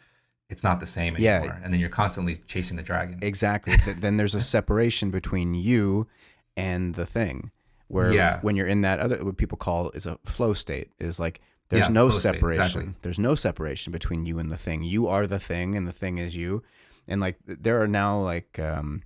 it's 0.50 0.64
not 0.64 0.80
the 0.82 0.86
same 0.86 1.16
Yeah. 1.18 1.38
anymore. 1.40 1.60
And 1.64 1.74
then 1.74 1.80
you're 1.80 1.90
constantly 1.90 2.36
chasing 2.46 2.78
the 2.78 2.84
dragon. 2.84 3.20
exactly 3.22 3.76
then 4.00 4.18
there's 4.18 4.36
a 4.36 4.42
separation 4.42 5.10
between 5.10 5.54
you 5.56 6.08
and 6.58 6.96
the 6.96 7.06
thing 7.06 7.52
where 7.92 8.14
Yeah. 8.14 8.40
when 8.42 8.56
you're 8.56 8.68
in 8.68 8.82
that 8.82 9.00
other 9.00 9.24
what 9.24 9.38
people 9.38 9.58
call 9.58 9.92
is 9.92 10.06
a 10.06 10.18
flow 10.26 10.54
state 10.54 10.90
is 11.00 11.20
like 11.20 11.42
there's 11.70 11.88
Yeah, 11.88 11.94
no 11.94 12.10
state, 12.10 12.22
separation 12.34 12.64
exactly. 12.64 12.94
there's 13.02 13.20
no 13.20 13.36
separation 13.36 13.92
between 13.92 14.26
you 14.26 14.40
and 14.40 14.50
the 14.52 14.58
thing 14.58 14.84
you 14.84 15.08
are 15.08 15.28
the 15.28 15.40
thing 15.40 15.76
and 15.76 15.88
the 15.88 15.92
thing 15.94 16.18
is 16.18 16.36
you 16.36 16.64
and 17.08 17.20
like 17.22 17.38
there 17.46 17.82
are 17.82 17.88
now 17.88 18.20
like 18.20 18.60
um 18.60 19.04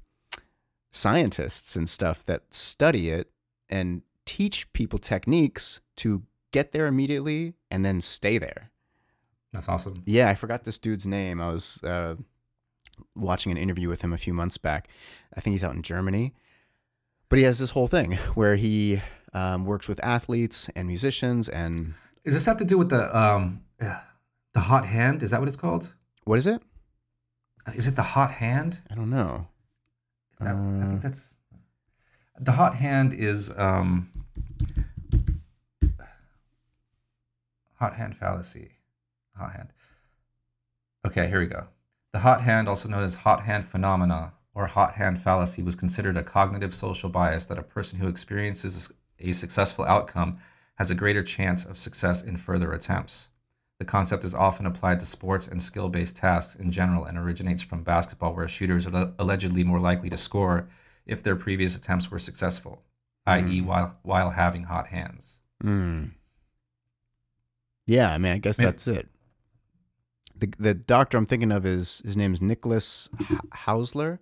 scientists 0.92 1.76
and 1.76 1.90
stuff 1.90 2.24
that 2.26 2.44
study 2.54 3.10
it 3.10 3.30
and 3.70 4.02
teach 4.26 4.72
people 4.74 5.00
techniques 5.00 5.82
to 5.98 6.24
get 6.52 6.72
there 6.72 6.88
immediately 6.88 7.54
and 7.70 7.84
then 7.84 8.00
stay 8.02 8.38
there 8.38 8.72
That's 9.52 9.68
awesome. 9.70 9.96
yeah, 10.06 10.30
I 10.30 10.36
forgot 10.36 10.64
this 10.64 10.78
dude's 10.80 11.06
name. 11.06 11.42
I 11.42 11.52
was 11.52 11.84
uh, 11.84 12.16
watching 13.16 13.52
an 13.52 13.58
interview 13.58 13.90
with 13.90 14.02
him 14.02 14.14
a 14.14 14.18
few 14.18 14.34
months 14.34 14.58
back. 14.58 14.88
I 15.36 15.42
think 15.42 15.54
he's 15.54 15.64
out 15.64 15.76
in 15.76 15.82
Germany. 15.82 16.34
But 17.30 17.40
he 17.40 17.46
has 17.46 17.60
this 17.60 17.72
whole 17.72 17.88
thing 17.88 18.14
where 18.36 18.56
he 18.56 19.02
um, 19.34 19.66
works 19.66 19.88
with 19.88 20.04
athletes 20.04 20.70
and 20.76 20.88
musicians. 20.88 21.50
And 21.50 21.94
Does 22.24 22.34
this 22.34 22.46
have 22.46 22.58
to 22.58 22.66
do 22.66 22.78
with 22.78 22.90
the 22.90 23.16
um 23.18 23.64
uh, 23.82 24.00
the 24.54 24.60
hot 24.62 24.86
hand? 24.86 25.24
Is 25.24 25.32
that 25.32 25.40
what 25.40 25.48
it's 25.48 25.58
called? 25.58 25.94
what 26.24 26.38
is 26.40 26.48
it? 26.48 26.62
Is 27.76 27.88
it 27.88 27.96
the 27.96 28.04
hot 28.04 28.32
hand? 28.32 28.80
I 28.90 28.96
don't 28.96 29.10
know. 29.10 29.48
Is 30.40 30.48
that, 30.48 30.56
I 30.56 30.60
Uh, 30.60 30.88
think 30.90 31.02
that's 31.02 31.38
the 32.40 32.52
hot 32.54 32.76
hand 32.76 33.14
is 33.14 33.52
um 33.58 34.10
hot 37.80 37.96
hand 37.96 38.16
fallacy. 38.18 38.72
Hot 39.38 39.52
hand. 39.54 39.70
Okay, 41.06 41.28
here 41.28 41.40
we 41.40 41.48
go. 41.48 41.68
The 42.14 42.20
hot 42.20 42.42
hand, 42.42 42.68
also 42.70 42.88
known 42.88 43.04
as 43.04 43.14
hot 43.16 43.44
hand 43.44 43.68
phenomena 43.68 44.34
or 44.56 44.68
hot 44.68 44.94
hand 44.96 45.22
fallacy, 45.22 45.62
was 45.62 45.76
considered 45.76 46.18
a 46.18 46.24
cognitive 46.24 46.74
social 46.74 47.10
bias 47.10 47.46
that 47.46 47.60
a 47.60 47.64
person 47.64 48.00
who 48.00 48.08
experiences 48.08 48.90
a 49.20 49.32
successful 49.34 49.86
outcome 49.86 50.40
has 50.76 50.90
a 50.90 50.96
greater 50.96 51.22
chance 51.22 51.64
of 51.66 51.78
success 51.78 52.22
in 52.24 52.38
further 52.38 52.72
attempts. 52.74 53.28
The 53.80 53.86
concept 53.86 54.24
is 54.24 54.34
often 54.34 54.66
applied 54.66 55.02
to 55.02 55.06
sports 55.06 55.48
and 55.48 55.62
skill 55.62 55.90
based 55.90 56.16
tasks 56.16 56.56
in 56.56 56.72
general 56.72 57.04
and 57.06 57.18
originates 57.18 57.62
from 57.62 57.84
basketball, 57.84 58.34
where 58.34 58.48
shooters 58.48 58.88
are 58.88 59.14
allegedly 59.20 59.64
more 59.66 59.80
likely 59.80 60.10
to 60.10 60.18
score 60.18 60.68
if 61.06 61.22
their 61.22 61.36
previous 61.36 61.76
attempts 61.76 62.10
were 62.10 62.18
successful, 62.20 62.82
i.e., 63.28 63.42
Mm. 63.62 63.66
while, 63.66 63.98
while 64.04 64.30
having 64.32 64.64
hot 64.64 64.88
hands. 64.88 65.42
Mm. 65.64 66.12
Yeah, 67.86 68.12
I 68.14 68.18
mean, 68.18 68.32
I 68.32 68.38
guess 68.40 68.58
that's 68.58 68.88
it. 68.88 69.10
The 70.38 70.52
the 70.58 70.74
doctor 70.74 71.18
I'm 71.18 71.26
thinking 71.26 71.52
of 71.52 71.66
is 71.66 72.02
his 72.04 72.18
name 72.18 72.34
is 72.34 72.42
Nicholas 72.42 73.10
Hausler, 73.54 74.20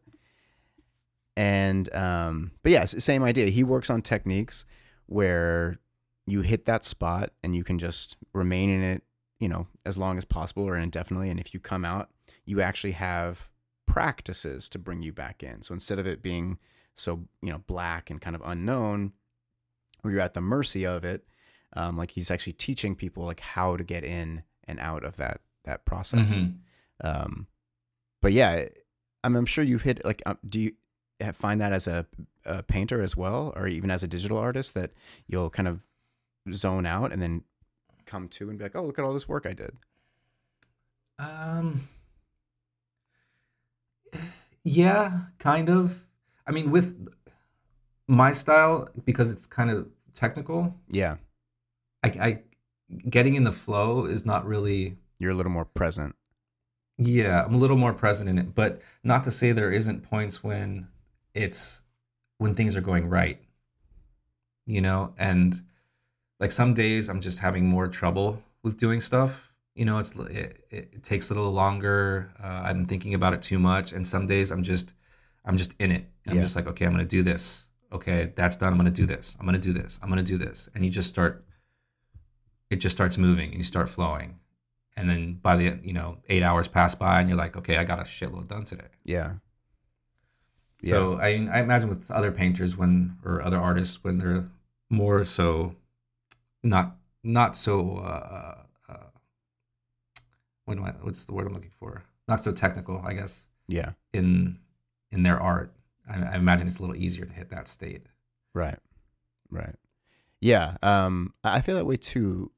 and 1.35 1.93
um, 1.95 2.51
but 2.61 2.71
yeah, 2.71 2.85
same 2.85 3.23
idea. 3.23 3.47
He 3.47 3.63
works 3.63 3.89
on 3.89 4.01
techniques 4.01 4.65
where 5.07 5.79
you 6.25 6.41
hit 6.41 6.65
that 6.65 6.85
spot 6.85 7.31
and 7.43 7.55
you 7.55 7.63
can 7.63 7.79
just 7.79 8.17
remain 8.33 8.69
in 8.69 8.81
it, 8.83 9.03
you 9.39 9.49
know, 9.49 9.67
as 9.85 9.97
long 9.97 10.17
as 10.17 10.25
possible 10.25 10.63
or 10.63 10.77
indefinitely. 10.77 11.29
And 11.29 11.39
if 11.39 11.53
you 11.53 11.59
come 11.59 11.83
out, 11.83 12.09
you 12.45 12.61
actually 12.61 12.93
have 12.93 13.49
practices 13.85 14.69
to 14.69 14.79
bring 14.79 15.01
you 15.03 15.11
back 15.11 15.43
in. 15.43 15.61
So 15.61 15.73
instead 15.73 15.99
of 15.99 16.07
it 16.07 16.21
being 16.21 16.57
so 16.95 17.21
you 17.41 17.51
know 17.51 17.61
black 17.67 18.09
and 18.09 18.21
kind 18.21 18.35
of 18.35 18.41
unknown, 18.45 19.13
where 20.01 20.13
you're 20.13 20.21
at 20.21 20.33
the 20.33 20.41
mercy 20.41 20.85
of 20.85 21.03
it, 21.03 21.25
um, 21.75 21.97
like 21.97 22.11
he's 22.11 22.29
actually 22.31 22.53
teaching 22.53 22.95
people 22.95 23.25
like 23.25 23.39
how 23.39 23.75
to 23.77 23.83
get 23.83 24.03
in 24.03 24.43
and 24.65 24.79
out 24.79 25.03
of 25.03 25.17
that 25.17 25.41
that 25.65 25.85
process. 25.85 26.33
Mhm. 26.33 26.57
Um, 27.03 27.47
but 28.21 28.33
yeah, 28.33 28.65
I'm, 29.23 29.35
I'm 29.35 29.45
sure 29.45 29.63
you've 29.63 29.81
hit 29.81 30.05
like, 30.05 30.21
um, 30.25 30.37
do 30.47 30.59
you 30.59 30.71
find 31.31 31.61
that 31.61 31.71
as 31.73 31.87
a, 31.87 32.05
a 32.45 32.61
painter 32.63 33.01
as 33.01 33.15
well, 33.15 33.53
or 33.55 33.67
even 33.67 33.89
as 33.89 34.03
a 34.03 34.07
digital 34.07 34.37
artist 34.37 34.73
that 34.73 34.91
you'll 35.27 35.49
kind 35.49 35.67
of 35.67 35.79
zone 36.53 36.85
out 36.85 37.11
and 37.11 37.21
then 37.21 37.43
come 38.05 38.27
to 38.27 38.49
and 38.49 38.57
be 38.59 38.65
like, 38.65 38.75
oh, 38.75 38.83
look 38.83 38.99
at 38.99 39.05
all 39.05 39.13
this 39.13 39.27
work 39.29 39.45
I 39.45 39.53
did. 39.53 39.75
Um, 41.19 41.87
yeah, 44.63 45.19
kind 45.39 45.69
of. 45.69 46.03
I 46.47 46.51
mean, 46.51 46.71
with 46.71 47.07
my 48.07 48.33
style, 48.33 48.89
because 49.05 49.31
it's 49.31 49.45
kind 49.45 49.69
of 49.69 49.87
technical, 50.13 50.75
Yeah, 50.89 51.17
I, 52.03 52.07
I 52.09 52.39
getting 53.09 53.35
in 53.35 53.43
the 53.43 53.51
flow 53.53 54.05
is 54.05 54.25
not 54.25 54.45
really. 54.45 54.97
you're 55.19 55.31
a 55.31 55.35
little 55.35 55.51
more 55.51 55.65
present. 55.65 56.15
Yeah, 56.97 57.43
I'm 57.45 57.55
a 57.55 57.57
little 57.57 57.77
more 57.77 57.93
present 57.93 58.29
in 58.29 58.37
it, 58.37 58.53
but 58.53 58.81
not 59.03 59.23
to 59.23 59.31
say 59.31 59.51
there 59.51 59.71
isn't 59.71 60.03
points 60.03 60.43
when 60.43 60.87
it's 61.33 61.81
when 62.37 62.55
things 62.55 62.75
are 62.75 62.81
going 62.81 63.09
right. 63.09 63.39
You 64.65 64.81
know, 64.81 65.13
and 65.17 65.61
like 66.39 66.51
some 66.51 66.73
days 66.73 67.09
I'm 67.09 67.21
just 67.21 67.39
having 67.39 67.65
more 67.65 67.87
trouble 67.87 68.41
with 68.63 68.77
doing 68.77 69.01
stuff. 69.01 69.53
You 69.75 69.85
know, 69.85 69.97
it's 69.97 70.11
it, 70.15 70.65
it 70.69 71.03
takes 71.03 71.29
a 71.31 71.33
little 71.33 71.51
longer. 71.51 72.31
Uh, 72.41 72.63
I'm 72.65 72.85
thinking 72.85 73.13
about 73.13 73.33
it 73.33 73.41
too 73.41 73.59
much, 73.59 73.91
and 73.91 74.07
some 74.07 74.27
days 74.27 74.51
I'm 74.51 74.63
just 74.63 74.93
I'm 75.45 75.57
just 75.57 75.73
in 75.79 75.91
it. 75.91 76.05
Yeah. 76.25 76.33
I'm 76.33 76.41
just 76.41 76.55
like, 76.55 76.67
okay, 76.67 76.85
I'm 76.85 76.91
gonna 76.91 77.05
do 77.05 77.23
this. 77.23 77.67
Okay, 77.91 78.31
that's 78.35 78.55
done. 78.55 78.71
I'm 78.71 78.77
gonna 78.77 78.91
do 78.91 79.05
this. 79.05 79.35
I'm 79.39 79.45
gonna 79.45 79.57
do 79.57 79.73
this. 79.73 79.99
I'm 80.01 80.09
gonna 80.09 80.23
do 80.23 80.37
this, 80.37 80.69
and 80.73 80.85
you 80.85 80.91
just 80.91 81.09
start. 81.09 81.45
It 82.69 82.77
just 82.77 82.95
starts 82.95 83.17
moving, 83.17 83.49
and 83.49 83.57
you 83.57 83.63
start 83.63 83.89
flowing, 83.89 84.39
and 84.95 85.09
then 85.09 85.33
by 85.35 85.57
the 85.57 85.79
you 85.83 85.93
know 85.93 86.17
eight 86.29 86.43
hours 86.43 86.67
pass 86.67 86.95
by, 86.95 87.19
and 87.19 87.29
you're 87.29 87.37
like, 87.37 87.57
okay, 87.57 87.77
I 87.77 87.83
got 87.83 87.99
a 87.99 88.03
shitload 88.03 88.47
done 88.47 88.63
today. 88.63 88.87
Yeah. 89.03 89.33
So 90.89 91.17
I 91.19 91.47
I 91.51 91.61
imagine 91.61 91.89
with 91.89 92.11
other 92.11 92.31
painters 92.31 92.75
when 92.75 93.17
or 93.23 93.41
other 93.41 93.57
artists 93.57 94.03
when 94.03 94.17
they're 94.17 94.49
more 94.89 95.23
so 95.25 95.75
not 96.63 96.97
not 97.23 97.55
so 97.55 97.97
uh, 97.97 98.57
uh, 98.89 98.97
what 100.65 100.77
am 100.77 100.83
I, 100.83 100.91
what's 101.01 101.25
the 101.25 101.33
word 101.33 101.47
I'm 101.47 101.53
looking 101.53 101.71
for? 101.79 102.03
Not 102.27 102.43
so 102.43 102.51
technical, 102.51 103.01
I 103.05 103.13
guess, 103.13 103.47
yeah. 103.67 103.91
in 104.13 104.59
in 105.11 105.23
their 105.23 105.39
art. 105.39 105.73
I, 106.09 106.21
I 106.21 106.35
imagine 106.35 106.67
it's 106.67 106.79
a 106.79 106.81
little 106.81 106.95
easier 106.95 107.25
to 107.25 107.33
hit 107.33 107.49
that 107.51 107.67
state. 107.67 108.05
Right. 108.53 108.79
Right. 109.49 109.75
Yeah. 110.41 110.77
Um, 110.83 111.33
I 111.43 111.57
I 111.57 111.61
feel 111.61 111.75
that 111.75 111.85
way 111.85 111.97
too, 111.97 112.51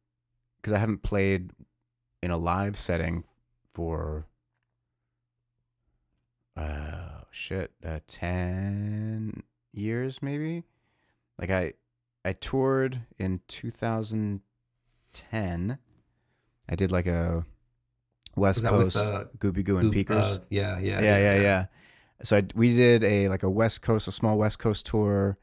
because 0.58 0.74
I 0.74 0.80
haven't 0.80 1.04
played 1.04 1.52
in 2.24 2.32
a 2.32 2.38
live 2.38 2.78
setting 2.78 3.24
for 3.74 4.26
uh 6.58 7.22
shit 7.36 7.72
uh, 7.86 8.00
10 8.08 9.44
years 9.74 10.22
maybe 10.22 10.64
like 11.38 11.50
i 11.50 11.74
i 12.24 12.32
toured 12.32 13.02
in 13.20 13.42
2010 13.50 15.78
i 16.70 16.76
did 16.76 16.92
like 16.92 17.08
a 17.08 17.44
west 18.38 18.64
that 18.64 18.72
with, 18.72 18.94
coast 18.94 19.06
uh, 19.06 19.26
gooby 19.38 19.66
goo 19.66 19.76
and 19.78 19.92
peakers 19.92 20.38
uh, 20.38 20.40
yeah, 20.50 20.80
yeah, 20.80 21.02
yeah, 21.02 21.18
yeah, 21.18 21.42
yeah. 21.42 21.66
So 22.24 22.38
I, 22.38 22.44
we 22.56 22.76
did 22.76 23.04
a 23.04 23.30
like 23.30 23.44
a 23.44 23.50
West 23.50 23.82
Coast, 23.82 24.08
a 24.08 24.12
small 24.12 24.38
West 24.38 24.60
Coast 24.60 24.86
tour, 24.86 25.38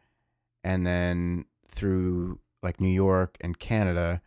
and 0.64 0.86
then 0.86 1.44
through 1.68 2.40
like 2.62 2.80
New 2.80 2.88
York 2.88 3.36
and 3.40 3.58
Canada, 3.58 4.22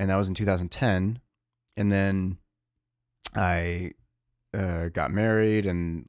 and 0.00 0.10
that 0.10 0.16
was 0.16 0.28
in 0.28 0.34
2010. 0.34 1.20
And 1.76 1.92
then 1.92 2.38
I 3.34 3.92
uh, 4.52 4.88
got 4.88 5.10
married 5.10 5.66
and 5.66 6.08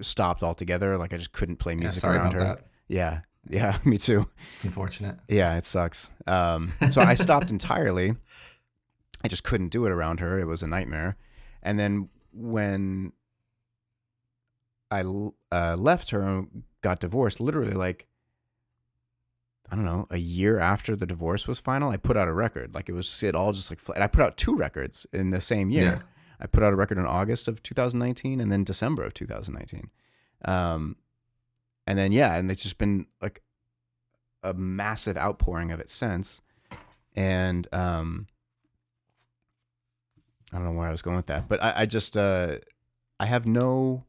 stopped 0.00 0.42
altogether. 0.42 0.96
Like 0.98 1.12
I 1.12 1.16
just 1.16 1.32
couldn't 1.32 1.56
play 1.56 1.74
Yeah, 1.74 1.80
music 1.80 2.00
sorry 2.00 2.18
around 2.18 2.32
her. 2.32 2.40
that. 2.40 2.66
Yeah, 2.88 3.20
yeah, 3.48 3.78
me 3.84 3.98
too. 3.98 4.28
It's 4.54 4.64
unfortunate. 4.64 5.18
Yeah, 5.28 5.56
it 5.56 5.64
sucks. 5.64 6.10
Um, 6.26 6.72
so 6.90 7.00
I 7.00 7.14
stopped 7.14 7.50
entirely. 7.56 8.14
I 9.24 9.28
just 9.28 9.44
couldn't 9.44 9.68
do 9.68 9.86
it 9.86 9.92
around 9.92 10.20
her. 10.20 10.38
It 10.38 10.46
was 10.46 10.62
a 10.62 10.66
nightmare. 10.66 11.16
And 11.62 11.78
then 11.78 12.08
when 12.32 13.12
I 14.90 15.00
uh, 15.52 15.76
left 15.78 16.10
her 16.10 16.22
and 16.22 16.64
got 16.82 17.00
divorced, 17.00 17.40
literally 17.40 17.72
like 17.74 18.06
I 19.70 19.74
don't 19.74 19.86
know, 19.86 20.06
a 20.10 20.18
year 20.18 20.58
after 20.58 20.94
the 20.94 21.06
divorce 21.06 21.48
was 21.48 21.58
final, 21.58 21.88
I 21.90 21.96
put 21.96 22.14
out 22.16 22.28
a 22.28 22.32
record. 22.32 22.74
Like 22.74 22.90
it 22.90 22.92
was 22.92 23.22
it 23.22 23.34
all 23.34 23.52
just 23.54 23.70
like 23.70 23.80
fl- 23.80 23.92
and 23.92 24.04
I 24.04 24.06
put 24.06 24.20
out 24.22 24.36
two 24.36 24.54
records 24.54 25.06
in 25.14 25.30
the 25.30 25.40
same 25.40 25.70
year. 25.70 26.02
I 26.42 26.46
put 26.46 26.64
out 26.64 26.72
a 26.72 26.76
record 26.76 26.98
in 26.98 27.06
August 27.06 27.46
of 27.46 27.62
2019 27.62 28.40
and 28.40 28.50
then 28.50 28.64
December 28.64 29.04
of 29.04 29.14
2019. 29.14 29.90
Um, 30.44 30.96
and 31.86 31.96
then 31.96 32.10
yeah, 32.10 32.34
and 32.34 32.50
it's 32.50 32.64
just 32.64 32.78
been 32.78 33.06
like 33.20 33.42
a 34.42 34.52
massive 34.52 35.16
outpouring 35.16 35.70
of 35.70 35.78
it 35.78 35.88
since. 35.88 36.40
And 37.14 37.68
um, 37.72 38.26
I 40.52 40.56
don't 40.56 40.64
know 40.64 40.72
where 40.72 40.88
I 40.88 40.90
was 40.90 41.02
going 41.02 41.16
with 41.16 41.26
that, 41.26 41.48
but 41.48 41.62
I, 41.62 41.72
I 41.76 41.86
just 41.86 42.16
uh, 42.16 42.58
I 43.20 43.26
have 43.26 43.46
no 43.46 44.04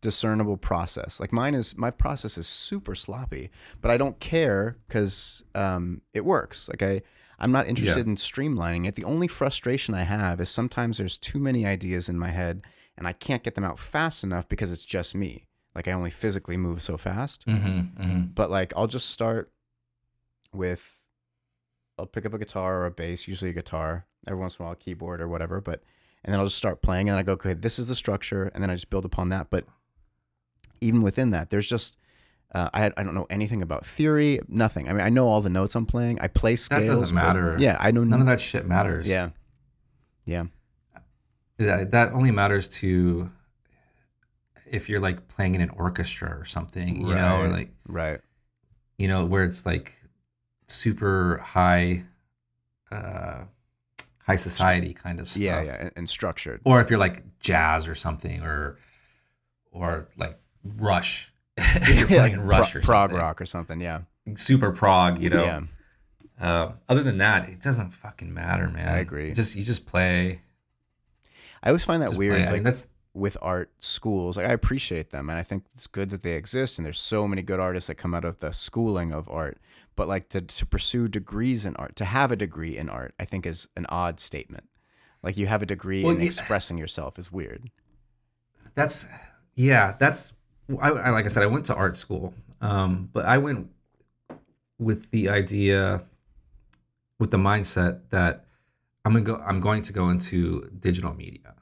discernible 0.00 0.56
process. 0.56 1.20
Like 1.20 1.32
mine 1.32 1.54
is 1.54 1.76
my 1.76 1.90
process 1.90 2.36
is 2.36 2.48
super 2.48 2.94
sloppy, 2.94 3.50
but 3.80 3.90
I 3.90 3.96
don't 3.96 4.18
care 4.18 4.76
because 4.88 5.44
um, 5.54 6.02
it 6.12 6.24
works. 6.24 6.68
Like 6.68 6.82
I 6.82 7.02
I'm 7.38 7.52
not 7.52 7.66
interested 7.66 8.06
in 8.06 8.16
streamlining 8.16 8.86
it. 8.86 8.94
The 8.94 9.04
only 9.04 9.28
frustration 9.28 9.94
I 9.94 10.02
have 10.02 10.40
is 10.40 10.48
sometimes 10.48 10.98
there's 10.98 11.18
too 11.18 11.38
many 11.38 11.66
ideas 11.66 12.08
in 12.08 12.18
my 12.18 12.30
head 12.30 12.62
and 12.96 13.06
I 13.06 13.12
can't 13.12 13.42
get 13.42 13.54
them 13.54 13.64
out 13.64 13.78
fast 13.78 14.24
enough 14.24 14.48
because 14.48 14.72
it's 14.72 14.84
just 14.84 15.14
me. 15.14 15.46
Like 15.74 15.86
I 15.86 15.92
only 15.92 16.10
physically 16.10 16.56
move 16.56 16.82
so 16.82 16.96
fast. 16.96 17.46
Mm-hmm, 17.46 18.02
mm-hmm. 18.02 18.20
But 18.34 18.50
like 18.50 18.72
I'll 18.76 18.86
just 18.86 19.10
start 19.10 19.52
with 20.52 20.98
I'll 21.98 22.06
pick 22.06 22.26
up 22.26 22.34
a 22.34 22.38
guitar 22.38 22.78
or 22.78 22.86
a 22.86 22.90
bass, 22.90 23.28
usually 23.28 23.50
a 23.50 23.54
guitar, 23.54 24.06
every 24.26 24.40
once 24.40 24.56
in 24.56 24.62
a 24.62 24.64
while 24.64 24.72
a 24.72 24.76
keyboard 24.76 25.20
or 25.20 25.28
whatever, 25.28 25.60
but 25.60 25.82
and 26.24 26.32
then 26.32 26.40
I'll 26.40 26.46
just 26.46 26.58
start 26.58 26.82
playing 26.82 27.08
and 27.08 27.18
I 27.18 27.22
go, 27.22 27.32
okay, 27.32 27.52
this 27.52 27.78
is 27.78 27.88
the 27.88 27.94
structure, 27.94 28.50
and 28.54 28.62
then 28.62 28.70
I 28.70 28.74
just 28.74 28.90
build 28.90 29.04
upon 29.04 29.28
that. 29.28 29.48
But 29.50 29.66
even 30.80 31.02
within 31.02 31.30
that, 31.30 31.50
there's 31.50 31.68
just 31.68 31.96
uh, 32.52 32.70
I 32.72 32.86
I 32.96 33.02
don't 33.02 33.14
know 33.14 33.26
anything 33.30 33.62
about 33.62 33.84
theory, 33.84 34.40
nothing. 34.48 34.88
I 34.88 34.92
mean, 34.92 35.02
I 35.02 35.08
know 35.08 35.28
all 35.28 35.40
the 35.40 35.50
notes 35.50 35.74
I'm 35.74 35.86
playing. 35.86 36.20
I 36.20 36.28
play 36.28 36.56
scales. 36.56 36.82
That 36.82 36.88
doesn't 36.88 37.14
matter. 37.14 37.56
Yeah, 37.58 37.76
I 37.80 37.90
know 37.90 38.04
None 38.04 38.20
of 38.20 38.26
that 38.26 38.40
shit 38.40 38.66
matters. 38.66 39.06
Yeah, 39.06 39.30
yeah, 40.24 40.44
that, 41.58 41.90
that 41.90 42.12
only 42.12 42.30
matters 42.30 42.68
to 42.68 43.30
if 44.66 44.88
you're 44.88 45.00
like 45.00 45.28
playing 45.28 45.54
in 45.54 45.60
an 45.60 45.70
orchestra 45.70 46.36
or 46.36 46.44
something, 46.44 47.06
you 47.06 47.14
know, 47.14 47.36
or 47.38 47.44
Right. 47.44 47.52
like 47.52 47.70
right. 47.86 48.20
you 48.98 49.08
know 49.08 49.24
where 49.24 49.44
it's 49.44 49.64
like 49.66 49.94
super 50.66 51.38
high, 51.38 52.02
uh, 52.90 53.44
high 54.24 54.36
society 54.36 54.92
kind 54.92 55.20
of 55.20 55.30
stuff. 55.30 55.42
Yeah, 55.42 55.62
yeah, 55.62 55.90
and 55.96 56.08
structured. 56.08 56.60
Or 56.64 56.80
if 56.80 56.90
you're 56.90 56.98
like 56.98 57.22
jazz 57.38 57.86
or 57.86 57.94
something, 57.94 58.42
or 58.42 58.78
or 59.70 60.08
like 60.16 60.38
Rush, 60.64 61.32
you're 61.56 61.66
Yeah, 61.98 62.04
playing 62.06 62.40
Rush 62.40 62.72
pro- 62.72 62.78
or 62.80 62.82
prog 62.82 63.12
rock 63.12 63.40
or 63.40 63.46
something. 63.46 63.80
Yeah, 63.80 64.00
super 64.36 64.72
prog, 64.72 65.20
you 65.22 65.30
know. 65.30 65.44
yeah, 65.44 65.60
Uh, 66.40 66.72
other 66.88 67.02
than 67.02 67.18
that, 67.18 67.48
it 67.48 67.60
doesn't 67.60 67.90
fucking 67.90 68.32
matter, 68.32 68.68
man. 68.68 68.88
I 68.88 68.98
agree. 68.98 69.28
You 69.28 69.34
just 69.34 69.54
you 69.56 69.64
just 69.64 69.86
play. 69.86 70.42
I 71.62 71.68
always 71.68 71.84
find 71.84 72.02
that 72.02 72.08
just 72.10 72.18
weird. 72.18 72.34
play. 72.34 72.42
I 72.42 72.46
like, 72.46 72.52
mean, 72.54 72.62
that's 72.64 72.86
with 73.14 73.36
art 73.40 73.70
schools. 73.78 74.36
Like 74.36 74.46
I 74.46 74.52
appreciate 74.52 75.10
them 75.10 75.30
and 75.30 75.38
I 75.38 75.42
think 75.42 75.64
it's 75.74 75.86
good 75.86 76.10
that 76.10 76.22
they 76.22 76.32
exist 76.32 76.78
and 76.78 76.84
there's 76.84 77.00
so 77.00 77.26
many 77.26 77.40
good 77.42 77.58
artists 77.58 77.88
that 77.88 77.94
come 77.94 78.14
out 78.14 78.26
of 78.26 78.40
the 78.40 78.52
schooling 78.52 79.10
of 79.12 79.26
art. 79.30 79.58
But 79.96 80.06
like 80.06 80.28
to 80.28 80.42
to 80.42 80.66
pursue 80.66 81.08
degrees 81.08 81.64
in 81.64 81.74
art, 81.76 81.96
to 81.96 82.04
have 82.04 82.30
a 82.30 82.36
degree 82.36 82.76
in 82.76 82.90
art, 82.90 83.14
I 83.18 83.24
think 83.24 83.46
is 83.46 83.68
an 83.74 83.86
odd 83.88 84.20
statement. 84.20 84.64
Like 85.22 85.38
you 85.38 85.46
have 85.46 85.62
a 85.62 85.66
degree 85.66 86.02
Well, 86.04 86.12
in 86.12 86.20
yeah. 86.20 86.26
expressing 86.26 86.76
yourself 86.76 87.18
is 87.18 87.32
weird. 87.32 87.70
that's 88.74 89.06
yeah 89.54 89.94
that's 89.98 90.34
I, 90.80 90.88
I 90.90 91.10
like 91.10 91.24
i 91.24 91.28
said 91.28 91.42
i 91.42 91.46
went 91.46 91.64
to 91.66 91.74
art 91.74 91.96
school 91.96 92.34
um 92.60 93.08
but 93.12 93.24
i 93.24 93.38
went 93.38 93.68
with 94.78 95.10
the 95.10 95.28
idea 95.28 96.02
with 97.18 97.30
the 97.30 97.36
mindset 97.38 98.00
that 98.10 98.44
i'm 99.04 99.12
gonna 99.12 99.24
go 99.24 99.42
i'm 99.46 99.60
going 99.60 99.82
to 99.82 99.92
go 99.92 100.10
into 100.10 100.70
digital 100.80 101.14
media 101.14 101.54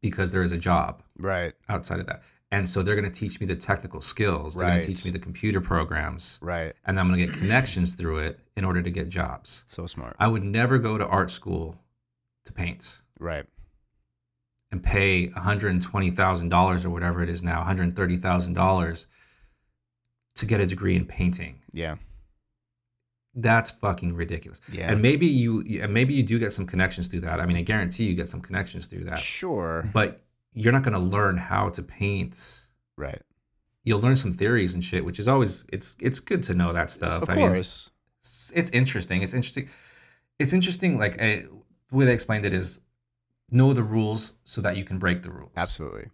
because 0.00 0.32
there 0.32 0.42
is 0.42 0.52
a 0.52 0.58
job 0.58 1.02
Right. 1.18 1.54
outside 1.68 2.00
of 2.00 2.06
that 2.06 2.22
and 2.50 2.68
so 2.68 2.82
they're 2.82 2.94
going 2.96 3.10
to 3.10 3.20
teach 3.20 3.40
me 3.40 3.46
the 3.46 3.56
technical 3.56 4.00
skills 4.00 4.54
they're 4.54 4.66
gonna 4.66 4.82
teach 4.82 5.04
me 5.04 5.10
the 5.10 5.18
computer 5.18 5.60
programs 5.60 6.38
Right. 6.42 6.74
and 6.84 6.98
i'm 6.98 7.08
going 7.08 7.18
to 7.20 7.26
get 7.26 7.34
connections 7.36 7.94
through 7.94 8.18
it 8.18 8.40
in 8.56 8.64
order 8.64 8.82
to 8.82 8.90
get 8.90 9.08
jobs 9.08 9.64
So 9.66 9.86
smart. 9.86 10.16
i 10.18 10.26
would 10.28 10.42
never 10.44 10.78
go 10.78 10.98
to 10.98 11.06
art 11.06 11.30
school 11.30 11.78
to 12.44 12.52
paint 12.52 13.00
Right. 13.20 13.46
And 14.74 14.82
pay 14.82 15.28
$120,000 15.28 16.84
or 16.84 16.90
whatever 16.90 17.22
it 17.22 17.28
is 17.28 17.44
now, 17.44 17.62
$130,000 17.62 19.06
to 20.34 20.46
get 20.46 20.58
a 20.58 20.66
degree 20.66 20.96
in 20.96 21.06
painting. 21.06 21.60
Yeah. 21.72 21.94
That's 23.36 23.70
fucking 23.70 24.16
ridiculous. 24.16 24.60
Yeah. 24.72 24.90
And 24.90 25.00
maybe 25.00 25.26
you 25.26 25.64
and 25.80 25.94
maybe 25.94 26.12
you 26.14 26.24
do 26.24 26.40
get 26.40 26.52
some 26.52 26.66
connections 26.66 27.06
through 27.06 27.20
that. 27.20 27.38
I 27.40 27.46
mean, 27.46 27.56
I 27.56 27.62
guarantee 27.62 28.04
you 28.04 28.14
get 28.14 28.28
some 28.28 28.40
connections 28.40 28.86
through 28.86 29.04
that. 29.04 29.20
Sure. 29.20 29.88
But 29.92 30.22
you're 30.52 30.72
not 30.72 30.82
going 30.82 30.94
to 30.94 31.00
learn 31.00 31.36
how 31.36 31.68
to 31.68 31.82
paint. 31.82 32.62
Right. 32.96 33.22
You'll 33.84 34.00
learn 34.00 34.16
some 34.16 34.32
theories 34.32 34.74
and 34.74 34.82
shit, 34.82 35.04
which 35.04 35.20
is 35.20 35.28
always 35.28 35.64
it's 35.72 35.96
it's 36.00 36.18
good 36.18 36.42
to 36.44 36.54
know 36.54 36.72
that 36.72 36.90
stuff. 36.90 37.22
Of 37.22 37.30
I 37.30 37.36
mean, 37.36 37.52
it's, 37.52 37.90
course. 38.22 38.52
it's 38.56 38.70
interesting. 38.72 39.22
It's 39.22 39.34
interesting. 39.34 39.68
It's 40.40 40.52
interesting 40.52 40.98
like 40.98 41.22
I, 41.22 41.44
the 41.90 41.96
way 41.96 42.06
they 42.06 42.14
explained 42.14 42.44
it 42.44 42.54
is 42.54 42.80
know 43.54 43.72
the 43.72 43.82
rules 43.82 44.34
so 44.44 44.60
that 44.60 44.76
you 44.76 44.84
can 44.84 44.98
break 44.98 45.22
the 45.22 45.30
rules. 45.30 45.52
Absolutely. 45.56 46.10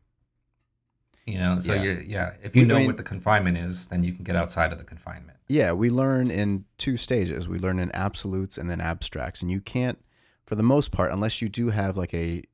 You 1.26 1.38
know, 1.38 1.58
so 1.58 1.74
Yeah. 1.74 1.82
you're 1.82 2.00
yeah. 2.02 2.34
If 2.42 2.54
you 2.56 2.62
We- 2.62 2.68
know 2.68 2.76
mean- 2.78 2.86
what 2.86 2.96
the 2.96 3.02
confinement 3.02 3.56
is, 3.56 3.86
then 3.88 4.02
you 4.02 4.12
can 4.12 4.24
get 4.24 4.36
outside 4.36 4.72
of 4.72 4.78
the 4.78 4.84
confinement. 4.84 5.38
Yeah, 5.48 5.72
we 5.72 5.90
learn 5.90 6.30
in 6.30 6.64
two 6.78 6.96
stages. 6.96 7.48
We 7.48 7.58
learn 7.58 7.78
in 7.78 7.90
absolutes 7.92 8.56
and 8.58 8.70
then 8.70 8.80
abstracts. 8.80 9.42
And 9.42 9.50
you 9.50 9.60
can't, 9.60 9.98
for 10.46 10.54
the 10.54 10.62
most 10.62 10.92
part, 10.92 11.10
unless 11.12 11.42
you 11.42 11.48
do 11.48 11.70
have 11.70 11.96
like 11.96 12.14
a, 12.14 12.44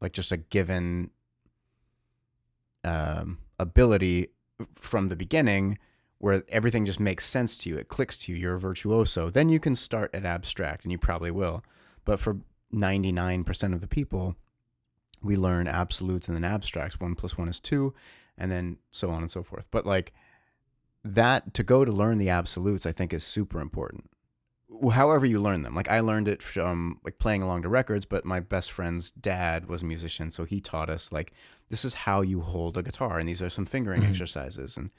like 0.00 0.12
just 0.12 0.30
a 0.32 0.36
given 0.36 1.10
um, 2.84 3.38
ability 3.58 4.28
from 4.76 5.08
the 5.08 5.16
beginning 5.16 5.78
where 6.18 6.42
everything 6.48 6.84
just 6.84 6.98
makes 7.00 7.24
sense 7.26 7.56
to 7.58 7.70
you, 7.70 7.76
it 7.76 7.88
clicks 7.88 8.16
to 8.16 8.32
you, 8.32 8.38
you're 8.38 8.54
a 8.56 8.60
virtuoso, 8.60 9.30
then 9.30 9.48
you 9.48 9.60
can 9.60 9.74
start 9.74 10.10
at 10.14 10.24
abstract 10.24 10.84
and 10.84 10.90
you 10.92 10.98
probably 10.98 11.30
will. 11.30 11.62
But 12.04 12.18
for 12.18 12.38
99% 12.74 13.72
of 13.74 13.80
the 13.80 13.86
people, 13.88 14.36
we 15.22 15.36
learn 15.36 15.66
absolutes 15.66 16.28
and 16.28 16.36
then 16.36 16.44
abstracts. 16.44 17.00
One 17.00 17.14
plus 17.14 17.36
one 17.38 17.48
is 17.48 17.60
two, 17.60 17.94
and 18.36 18.50
then 18.52 18.78
so 18.90 19.10
on 19.10 19.22
and 19.22 19.30
so 19.30 19.42
forth. 19.42 19.66
But 19.70 19.86
like, 19.86 20.12
that 21.04 21.54
to 21.54 21.62
go 21.62 21.84
to 21.84 21.92
learn 21.92 22.18
the 22.18 22.28
absolutes 22.28 22.84
i 22.84 22.90
think 22.92 23.12
is 23.14 23.22
super 23.22 23.60
important 23.60 24.10
however 24.92 25.24
you 25.24 25.40
learn 25.40 25.62
them 25.62 25.72
like 25.74 25.88
i 25.88 26.00
learned 26.00 26.26
it 26.26 26.42
from 26.42 26.98
like 27.04 27.18
playing 27.20 27.40
along 27.40 27.62
to 27.62 27.68
records 27.68 28.04
but 28.04 28.24
my 28.24 28.40
best 28.40 28.70
friend's 28.72 29.12
dad 29.12 29.66
was 29.68 29.80
a 29.80 29.84
musician 29.86 30.28
so 30.30 30.44
he 30.44 30.60
taught 30.60 30.90
us 30.90 31.12
like 31.12 31.32
this 31.70 31.84
is 31.84 31.94
how 31.94 32.20
you 32.20 32.40
hold 32.40 32.76
a 32.76 32.82
guitar 32.82 33.18
and 33.18 33.28
these 33.28 33.40
are 33.40 33.48
some 33.48 33.64
fingering 33.64 34.02
Mhm. 34.02 34.08
exercises 34.08 34.76
and 34.76 34.90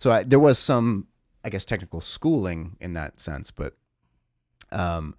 so 0.00 0.10
I, 0.10 0.24
there 0.24 0.40
was 0.40 0.58
some 0.58 1.06
i 1.44 1.48
guess 1.48 1.64
technical 1.64 2.00
schooling 2.00 2.76
in 2.80 2.92
that 2.94 3.20
sense 3.20 3.52
but 3.52 3.74
um 4.72 5.14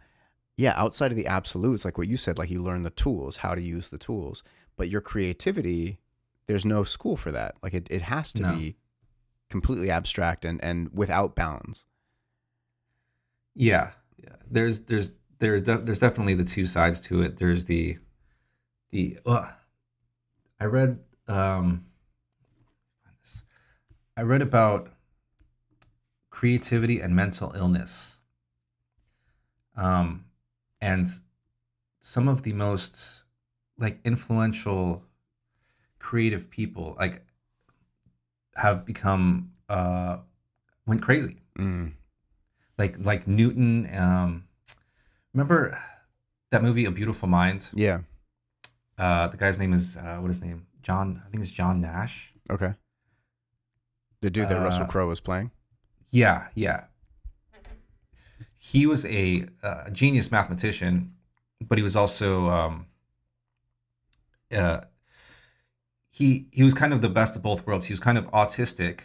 yeah 0.57 0.73
outside 0.75 1.11
of 1.11 1.17
the 1.17 1.27
absolutes 1.27 1.85
like 1.85 1.97
what 1.97 2.07
you 2.07 2.17
said 2.17 2.37
like 2.37 2.49
you 2.49 2.61
learn 2.61 2.83
the 2.83 2.89
tools 2.89 3.37
how 3.37 3.53
to 3.55 3.61
use 3.61 3.89
the 3.89 3.97
tools 3.97 4.43
but 4.75 4.89
your 4.89 5.01
creativity 5.01 5.99
there's 6.47 6.65
no 6.65 6.83
school 6.83 7.15
for 7.15 7.31
that 7.31 7.55
like 7.63 7.73
it, 7.73 7.87
it 7.89 8.01
has 8.01 8.33
to 8.33 8.43
No. 8.43 8.53
be 8.55 8.75
completely 9.49 9.89
abstract 9.89 10.43
and 10.45 10.61
and 10.63 10.89
without 10.93 11.35
bounds 11.35 11.85
Yeah, 13.55 13.91
yeah. 14.17 14.35
There's 14.49 14.81
there's 14.81 15.11
there's 15.39 15.61
de- 15.63 15.79
there's 15.79 15.99
definitely 15.99 16.35
the 16.35 16.43
two 16.43 16.65
sides 16.67 16.99
to 17.01 17.21
it. 17.21 17.37
There's 17.37 17.65
the 17.65 17.97
the 18.91 19.17
uh, 19.25 19.51
I 20.59 20.65
read 20.65 20.99
um 21.27 21.85
I 24.15 24.21
read 24.21 24.41
about 24.41 24.89
creativity 26.29 26.99
and 27.01 27.15
mental 27.15 27.51
illness. 27.55 28.19
Um 29.75 30.25
and 30.81 31.07
some 31.99 32.27
of 32.27 32.43
the 32.43 32.53
most 32.53 33.23
like 33.77 33.99
influential 34.05 35.03
creative 35.99 36.49
people 36.49 36.95
like 36.99 37.23
have 38.55 38.85
become 38.85 39.51
uh 39.69 40.17
went 40.85 41.01
crazy 41.01 41.37
Mm. 41.57 41.93
like 42.77 42.95
like 42.99 43.27
newton 43.27 43.89
um 43.97 44.43
remember 45.33 45.77
that 46.51 46.61
movie 46.61 46.85
a 46.85 46.91
beautiful 46.91 47.27
mind 47.27 47.69
Yeah. 47.73 48.01
uh 48.99 49.27
the 49.27 49.37
guy's 49.37 49.57
name 49.57 49.73
is 49.73 49.97
uh 49.97 50.17
what 50.17 50.29
is 50.29 50.37
his 50.37 50.45
name 50.45 50.67
john 50.83 51.21
i 51.25 51.29
think 51.29 51.41
it's 51.41 51.51
john 51.51 51.81
nash 51.81 52.33
Okay. 52.49 52.73
The 54.21 54.29
dude 54.29 54.47
that 54.49 54.59
Russell 54.61 54.83
Uh, 54.83 54.87
Crowe 54.87 55.07
was 55.07 55.19
playing. 55.19 55.51
yeah 56.11 56.47
yeah 56.55 56.85
he 58.57 58.85
was 58.85 59.05
a, 59.05 59.45
uh, 59.63 59.89
genius 59.91 60.31
mathematician 60.31 61.13
but 61.61 61.77
he 61.77 61.83
was 61.83 61.95
also 61.95 62.49
um 62.49 62.85
uh 64.51 64.81
he 66.09 66.47
he 66.51 66.63
was 66.63 66.73
kind 66.73 66.93
of 66.93 67.01
the 67.01 67.09
best 67.09 67.35
of 67.35 67.41
both 67.43 67.65
worlds 67.67 67.85
he 67.87 67.93
was 67.93 67.99
kind 67.99 68.17
of 68.17 68.25
autistic 68.31 69.01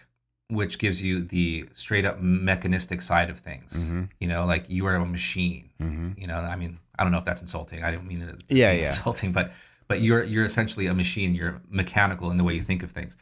which 0.48 0.78
gives 0.78 1.02
you 1.02 1.20
the 1.22 1.66
straight 1.74 2.04
up 2.04 2.20
mechanistic 2.20 3.00
side 3.02 3.30
of 3.30 3.38
things 3.38 3.88
Mhm. 3.90 4.10
you 4.20 4.28
know 4.28 4.44
like 4.44 4.68
you 4.68 4.86
are 4.86 4.96
a 4.96 5.04
machine 5.04 5.70
Mm-hmm. 5.80 6.10
you 6.16 6.26
know 6.26 6.36
i 6.36 6.56
mean 6.56 6.78
i 6.98 7.02
don't 7.02 7.12
know 7.12 7.18
if 7.18 7.24
that's 7.24 7.40
insulting 7.40 7.82
i 7.84 7.90
don't 7.90 8.06
mean 8.06 8.22
it 8.22 8.30
as 8.34 8.40
Yeah, 8.48 8.72
yeah. 8.72 8.86
insulting 8.86 9.32
but 9.32 9.52
but 9.88 10.00
you're 10.00 10.22
you're 10.24 10.44
essentially 10.44 10.86
a 10.86 10.94
machine 10.94 11.34
you're 11.34 11.60
mechanical 11.68 12.30
in 12.30 12.36
the 12.36 12.44
way 12.44 12.54
you 12.54 12.62
think 12.62 12.82
of 12.82 12.92
things 12.92 13.16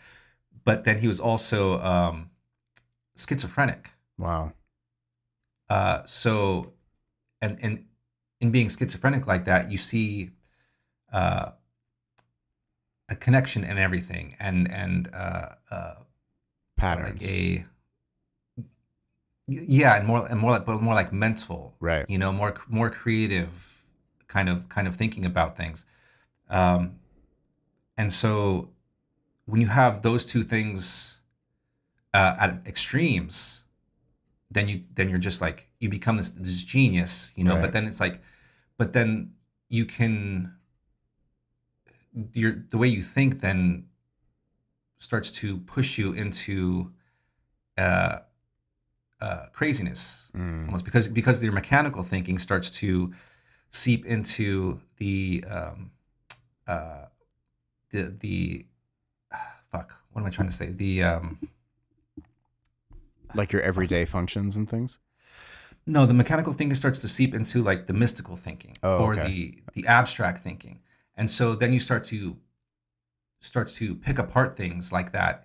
but 0.64 0.84
then 0.84 0.98
he 0.98 1.08
was 1.08 1.18
also 1.20 1.80
um 1.82 2.30
schizophrenic 3.16 3.90
Wow. 4.18 4.52
Uh 5.70 6.02
so 6.04 6.72
and 7.40 7.58
and 7.62 7.84
in 8.40 8.50
being 8.50 8.68
schizophrenic 8.68 9.26
like 9.26 9.44
that 9.46 9.70
you 9.70 9.78
see 9.78 10.30
uh 11.12 11.52
a 13.08 13.16
connection 13.16 13.64
in 13.64 13.78
everything 13.78 14.36
and 14.38 14.70
and 14.70 15.08
uh 15.14 15.48
uh 15.70 15.94
Patterns. 16.76 17.22
like 17.22 17.30
a 17.30 17.64
yeah 19.46 19.96
and 19.96 20.06
more 20.06 20.26
and 20.26 20.38
more 20.40 20.52
like 20.52 20.64
but 20.64 20.80
more 20.80 20.94
like 20.94 21.12
mental 21.12 21.74
right. 21.80 22.06
you 22.08 22.18
know 22.18 22.32
more 22.32 22.54
more 22.68 22.90
creative 22.90 23.84
kind 24.28 24.48
of 24.48 24.68
kind 24.68 24.86
of 24.86 24.94
thinking 24.96 25.24
about 25.24 25.56
things 25.56 25.84
um 26.48 26.96
and 27.96 28.12
so 28.12 28.70
when 29.46 29.60
you 29.60 29.66
have 29.66 30.02
those 30.02 30.24
two 30.24 30.42
things 30.42 31.20
uh, 32.14 32.36
at 32.38 32.62
extremes 32.66 33.59
then 34.50 34.68
you 34.68 34.82
then 34.94 35.08
you're 35.08 35.18
just 35.18 35.40
like 35.40 35.68
you 35.78 35.88
become 35.88 36.16
this 36.16 36.30
this 36.30 36.62
genius 36.62 37.32
you 37.36 37.44
know 37.44 37.54
Right. 37.54 37.62
but 37.62 37.72
then 37.72 37.86
it's 37.86 38.00
like 38.00 38.20
but 38.78 38.92
then 38.92 39.32
you 39.68 39.84
can 39.84 40.54
your 42.34 42.64
the 42.70 42.76
way 42.78 42.88
you 42.88 43.02
think 43.02 43.40
then 43.40 43.86
starts 44.98 45.30
to 45.30 45.58
push 45.58 45.96
you 45.98 46.12
into 46.12 46.92
uh, 47.78 48.18
uh, 49.20 49.46
craziness 49.52 50.30
Mm. 50.36 50.66
almost 50.66 50.84
because 50.84 51.08
because 51.08 51.42
your 51.42 51.52
mechanical 51.52 52.02
thinking 52.02 52.38
starts 52.38 52.70
to 52.70 53.12
seep 53.70 54.04
into 54.06 54.80
the 54.98 55.44
um, 55.48 55.90
uh, 56.66 57.06
the 57.90 58.14
the 58.18 58.66
fuck 59.72 59.94
what 60.12 60.20
am 60.22 60.26
I 60.26 60.30
trying 60.30 60.48
to 60.48 60.54
say 60.54 60.70
the 60.72 61.02
um, 61.04 61.38
Like 63.34 63.52
your 63.52 63.62
everyday 63.62 64.04
functions 64.04 64.56
and 64.56 64.68
things. 64.68 64.98
no 65.86 66.04
the 66.06 66.14
mechanical 66.14 66.52
thinking 66.52 66.74
starts 66.74 66.98
to 67.00 67.08
seep 67.08 67.34
into 67.34 67.62
like 67.62 67.86
the 67.86 67.92
mystical 67.92 68.36
thinking 68.36 68.76
Oh, 68.82 69.04
or 69.04 69.12
okay. 69.14 69.26
the 69.28 69.62
the 69.72 69.86
abstract 69.86 70.42
thinking 70.44 70.80
and 71.16 71.30
so 71.30 71.54
then 71.54 71.72
you 71.72 71.80
start 71.80 72.04
to 72.04 72.36
starts 73.40 73.72
to 73.74 73.94
pick 73.94 74.18
apart 74.18 74.56
things 74.56 74.92
like 74.92 75.12
that 75.12 75.44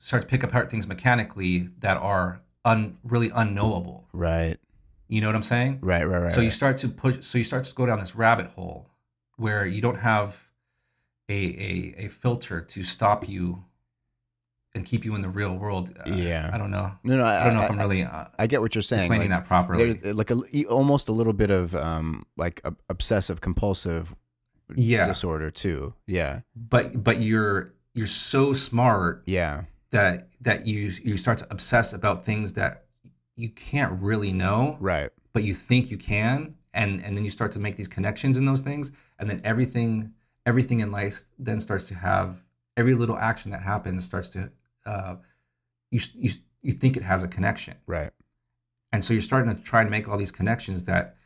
start 0.00 0.22
to 0.22 0.28
pick 0.28 0.42
apart 0.42 0.70
things 0.70 0.86
mechanically 0.86 1.68
that 1.78 1.96
are 1.96 2.40
un, 2.64 2.98
really 3.04 3.30
unknowable 3.34 4.08
Right. 4.12 4.58
you 5.08 5.20
know 5.20 5.28
what 5.28 5.36
i'm 5.36 5.42
saying 5.42 5.78
Right. 5.82 6.04
Right. 6.06 6.22
Right. 6.22 6.32
so 6.32 6.40
you 6.40 6.50
start 6.50 6.76
to 6.78 6.88
push 6.88 7.16
so 7.24 7.38
you 7.38 7.44
start 7.44 7.64
to 7.64 7.74
go 7.74 7.86
down 7.86 8.00
this 8.00 8.14
rabbit 8.16 8.46
hole 8.48 8.90
where 9.36 9.64
you 9.66 9.80
don't 9.80 9.98
have 10.00 10.48
a 11.28 11.34
a, 11.34 12.04
a 12.06 12.08
filter 12.08 12.60
to 12.60 12.82
stop 12.82 13.28
you 13.28 13.64
and 14.74 14.84
keep 14.84 15.04
you 15.04 15.14
in 15.14 15.20
the 15.20 15.28
real 15.28 15.54
world 15.56 15.96
Uh, 16.06 16.10
Yeah. 16.10 16.50
i 16.52 16.58
don't 16.58 16.70
know 16.70 16.92
no, 17.04 17.16
no. 17.16 17.24
I, 17.24 17.42
i 17.42 17.44
don't 17.44 17.54
know 17.54 17.60
I, 17.60 17.64
if 17.64 17.70
i'm 17.70 17.78
really 17.78 18.02
uh, 18.02 18.24
I 18.38 18.46
get 18.46 18.60
what 18.60 18.74
you're 18.74 18.82
saying. 18.82 19.02
explaining 19.02 19.30
like, 19.30 19.40
that 19.42 19.46
properly 19.48 19.92
There's 19.92 20.12
uh, 20.12 20.14
like 20.16 20.30
a 20.30 20.64
almost 20.66 21.08
a 21.08 21.12
little 21.12 21.32
bit 21.32 21.50
of 21.50 21.74
um 21.74 22.26
like 22.36 22.60
ob- 22.64 22.80
obsessive 22.88 23.40
compulsive 23.40 24.14
Yeah. 24.74 25.06
disorder 25.06 25.50
too. 25.50 25.94
Yeah. 26.06 26.40
but 26.56 27.02
but 27.04 27.20
you're 27.20 27.72
you're 27.94 28.06
so 28.08 28.52
smart 28.54 29.22
Yeah. 29.26 29.64
that 29.90 30.28
that 30.40 30.66
you 30.66 30.92
you 31.02 31.16
start 31.16 31.38
to 31.38 31.46
obsess 31.50 31.92
about 31.92 32.24
things 32.24 32.54
that 32.54 32.84
you 33.36 33.50
can't 33.50 33.92
really 34.02 34.32
know 34.32 34.76
Right. 34.80 35.10
but 35.32 35.42
you 35.44 35.54
think 35.54 35.90
you 35.90 35.98
can 35.98 36.56
and 36.72 37.00
and 37.04 37.16
then 37.16 37.24
you 37.24 37.30
start 37.30 37.52
to 37.52 37.60
make 37.60 37.76
these 37.76 37.88
connections 37.88 38.36
in 38.38 38.44
those 38.46 38.60
things 38.62 38.90
and 39.18 39.30
then 39.30 39.40
everything 39.44 40.12
everything 40.46 40.80
in 40.80 40.90
life 40.90 41.20
then 41.38 41.60
starts 41.60 41.86
to 41.88 41.94
have 41.94 42.42
every 42.76 42.94
little 42.94 43.16
action 43.16 43.50
that 43.52 43.62
happens 43.62 44.04
starts 44.04 44.28
to 44.30 44.50
uh 44.86 45.16
you 45.90 46.00
you 46.14 46.30
you 46.62 46.72
think 46.72 46.96
it 46.96 47.02
has 47.02 47.22
a 47.22 47.28
connection 47.28 47.76
Right. 47.86 48.10
and 48.92 49.04
so 49.04 49.12
you're 49.12 49.22
starting 49.22 49.54
to 49.54 49.60
try 49.62 49.80
and 49.82 49.90
make 49.90 50.08
all 50.08 50.16
these 50.18 50.32
connections 50.32 50.84
that 50.84 51.16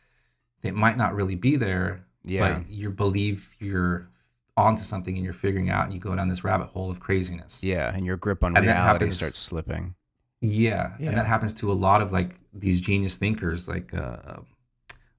they 0.61 0.71
might 0.71 0.97
not 0.97 1.15
really 1.15 1.35
be 1.35 1.55
there 1.55 2.05
Yeah. 2.25 2.53
but 2.59 2.69
you 2.69 2.89
believe 2.91 3.49
you're 3.59 4.09
onto 4.57 4.81
something 4.81 5.15
and 5.15 5.23
you're 5.23 5.33
figuring 5.33 5.69
out 5.69 5.85
and 5.85 5.93
you 5.93 5.99
go 5.99 6.15
down 6.15 6.27
this 6.27 6.43
rabbit 6.43 6.67
hole 6.67 6.91
of 6.91 6.99
craziness 6.99 7.63
Yeah. 7.63 7.93
And 7.95 8.05
your 8.05 8.17
grip 8.17 8.43
on 8.43 8.55
And 8.57 8.65
reality 8.65 9.05
happens- 9.05 9.17
starts 9.17 9.37
slipping. 9.39 9.95
Yeah, 10.41 10.95
Yeah. 10.99 11.09
and 11.09 11.17
that 11.17 11.25
happens 11.27 11.53
to 11.55 11.71
a 11.71 11.73
lot 11.87 12.01
of 12.01 12.11
like 12.11 12.39
these 12.53 12.79
genius 12.81 13.15
thinkers, 13.17 13.67
like 13.69 13.93
uh, 13.93 14.37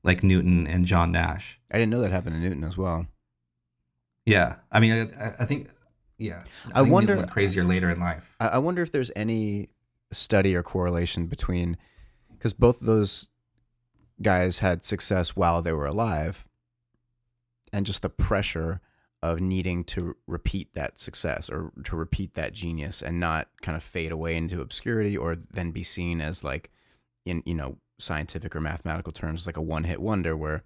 like 0.03 0.23
Newton 0.23 0.67
and 0.67 0.85
John 0.87 1.13
Nash. 1.13 1.59
I 1.71 1.77
didn't 1.79 1.91
know 1.91 2.01
that 2.01 2.11
happened 2.11 2.37
to 2.37 2.41
Newton 2.41 2.65
as 2.65 2.77
well. 2.79 3.07
Yeah, 4.27 4.57
I 4.71 4.81
mean, 4.81 5.11
I- 5.19 5.35
I 5.41 5.45
think, 5.47 5.69
yeah, 6.21 6.45
I 6.73 6.83
think 6.83 6.93
wonder- 6.93 7.27
crazier 7.27 7.65
later 7.65 7.91
in 7.91 7.99
life. 7.99 8.37
I, 8.39 8.49
I 8.49 8.59
wonder 8.59 8.83
if 8.83 8.93
there's 8.93 9.11
any 9.17 9.71
study 10.13 10.55
or 10.55 10.63
correlation 10.63 11.27
between 11.27 11.77
because 12.33 12.53
both 12.53 12.81
of 12.81 12.87
those 12.87 13.29
guys 14.23 14.59
had 14.59 14.85
success 14.85 15.35
while 15.35 15.63
they 15.63 15.73
were 15.73 15.87
alive, 15.87 16.45
and 17.73 17.87
just 17.87 18.03
the 18.03 18.11
pressure 18.11 18.81
of 19.23 19.41
needing 19.41 19.85
to 19.85 20.17
repeat 20.27 20.75
that 20.75 20.99
success 20.99 21.51
or 21.51 21.73
to 21.85 21.97
repeat 21.97 22.35
that 22.35 22.53
genius 22.53 23.03
and 23.03 23.21
not 23.21 23.49
kind 23.61 23.77
of 23.77 23.83
fade 23.83 24.13
away 24.13 24.37
into 24.37 24.61
obscurity 24.61 25.17
or 25.17 25.37
then 25.37 25.71
be 25.71 25.83
seen 25.83 26.21
as 26.21 26.43
like 26.43 26.71
in 27.27 27.43
you 27.45 27.55
know 27.55 27.77
scientific 27.99 28.57
or 28.57 28.61
mathematical 28.61 29.13
terms 29.13 29.47
like 29.47 29.59
a 29.59 29.63
one 29.63 29.85
hit 29.85 30.01
wonder 30.01 30.35
where 30.35 30.63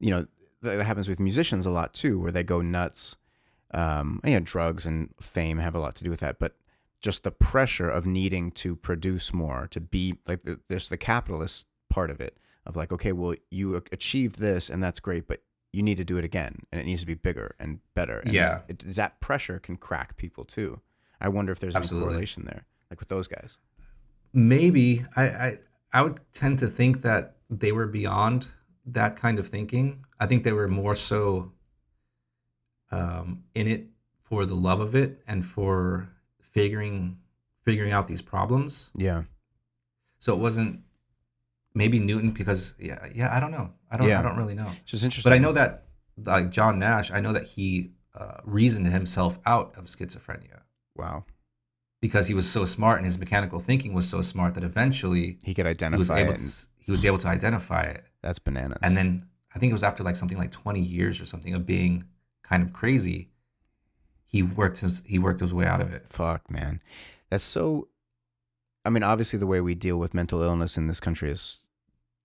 you 0.00 0.10
know 0.10 0.26
that 0.60 0.76
that 0.76 0.84
happens 0.84 1.08
with 1.08 1.20
musicians 1.20 1.64
a 1.64 1.70
lot 1.70 1.94
too 1.94 2.18
where 2.18 2.32
they 2.32 2.42
go 2.42 2.60
nuts 2.60 3.16
um 3.72 4.20
yeah 4.24 4.40
drugs 4.42 4.86
and 4.86 5.10
fame 5.20 5.58
have 5.58 5.74
a 5.74 5.78
lot 5.78 5.94
to 5.94 6.04
do 6.04 6.10
with 6.10 6.20
that 6.20 6.38
but 6.38 6.56
just 7.00 7.22
the 7.22 7.30
pressure 7.30 7.88
of 7.88 8.04
needing 8.04 8.50
to 8.50 8.76
produce 8.76 9.32
more 9.32 9.66
to 9.70 9.80
be 9.80 10.16
like 10.26 10.42
the, 10.42 10.58
there's 10.68 10.88
the 10.88 10.96
capitalist 10.98 11.66
part 11.88 12.10
of 12.10 12.20
it 12.20 12.36
of 12.66 12.76
like 12.76 12.92
okay 12.92 13.12
well 13.12 13.34
you 13.50 13.82
achieved 13.92 14.38
this 14.38 14.68
and 14.70 14.82
that's 14.82 15.00
great 15.00 15.26
but 15.26 15.40
you 15.72 15.82
need 15.82 15.96
to 15.96 16.04
do 16.04 16.16
it 16.16 16.24
again 16.24 16.56
and 16.72 16.80
it 16.80 16.84
needs 16.84 17.00
to 17.00 17.06
be 17.06 17.14
bigger 17.14 17.54
and 17.60 17.78
better. 17.94 18.18
And 18.18 18.32
Yeah. 18.32 18.62
it, 18.66 18.80
that 18.96 19.20
pressure 19.20 19.60
can 19.60 19.76
crack 19.76 20.16
people 20.16 20.44
too. 20.44 20.80
I 21.20 21.28
wonder 21.28 21.52
if 21.52 21.60
there's 21.60 21.76
any 21.76 21.86
correlation 21.86 22.44
there 22.44 22.66
like 22.90 22.98
with 22.98 23.08
those 23.08 23.28
guys. 23.28 23.58
Maybe. 24.32 25.04
I, 25.16 25.22
I 25.28 25.58
I 25.92 26.02
would 26.02 26.20
tend 26.32 26.58
to 26.60 26.66
think 26.68 27.02
that 27.02 27.36
they 27.48 27.70
were 27.72 27.86
beyond 27.86 28.48
that 28.86 29.16
kind 29.16 29.38
of 29.38 29.48
thinking. 29.48 30.04
I 30.18 30.26
think 30.26 30.44
they 30.44 30.52
were 30.52 30.68
more 30.68 30.94
so 30.94 31.52
um, 32.90 33.44
in 33.54 33.66
it 33.66 33.86
for 34.22 34.46
the 34.46 34.54
love 34.54 34.80
of 34.80 34.94
it 34.94 35.22
and 35.26 35.44
for 35.44 36.08
figuring 36.40 37.18
figuring 37.64 37.92
out 37.92 38.08
these 38.08 38.22
problems. 38.22 38.90
yeah 38.96 39.22
So 40.18 40.34
it 40.34 40.38
wasn't 40.38 40.80
maybe 41.74 42.00
Newton 42.00 42.30
because 42.30 42.74
yeah 42.78 43.06
yeah 43.14 43.34
I 43.34 43.40
don't 43.40 43.50
know 43.52 43.70
I 43.90 43.96
don't 43.96 44.08
Yeah. 44.08 44.18
I 44.18 44.22
don't 44.22 44.36
really 44.36 44.54
know. 44.54 44.70
it's 44.82 44.90
just 44.92 45.04
interesting 45.04 45.30
But 45.30 45.34
I 45.36 45.38
know 45.38 45.52
that 45.52 45.84
like 46.24 46.50
John 46.50 46.78
Nash, 46.78 47.10
I 47.10 47.20
know 47.20 47.32
that 47.32 47.44
he 47.44 47.92
uh, 48.14 48.38
reasoned 48.44 48.86
himself 48.88 49.38
out 49.46 49.76
of 49.76 49.84
schizophrenia 49.86 50.60
wow 50.96 51.24
because 52.00 52.26
he 52.28 52.34
was 52.34 52.50
so 52.50 52.64
smart 52.64 52.96
and 52.98 53.06
his 53.06 53.18
mechanical 53.18 53.60
thinking 53.60 53.92
was 53.92 54.08
so 54.08 54.20
smart 54.22 54.54
that 54.54 54.64
eventually 54.64 55.38
he 55.44 55.54
could 55.54 55.66
identify 55.66 55.96
he 55.96 55.98
was 55.98 56.10
able 56.10 56.32
it 56.32 56.36
to 56.38 56.42
and- 56.42 56.66
he 56.78 56.84
he 56.86 56.90
was 56.90 57.04
able 57.04 57.18
to 57.18 57.28
identify 57.28 57.82
it. 57.82 58.02
That's 58.22 58.38
bananas. 58.40 58.78
And 58.82 58.96
then 58.96 59.26
I 59.54 59.58
think 59.60 59.70
it 59.70 59.74
was 59.74 59.84
after 59.84 60.02
like 60.02 60.16
something 60.16 60.36
like 60.38 60.50
20 60.50 60.80
years 60.80 61.20
or 61.20 61.26
something 61.26 61.54
of 61.54 61.64
being 61.66 62.04
kind 62.50 62.62
of 62.64 62.72
crazy, 62.72 63.30
he 64.26 64.42
worked 64.42 64.80
his 64.80 65.02
he 65.06 65.18
worked 65.18 65.40
his 65.40 65.54
way 65.54 65.64
out 65.64 65.80
of 65.80 65.92
it. 65.94 66.06
fuck, 66.06 66.50
man, 66.50 66.82
that's 67.30 67.44
so. 67.44 67.88
I 68.84 68.90
mean, 68.90 69.02
obviously, 69.02 69.38
the 69.38 69.46
way 69.46 69.60
we 69.60 69.74
deal 69.74 69.98
with 69.98 70.14
mental 70.14 70.42
illness 70.42 70.76
in 70.76 70.86
this 70.86 71.00
country 71.00 71.30
is 71.30 71.66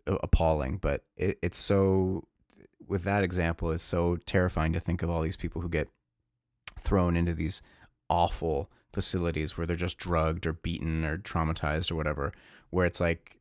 appalling, 0.08 0.78
but 0.78 1.04
it, 1.16 1.38
it's 1.42 1.58
so. 1.58 2.28
With 2.88 3.04
that 3.04 3.24
example, 3.24 3.72
it's 3.72 3.84
so 3.84 4.18
terrifying 4.26 4.74
to 4.74 4.80
think 4.80 5.02
of 5.02 5.10
all 5.10 5.22
these 5.22 5.38
people 5.38 5.62
who 5.62 5.70
get 5.70 5.90
thrown 6.80 7.18
into 7.18 7.34
these 7.34 7.64
awful 8.10 8.70
facilities 8.94 9.58
where 9.58 9.66
they're 9.66 9.76
just 9.76 9.98
drugged 9.98 10.46
or 10.46 10.54
beaten 10.54 11.04
or 11.04 11.18
traumatized 11.18 11.92
or 11.92 11.96
whatever, 11.96 12.32
where 12.70 12.86
it's 12.86 13.00
like 13.00 13.40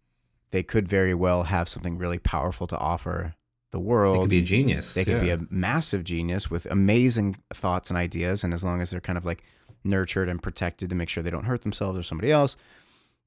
they 0.51 0.63
could 0.63 0.89
very 0.89 1.13
well 1.13 1.45
have 1.45 1.69
something 1.69 1.99
really 1.99 2.19
powerful 2.19 2.67
to 2.67 2.79
offer 2.79 3.35
the 3.75 3.81
world. 3.81 4.15
They 4.15 4.21
could 4.21 4.31
be 4.31 4.39
a 4.39 4.43
genius. 4.43 4.95
They 4.95 5.05
could 5.05 5.21
be 5.21 5.31
a 5.31 5.41
massive 5.51 6.05
genius 6.05 6.49
with 6.49 6.65
amazing 6.67 7.37
thoughts 7.53 7.91
and 7.91 7.99
ideas, 7.99 8.45
and 8.45 8.55
as 8.55 8.63
long 8.63 8.81
as 8.81 8.91
they're 8.91 9.01
kind 9.01 9.19
of 9.19 9.27
like 9.27 9.43
nurtured 9.83 10.29
and 10.29 10.41
protected 10.41 10.89
to 10.91 10.97
make 10.97 11.09
sure 11.09 11.25
they 11.25 11.31
don't 11.31 11.45
hurt 11.45 11.63
themselves 11.63 11.99
or 11.99 12.05
somebody 12.05 12.31
else, 12.31 12.57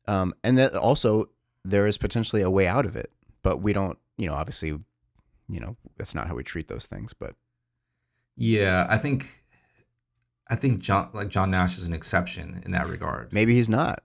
um, 0.07 0.33
and 0.45 0.57
that 0.57 0.73
also 0.73 1.29
there 1.65 1.85
is 1.85 1.97
potentially 1.97 2.41
a 2.41 2.49
way 2.49 2.65
out 2.65 2.85
of 2.85 2.95
it, 2.95 3.11
but 3.43 3.57
we 3.57 3.73
don't, 3.73 3.97
you 4.17 4.25
know, 4.25 4.35
obviously, 4.35 4.69
you 5.49 5.59
know, 5.59 5.75
that's 5.97 6.15
not 6.15 6.27
how 6.27 6.35
we 6.35 6.43
treat 6.43 6.69
those 6.69 6.85
things. 6.85 7.11
But 7.11 7.35
Yeah, 8.37 8.87
I 8.89 8.97
think 8.97 9.43
I 10.47 10.55
think 10.55 10.79
John 10.79 11.09
like 11.11 11.27
John 11.27 11.51
Nash 11.51 11.77
is 11.77 11.85
an 11.85 11.93
exception 11.93 12.61
in 12.63 12.71
that 12.71 12.87
regard. 12.87 13.33
maybe 13.33 13.53
he's 13.53 13.67
not. 13.67 14.01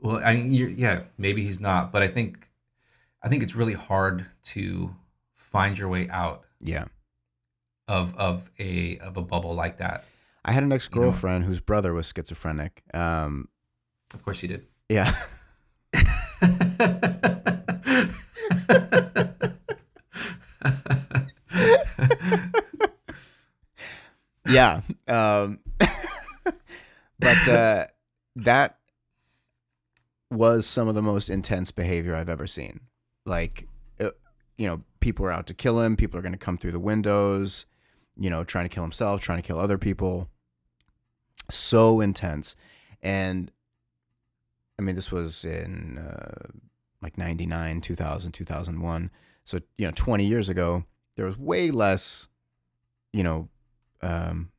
Well, 0.00 0.16
I 0.24 0.34
mean, 0.34 0.54
you're, 0.54 0.70
yeah, 0.70 1.02
maybe 1.18 1.42
he's 1.42 1.60
not, 1.60 1.92
but 1.92 2.02
I 2.02 2.08
think 2.08 2.50
I 3.22 3.28
think 3.28 3.42
it's 3.42 3.54
really 3.54 3.74
hard 3.74 4.24
to 4.44 4.96
find 5.50 5.78
your 5.78 5.88
way 5.88 6.08
out 6.08 6.44
Yeah, 6.60 6.84
of 7.88 8.14
of 8.16 8.50
a 8.58 8.98
of 8.98 9.16
a 9.16 9.22
bubble 9.22 9.54
like 9.54 9.78
that. 9.78 10.04
I 10.44 10.52
had 10.52 10.62
an 10.62 10.72
ex 10.72 10.86
girlfriend 10.88 11.44
whose 11.44 11.60
brother 11.60 11.92
was 11.92 12.12
schizophrenic. 12.14 12.82
Um, 12.94 13.48
Of 14.14 14.22
course, 14.24 14.42
you 14.42 14.48
did. 14.48 14.66
yeah, 14.88 15.12
yeah. 24.48 24.80
Um, 25.08 25.60
but 27.18 27.48
uh, 27.48 27.86
that 28.36 28.78
was 30.30 30.66
some 30.66 30.88
of 30.88 30.94
the 30.94 31.02
most 31.02 31.30
intense 31.30 31.70
behavior 31.70 32.14
I've 32.14 32.28
ever 32.28 32.46
seen. 32.46 32.80
Like, 33.24 33.66
uh, 34.00 34.10
you 34.56 34.66
know, 34.68 34.82
people 35.06 35.24
are 35.24 35.30
out 35.30 35.46
to 35.46 35.54
kill 35.54 35.80
him. 35.80 35.96
People 35.96 36.18
are 36.18 36.22
going 36.22 36.32
to 36.32 36.38
come 36.38 36.58
through 36.58 36.72
the 36.72 36.80
windows. 36.80 37.64
You 38.16 38.28
know, 38.28 38.42
trying 38.42 38.64
to 38.64 38.74
kill 38.74 38.82
himself, 38.82 39.20
trying 39.20 39.40
to 39.40 39.46
kill 39.46 39.60
other 39.60 39.78
people. 39.78 40.28
So 41.48 42.00
intense, 42.00 42.56
and 43.02 43.52
I 44.78 44.82
mean, 44.82 44.96
this 44.96 45.12
was 45.12 45.44
in 45.44 45.98
uh, 45.98 46.48
like 47.00 47.16
99, 47.16 47.80
2000, 47.80 48.32
2001. 48.32 49.10
So, 49.44 49.60
you 49.78 49.86
know, 49.86 49.92
20 49.94 50.24
years 50.24 50.48
ago, 50.48 50.84
there 51.14 51.24
was 51.24 51.38
way 51.38 51.70
less, 51.70 52.26
you 53.12 53.22
know, 53.22 53.48
um, 54.02 54.50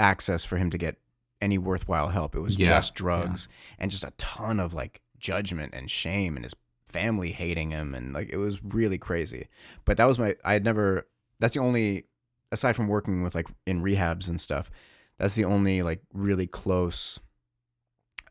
access 0.00 0.46
for 0.46 0.56
him 0.56 0.70
to 0.70 0.78
get 0.78 0.96
any 1.42 1.58
worthwhile 1.58 2.08
help. 2.08 2.34
It 2.34 2.40
was 2.40 2.58
Yeah, 2.58 2.68
just 2.68 2.94
drugs 2.94 3.48
and 3.78 3.90
just 3.90 4.02
a 4.04 4.12
ton 4.16 4.58
of 4.58 4.72
like 4.72 5.02
judgment 5.18 5.74
and 5.74 5.90
shame 5.90 6.36
and 6.36 6.44
his 6.44 6.54
family 6.94 7.32
hating 7.32 7.72
him. 7.72 7.94
And 7.94 8.12
like, 8.12 8.30
it 8.30 8.36
was 8.36 8.62
really 8.62 8.98
crazy. 8.98 9.48
But 9.84 9.96
that 9.96 10.04
was 10.04 10.18
my, 10.18 10.36
I 10.44 10.52
had 10.52 10.64
never, 10.64 11.08
that's 11.40 11.54
the 11.54 11.60
only, 11.60 12.04
aside 12.52 12.76
from 12.76 12.86
working 12.86 13.22
with 13.22 13.34
like 13.34 13.48
in 13.66 13.82
rehabs 13.82 14.28
and 14.28 14.40
stuff, 14.40 14.70
that's 15.18 15.34
the 15.34 15.44
only 15.44 15.82
like 15.82 16.02
really 16.12 16.46
close 16.46 17.18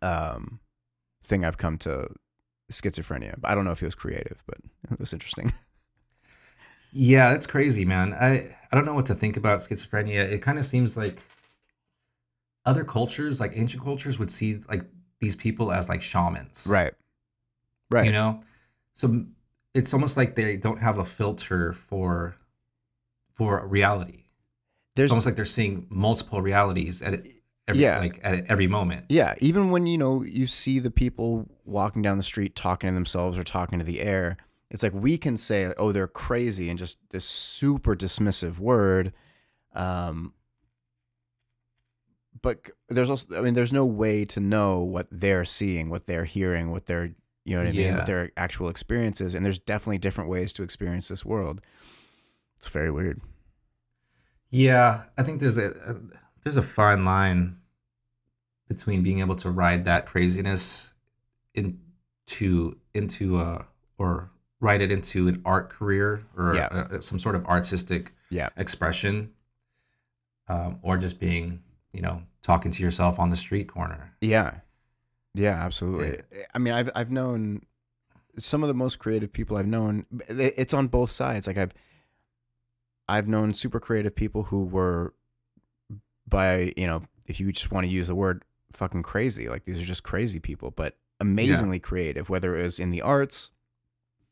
um, 0.02 0.62
thing 1.24 1.44
I've 1.44 1.58
come 1.58 1.78
to 1.80 2.08
schizophrenia. 2.72 3.36
But 3.40 3.52
I 3.52 3.56
don't 3.56 3.66
know 3.66 3.72
if 3.72 3.80
he 3.80 3.86
was 3.86 3.96
creative, 3.96 4.42
but 4.46 4.58
it 4.92 5.00
was 5.00 5.12
interesting. 5.12 5.52
Yeah, 6.94 7.32
that's 7.32 7.48
crazy, 7.48 7.86
man. 7.86 8.14
I 8.14 8.56
I 8.72 8.76
don't 8.76 8.86
know 8.86 8.94
what 8.94 9.08
to 9.08 9.16
think 9.16 9.36
about 9.36 9.62
schizophrenia. 9.62 10.32
It 10.32 10.44
kind 10.44 10.60
of 10.60 10.66
seems 10.66 10.96
like 10.96 11.24
other 12.66 12.84
cultures, 12.84 13.40
like 13.40 13.54
ancient 13.56 13.84
cultures, 13.84 14.20
would 14.20 14.30
see 14.30 14.60
like 14.70 14.84
these 15.20 15.36
people 15.36 15.72
as 15.72 15.90
like 15.90 16.04
shamans, 16.04 16.68
right. 16.70 16.94
Right. 17.90 18.06
You 18.06 18.12
know, 18.12 18.44
so 18.94 19.26
it's 19.74 19.94
almost 19.94 20.18
like 20.18 20.36
they 20.36 20.58
don't 20.58 20.80
have 20.80 20.98
a 20.98 21.06
filter 21.06 21.74
for 21.74 22.36
for 23.36 23.66
reality. 23.68 24.26
There's 24.96 25.08
It's 25.08 25.14
almost 25.14 25.26
like 25.26 25.36
they're 25.36 25.46
seeing 25.46 25.88
multiple 25.90 26.42
realities 26.42 27.02
at 27.02 27.26
every, 27.68 27.82
Yeah. 27.82 27.98
like 28.00 28.20
at 28.24 28.46
every 28.50 28.68
moment. 28.68 29.06
Yeah, 29.10 29.34
even 29.40 29.72
when 29.72 29.88
you 29.88 29.98
know 29.98 30.24
you 30.24 30.46
see 30.46 30.78
the 30.80 30.92
people 30.92 31.50
walking 31.66 32.02
down 32.04 32.18
the 32.18 32.24
street 32.24 32.56
talking 32.56 32.88
to 32.90 32.94
themselves 32.94 33.38
or 33.38 33.44
talking 33.44 33.80
to 33.80 33.86
the 33.86 34.02
air, 34.02 34.38
it's 34.70 34.84
like 34.84 34.94
we 34.94 35.18
can 35.18 35.36
say, 35.38 35.74
"Oh, 35.78 35.92
they're 35.92 36.08
crazy," 36.08 36.70
and 36.70 36.78
just 36.78 37.00
this 37.10 37.26
super 37.26 37.96
dismissive 37.96 38.60
word. 38.60 39.14
Um, 39.74 40.34
but 42.42 42.60
there's 42.90 43.10
also, 43.10 43.38
I 43.38 43.42
mean, 43.42 43.54
there's 43.54 43.74
no 43.74 43.86
way 43.86 44.26
to 44.26 44.40
know 44.40 44.80
what 44.80 45.08
they're 45.10 45.46
seeing, 45.46 45.90
what 45.90 46.08
they're 46.08 46.26
hearing, 46.26 46.72
what 46.72 46.86
they're, 46.88 47.16
you 47.46 47.56
know 47.56 47.62
what 47.62 47.70
I 47.70 47.72
mean, 47.72 47.82
Yeah. 47.82 47.98
what 47.98 48.06
their 48.08 48.32
actual 48.38 48.70
experiences. 48.70 49.36
And 49.36 49.46
there's 49.46 49.60
definitely 49.60 49.98
different 49.98 50.30
ways 50.30 50.54
to 50.54 50.64
experience 50.64 51.08
this 51.10 51.26
world. 51.26 51.62
It's 52.58 52.70
very 52.70 52.90
weird. 52.92 53.20
Yeah, 54.50 55.04
I 55.18 55.24
think 55.24 55.40
there's 55.40 55.58
a, 55.58 55.72
a 55.72 55.96
there's 56.44 56.58
a 56.58 56.62
fine 56.62 57.06
line 57.06 57.58
between 58.68 59.04
being 59.04 59.20
able 59.20 59.36
to 59.38 59.50
ride 59.50 59.86
that 59.86 60.06
craziness 60.06 60.94
into 61.54 62.78
into 62.94 63.38
uh 63.38 63.64
or 63.98 64.30
write 64.60 64.82
it 64.82 64.92
into 64.92 65.28
an 65.28 65.42
art 65.46 65.70
career 65.70 66.24
or 66.38 66.56
Yeah. 66.56 66.68
uh 66.68 67.02
some 67.02 67.20
sort 67.20 67.36
of 67.36 67.46
artistic 67.46 68.14
Yeah. 68.30 68.50
expression, 68.56 69.34
um, 70.48 70.80
or 70.82 70.98
just 70.98 71.20
being 71.20 71.64
you 71.92 72.02
know 72.02 72.24
talking 72.42 72.72
to 72.72 72.84
yourself 72.84 73.20
on 73.20 73.30
the 73.30 73.36
street 73.36 73.68
corner. 73.68 74.14
Yeah. 74.22 74.60
Yeah, 75.34 75.64
absolutely. 75.64 76.20
Eh, 76.20 76.22
eh, 76.32 76.44
I 76.54 76.60
mean, 76.60 76.74
I've 76.74 76.90
I've 76.96 77.12
known 77.12 77.64
some 78.38 78.64
of 78.64 78.68
the 78.68 78.74
most 78.74 79.00
creative 79.00 79.32
people 79.32 79.58
I've 79.58 79.68
known. 79.68 80.06
Eh, 80.28 80.52
it's 80.58 80.74
on 80.74 80.88
both 80.88 81.12
sides. 81.12 81.48
Like 81.48 81.58
I've 81.58 81.74
I've 83.08 83.28
known 83.28 83.54
super 83.54 83.80
creative 83.80 84.16
people 84.16 84.44
who 84.44 84.66
were 84.66 85.14
by, 86.28 86.74
you 86.78 86.88
know, 86.88 87.04
if 87.26 87.40
you 87.40 87.52
just 87.52 87.72
want 87.72 87.86
to 87.86 87.92
use 87.92 88.08
the 88.08 88.16
word 88.16 88.44
fucking 88.72 89.04
crazy, 89.04 89.50
like 89.50 89.66
these 89.66 89.80
are 89.80 89.86
just 89.86 90.04
crazy 90.04 90.40
people, 90.40 90.72
but 90.72 90.98
amazingly 91.20 91.80
creative, 91.80 92.30
whether 92.30 92.58
it 92.58 92.64
was 92.64 92.80
in 92.80 92.92
the 92.92 93.02
arts 93.02 93.52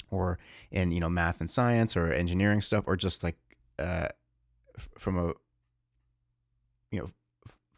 or 0.09 0.39
in, 0.71 0.91
you 0.91 0.99
know, 0.99 1.09
math 1.09 1.41
and 1.41 1.49
science 1.49 1.95
or 1.95 2.11
engineering 2.11 2.61
stuff 2.61 2.83
or 2.87 2.95
just 2.95 3.23
like 3.23 3.37
uh 3.79 4.07
from 4.97 5.17
a 5.17 5.33
you 6.91 6.99
know 6.99 7.09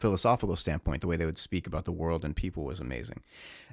philosophical 0.03 0.57
standpoint, 0.57 0.99
the 0.99 1.07
way 1.07 1.15
they 1.15 1.25
would 1.25 1.37
speak 1.37 1.65
about 1.65 1.85
the 1.85 1.91
world 1.93 2.25
and 2.25 2.35
people 2.35 2.65
was 2.65 2.81
amazing. 2.81 3.23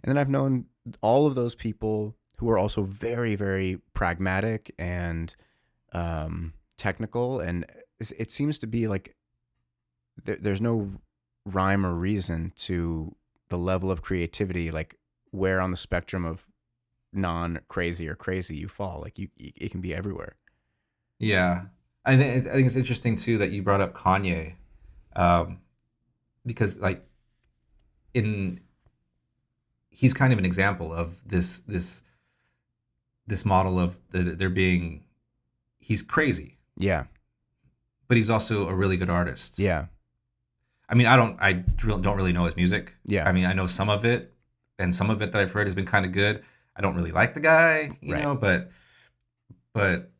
And 0.01 0.09
then 0.09 0.17
I've 0.17 0.29
known 0.29 0.67
all 1.01 1.27
of 1.27 1.35
those 1.35 1.57
people 1.57 2.15
who 2.37 2.49
are 2.49 2.57
also 2.57 2.85
very, 2.85 3.35
very 3.35 3.81
pragmatic 3.95 4.73
and 4.79 5.35
um, 5.93 6.53
technical. 6.77 7.41
And 7.41 7.67
it 7.99 8.31
seems 8.31 8.61
to 8.61 8.69
be 8.69 8.87
like 8.87 9.17
there, 10.25 10.39
there's 10.41 10.61
no 10.61 10.93
rhyme 11.45 11.85
or 11.85 11.95
reason 11.95 12.53
to 12.69 13.17
the 13.49 13.59
level 13.59 13.91
of 13.91 14.01
creativity, 14.01 14.71
like 14.71 14.95
where 15.33 15.61
on 15.61 15.73
the 15.73 15.77
spectrum 15.77 16.25
of 16.25 16.47
non 17.13 17.59
crazy 17.67 18.09
or 18.09 18.15
crazy 18.15 18.55
you 18.55 18.69
fall. 18.69 19.01
Like 19.01 19.19
you, 19.19 19.31
it 19.37 19.73
can 19.73 19.81
be 19.81 19.93
everywhere. 19.93 20.37
Yeah, 21.19 21.63
I 22.05 22.17
think 22.17 22.47
I 22.47 22.53
think 22.53 22.67
it's 22.69 22.77
interesting 22.77 23.17
too 23.17 23.39
that 23.39 23.51
you 23.51 23.65
brought 23.65 23.81
up 23.81 23.95
Kanye, 23.95 24.55
um, 25.17 25.59
because 26.47 26.77
like 26.79 27.05
in 28.15 28.61
he's 29.91 30.15
kind 30.15 30.33
of 30.33 30.39
an 30.39 30.45
example 30.45 30.93
of 30.93 31.17
this 31.29 31.61
this 31.61 32.03
this 33.27 33.45
model 33.45 33.79
of 33.79 33.99
the, 34.11 34.23
there 34.23 34.49
being 34.51 35.05
he's 35.79 36.03
crazy, 36.03 36.59
Yeah. 36.77 37.05
but 38.09 38.17
he's 38.17 38.31
also 38.31 38.69
a 38.69 38.75
really 38.75 38.97
good 38.97 39.11
artist. 39.11 39.59
Yeah. 39.59 39.87
I 40.89 40.95
mean, 40.95 41.07
I 41.07 41.17
don't 41.17 41.37
I 41.41 41.53
don't 41.53 42.17
really 42.17 42.33
know 42.33 42.45
his 42.45 42.57
music. 42.57 42.95
Yeah. 43.05 43.29
I 43.29 43.33
mean, 43.33 43.45
I 43.47 43.53
know 43.53 43.67
some 43.67 43.89
of 43.89 44.05
it, 44.05 44.35
and 44.79 44.95
some 44.95 45.11
of 45.11 45.23
it 45.23 45.31
that 45.33 45.41
I've 45.41 45.53
heard 45.53 45.67
has 45.69 45.75
been 45.75 45.87
kind 45.87 46.05
of 46.05 46.11
good. 46.13 46.43
I 46.75 46.81
don't 46.81 46.97
really 46.97 47.13
like 47.13 47.35
the 47.35 47.41
guy, 47.41 47.97
you 48.01 48.15
Right. 48.15 48.23
know, 48.23 48.35
but 48.35 48.71
but 49.73 50.11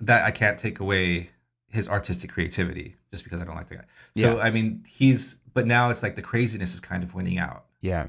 that 0.00 0.24
I 0.24 0.30
can't 0.30 0.58
take 0.58 0.80
away 0.80 1.30
his 1.68 1.86
artistic 1.88 2.30
creativity 2.30 2.96
just 3.10 3.24
because 3.24 3.40
I 3.42 3.44
don't 3.44 3.56
like 3.56 3.68
the 3.68 3.76
guy. 3.76 3.84
So 4.16 4.36
Yeah. 4.36 4.42
I 4.42 4.50
mean, 4.50 4.84
he's 4.88 5.36
but 5.58 5.66
now 5.66 5.90
it's 5.90 6.04
like 6.04 6.14
the 6.14 6.22
craziness 6.22 6.72
is 6.72 6.78
kind 6.80 7.02
of 7.02 7.14
winning 7.14 7.36
out. 7.36 7.64
yeah. 7.80 8.06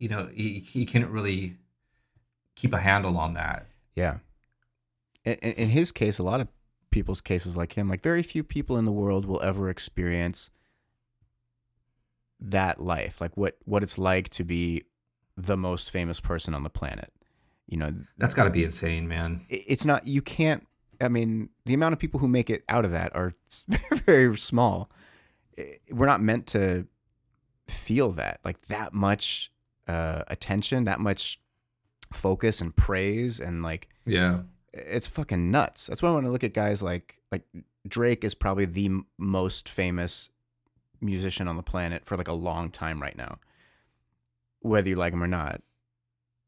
You 0.00 0.08
know, 0.08 0.28
he 0.34 0.58
he 0.58 0.84
couldn't 0.84 1.12
really 1.12 1.56
keep 2.56 2.72
a 2.72 2.78
handle 2.78 3.16
on 3.18 3.34
that. 3.34 3.66
Yeah. 3.94 4.18
In, 5.24 5.34
in 5.34 5.52
in 5.52 5.68
his 5.68 5.92
case, 5.92 6.18
a 6.18 6.22
lot 6.24 6.40
of 6.40 6.48
people's 6.90 7.20
cases 7.20 7.56
like 7.56 7.74
him, 7.74 7.88
like 7.88 8.02
very 8.02 8.22
few 8.24 8.42
people 8.42 8.76
in 8.78 8.84
the 8.84 8.90
world 8.92 9.26
will 9.26 9.40
ever 9.42 9.68
experience 9.68 10.50
that 12.40 12.80
life, 12.80 13.20
like 13.20 13.36
what 13.36 13.58
what 13.66 13.82
it's 13.82 13.98
like 13.98 14.30
to 14.30 14.42
be 14.42 14.84
the 15.36 15.56
most 15.56 15.90
famous 15.90 16.18
person 16.18 16.54
on 16.54 16.62
the 16.64 16.70
planet. 16.70 17.12
You 17.68 17.76
know, 17.76 17.94
That's 18.18 18.34
got 18.34 18.44
to 18.44 18.50
be 18.50 18.64
insane, 18.64 19.06
man. 19.06 19.42
it's 19.48 19.84
not 19.84 20.06
you 20.06 20.22
can't 20.22 20.66
i 21.02 21.08
mean 21.08 21.48
the 21.66 21.72
amount 21.74 21.92
of 21.94 21.98
people 21.98 22.20
who 22.20 22.28
make 22.28 22.50
it 22.50 22.62
out 22.68 22.84
of 22.84 22.90
that 22.90 23.14
are 23.14 23.32
very 24.06 24.36
small 24.36 24.90
I- 25.58 25.78
we're 25.90 26.06
not 26.06 26.22
meant 26.22 26.46
to 26.48 26.86
feel 27.68 28.10
that 28.12 28.40
like 28.44 28.60
that 28.68 28.92
much 28.92 29.52
uh, 29.88 30.22
attention 30.28 30.84
that 30.84 31.00
much 31.00 31.40
focus 32.12 32.60
and 32.60 32.74
praise 32.74 33.38
and 33.40 33.62
like 33.62 33.88
Yeah. 34.04 34.40
it's 34.72 35.06
fucking 35.06 35.50
nuts 35.50 35.86
that's 35.86 36.02
why 36.02 36.08
i 36.10 36.12
look 36.20 36.42
at 36.44 36.52
guys 36.54 36.82
like 36.82 37.20
like 37.30 37.42
drake 37.86 38.24
is 38.24 38.34
probably 38.34 38.64
the 38.64 38.86
m- 38.86 39.06
most 39.18 39.68
famous 39.68 40.30
musician 41.00 41.46
on 41.48 41.56
the 41.56 41.62
planet 41.62 42.04
for 42.04 42.16
like 42.16 42.28
a 42.28 42.32
long 42.32 42.70
time 42.70 43.00
right 43.00 43.16
now 43.16 43.38
whether 44.60 44.88
you 44.88 44.96
like 44.96 45.12
him 45.12 45.22
or 45.22 45.26
not 45.28 45.62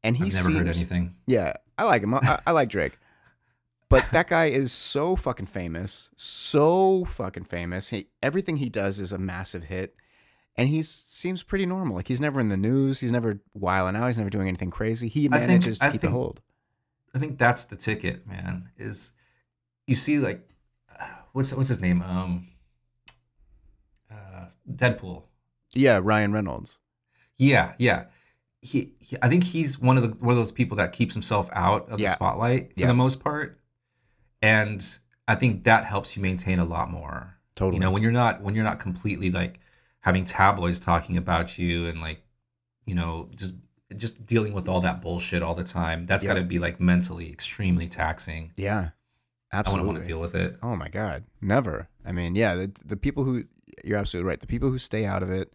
and 0.03 0.17
he's 0.17 0.35
never 0.35 0.51
heard 0.51 0.67
anything. 0.67 1.15
yeah, 1.27 1.53
I 1.77 1.85
like 1.85 2.03
him. 2.03 2.13
I, 2.13 2.39
I 2.45 2.51
like 2.51 2.67
Drake. 2.67 2.97
But 3.93 4.11
that 4.11 4.27
guy 4.27 4.45
is 4.45 4.71
so 4.71 5.15
fucking 5.15 5.45
famous, 5.45 6.09
so 6.17 7.05
fucking 7.05 7.45
famous. 7.45 7.89
He, 7.89 8.07
everything 8.21 8.57
he 8.57 8.69
does 8.69 8.99
is 8.99 9.13
a 9.13 9.17
massive 9.17 9.65
hit, 9.65 9.95
and 10.55 10.67
he 10.67 10.81
seems 10.83 11.43
pretty 11.43 11.65
normal. 11.65 11.95
Like 11.97 12.07
he's 12.07 12.19
never 12.21 12.39
in 12.39 12.49
the 12.49 12.57
news. 12.57 12.99
He's 13.01 13.11
never 13.11 13.39
wilding 13.53 13.95
out. 13.95 14.07
He's 14.07 14.17
never 14.17 14.29
doing 14.31 14.47
anything 14.47 14.71
crazy. 14.71 15.07
He 15.07 15.27
I 15.27 15.37
think- 15.37 15.47
manages 15.47 15.79
to 15.79 15.85
I 15.87 15.91
keep 15.91 16.01
think- 16.01 16.11
a 16.11 16.15
hold. 16.15 16.41
I 17.15 17.19
think 17.19 17.37
that's 17.37 17.65
the 17.65 17.75
ticket, 17.75 18.25
man. 18.27 18.71
Is 18.77 19.11
you 19.85 19.93
see 19.93 20.17
like 20.17 20.41
uh, 20.99 21.07
what's 21.33 21.53
what's 21.53 21.69
his 21.69 21.79
name? 21.79 22.01
Um, 22.01 22.47
uh, 24.11 24.47
Deadpool. 24.71 25.23
Yeah, 25.75 25.99
Ryan 26.01 26.31
Reynolds. 26.33 26.79
Yeah, 27.37 27.73
yeah. 27.77 28.05
He, 28.61 28.93
he, 28.99 29.17
I 29.21 29.27
think 29.29 29.43
he's 29.43 29.77
one 29.77 29.97
of 29.97 30.03
the 30.03 30.09
one 30.17 30.31
of 30.31 30.37
those 30.37 30.51
people 30.51 30.77
that 30.77 30.93
keeps 30.93 31.13
himself 31.13 31.49
out 31.53 31.89
of 31.89 31.99
Yeah. 31.99 32.07
the 32.07 32.13
spotlight 32.13 32.73
for 32.73 32.79
Yeah. 32.81 32.87
the 32.87 32.93
most 32.93 33.19
part, 33.19 33.59
and 34.43 34.99
I 35.27 35.35
think 35.35 35.63
that 35.63 35.85
helps 35.85 36.15
you 36.15 36.21
maintain 36.21 36.59
a 36.59 36.65
lot 36.65 36.91
more. 36.91 37.37
Totally. 37.55 37.77
You 37.77 37.79
know, 37.79 37.91
when 37.91 38.03
you're 38.03 38.11
not 38.11 38.41
when 38.41 38.53
you're 38.55 38.63
not 38.63 38.79
completely 38.79 39.31
like 39.31 39.59
having 40.01 40.25
tabloids 40.25 40.79
talking 40.79 41.17
about 41.17 41.57
you 41.57 41.87
and 41.87 42.01
like, 42.01 42.21
you 42.85 42.93
know, 42.93 43.29
just 43.35 43.55
just 43.95 44.25
dealing 44.25 44.53
with 44.53 44.67
all 44.67 44.81
that 44.81 45.01
bullshit 45.01 45.41
all 45.41 45.53
the 45.55 45.63
time. 45.63 46.03
That's 46.03 46.23
Yep. 46.23 46.35
got 46.35 46.39
to 46.41 46.45
be 46.45 46.59
like 46.59 46.79
mentally 46.79 47.31
extremely 47.31 47.87
taxing. 47.87 48.51
yeah, 48.55 48.89
Absolutely. 49.51 49.53
I 49.53 49.71
wouldn't 49.71 49.87
want 49.87 50.03
to 50.03 50.07
deal 50.07 50.19
with 50.19 50.35
it. 50.35 50.57
Oh 50.61 50.75
my 50.75 50.89
god, 50.89 51.23
never. 51.41 51.87
I 52.05 52.11
mean, 52.11 52.35
yeah, 52.35 52.55
the, 52.55 52.71
the 52.83 52.97
people 52.97 53.23
who 53.23 53.45
you're 53.83 53.97
absolutely 53.97 54.27
right. 54.27 54.39
The 54.39 54.47
people 54.47 54.69
who 54.69 54.77
stay 54.79 55.05
out 55.05 55.23
of 55.23 55.29
it 55.29 55.53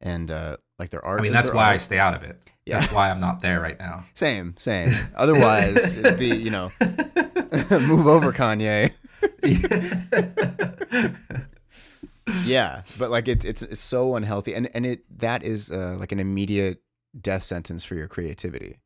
and 0.00 0.30
uh, 0.30 0.56
like 0.78 0.90
their 0.90 1.04
art. 1.04 1.20
I 1.20 1.22
mean, 1.22 1.32
that's 1.32 1.52
why 1.52 1.72
I 1.72 1.76
stay 1.76 1.98
out 1.98 2.14
of 2.14 2.22
it. 2.22 2.40
Yeah. 2.66 2.80
That's 2.80 2.92
why 2.92 3.10
I'm 3.10 3.20
not 3.20 3.42
there 3.42 3.60
right 3.60 3.78
now. 3.78 4.04
Same, 4.14 4.54
same. 4.58 4.90
Otherwise, 5.16 5.96
it'd 5.98 6.18
be 6.18 6.34
you 6.34 6.50
know, 6.50 6.72
move 7.70 8.06
over, 8.06 8.32
Kanye. 8.32 8.92
Yeah, 12.46 12.82
but 12.98 13.10
like 13.10 13.28
it, 13.28 13.44
it's 13.44 13.60
it's 13.62 13.80
so 13.82 14.16
unhealthy, 14.16 14.54
and 14.54 14.68
and 14.74 14.86
it 14.86 15.04
that 15.18 15.42
is 15.44 15.70
uh, 15.70 15.96
like 16.00 16.10
an 16.10 16.18
immediate 16.18 16.82
death 17.20 17.42
sentence 17.42 17.84
for 17.84 17.96
your 17.96 18.08
creativity, 18.08 18.78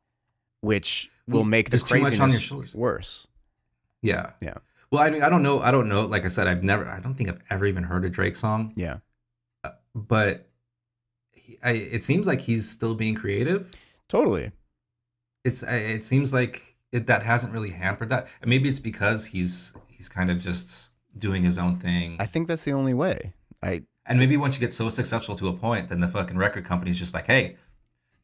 which 0.59 1.09
will 1.25 1.45
make 1.45 1.67
the 1.67 1.77
there's 1.77 1.83
too 1.83 1.99
much 1.99 2.07
craziness 2.09 2.19
on 2.21 2.31
your 2.31 2.39
shoulders. 2.41 2.75
worse. 2.75 3.27
Yeah. 4.01 4.31
Yeah. 4.41 4.55
Well, 4.91 5.01
I 5.01 5.09
mean, 5.09 5.23
I 5.23 5.29
don't 5.29 5.41
know. 5.43 5.61
I 5.61 5.71
don't 5.71 5.87
know. 5.87 6.01
Like 6.01 6.25
I 6.25 6.27
said, 6.27 6.47
I've 6.47 6.63
never. 6.65 6.85
I 6.85 6.99
don't 6.99 7.13
think 7.15 7.29
I've 7.29 7.41
ever 7.49 7.65
even 7.65 7.83
heard 7.83 8.03
a 8.03 8.09
Drake 8.09 8.35
song. 8.35 8.73
Yeah, 8.75 8.97
But 9.95 10.41
he, 10.41 10.48
I, 11.63 11.71
it 11.71 12.03
seems 12.03 12.25
like 12.27 12.41
he's 12.41 12.69
still 12.69 12.95
being 12.95 13.15
creative. 13.15 13.67
totally. 14.07 14.51
It's. 15.43 15.63
I- 15.63 15.75
It 15.97 16.05
seems 16.05 16.31
like 16.33 16.75
it, 16.91 17.07
that 17.07 17.23
hasn't 17.23 17.53
really 17.53 17.69
hampered 17.71 18.09
that. 18.09 18.27
And 18.41 18.49
maybe 18.49 18.67
it's 18.69 18.79
because 18.79 19.25
he's 19.27 19.73
he's 19.87 20.09
kind 20.09 20.29
of 20.29 20.39
just 20.39 20.89
doing 21.17 21.43
his 21.43 21.57
own 21.57 21.77
thing. 21.79 22.17
I 22.19 22.25
think 22.25 22.47
that's 22.47 22.63
the 22.65 22.73
only 22.73 22.93
way. 22.93 23.33
I 23.63 23.83
and 24.05 24.17
maybe 24.19 24.37
once 24.37 24.55
you 24.55 24.59
get 24.61 24.73
so 24.73 24.89
successful 24.89 25.35
to 25.35 25.47
a 25.47 25.53
point, 25.53 25.89
then 25.89 25.99
the 25.99 26.07
fucking 26.07 26.37
record 26.37 26.65
company's 26.65 26.97
just 26.97 27.13
like, 27.13 27.27
hey, 27.27 27.57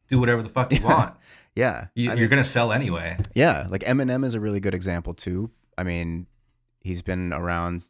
do 0.09 0.19
whatever 0.19 0.41
the 0.41 0.49
fuck 0.49 0.71
you 0.71 0.79
Yeah. 0.83 0.87
want. 0.87 1.15
yeah, 1.55 1.87
You, 1.95 2.13
you're 2.15 2.27
gonna 2.27 2.43
sell 2.43 2.71
anyway. 2.71 3.17
yeah. 3.33 3.67
Like 3.69 3.83
Eminem 3.83 4.25
is 4.25 4.33
a 4.33 4.39
really 4.39 4.59
good 4.59 4.73
example 4.73 5.13
too. 5.13 5.51
I 5.77 5.83
mean, 5.83 6.27
he's 6.81 7.01
been 7.01 7.31
around 7.33 7.87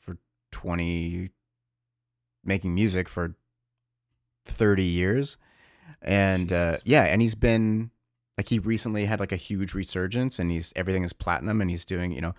for 0.00 0.18
twenty, 0.50 1.30
making 2.44 2.74
music 2.74 3.08
for 3.08 3.36
thirty 4.46 4.84
years, 4.84 5.36
and 6.02 6.52
uh, 6.52 6.76
yeah, 6.84 7.04
and 7.04 7.20
he's 7.22 7.34
been 7.34 7.90
like 8.38 8.48
he 8.48 8.58
recently 8.58 9.06
had 9.06 9.20
like 9.20 9.32
a 9.32 9.36
huge 9.36 9.74
resurgence, 9.74 10.38
and 10.38 10.50
he's 10.50 10.72
everything 10.76 11.02
is 11.04 11.12
platinum, 11.12 11.60
and 11.60 11.70
he's 11.70 11.84
doing 11.84 12.12
you 12.12 12.20
know 12.20 12.34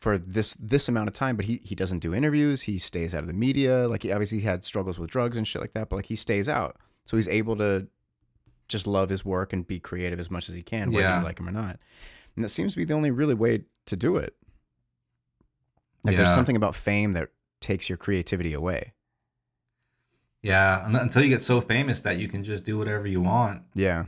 for 0.00 0.16
this 0.16 0.54
this 0.54 0.88
amount 0.88 1.08
of 1.08 1.14
time, 1.14 1.36
but 1.36 1.44
he 1.46 1.60
he 1.64 1.74
doesn't 1.74 1.98
do 2.00 2.14
interviews. 2.14 2.62
He 2.62 2.78
stays 2.78 3.14
out 3.14 3.20
of 3.22 3.26
the 3.26 3.32
media. 3.32 3.88
Like 3.88 4.02
he 4.04 4.12
obviously 4.12 4.40
had 4.40 4.64
struggles 4.64 4.98
with 4.98 5.10
drugs 5.10 5.36
and 5.36 5.46
shit 5.46 5.60
like 5.60 5.72
that, 5.74 5.88
but 5.88 5.96
like 5.96 6.06
he 6.06 6.16
stays 6.16 6.48
out, 6.48 6.76
so 7.04 7.16
he's 7.16 7.28
able 7.28 7.56
to 7.56 7.88
just 8.68 8.86
love 8.86 9.08
his 9.08 9.24
work 9.24 9.52
and 9.54 9.66
be 9.66 9.80
creative 9.80 10.20
as 10.20 10.30
much 10.30 10.48
as 10.48 10.54
he 10.54 10.62
can, 10.62 10.90
whether 10.92 11.00
Yeah. 11.08 11.18
you 11.20 11.24
like 11.24 11.40
him 11.40 11.48
or 11.48 11.52
not. 11.52 11.78
And 12.36 12.44
that 12.44 12.50
seems 12.50 12.72
to 12.74 12.76
be 12.78 12.84
the 12.84 12.92
only 12.94 13.10
really 13.10 13.34
way 13.34 13.64
to 13.86 13.96
do 13.96 14.16
it. 14.18 14.36
Like 16.04 16.16
there's 16.16 16.34
something 16.34 16.54
about 16.56 16.74
fame 16.74 17.14
that 17.14 17.30
takes 17.60 17.88
your 17.88 17.96
creativity 17.98 18.52
away. 18.52 18.92
Yeah, 20.42 20.82
until 20.86 21.22
you 21.22 21.28
get 21.28 21.42
so 21.42 21.60
famous 21.60 22.00
that 22.02 22.18
you 22.18 22.28
can 22.28 22.44
just 22.44 22.64
do 22.64 22.78
whatever 22.78 23.06
you 23.06 23.20
want. 23.20 23.62
Yeah. 23.74 24.04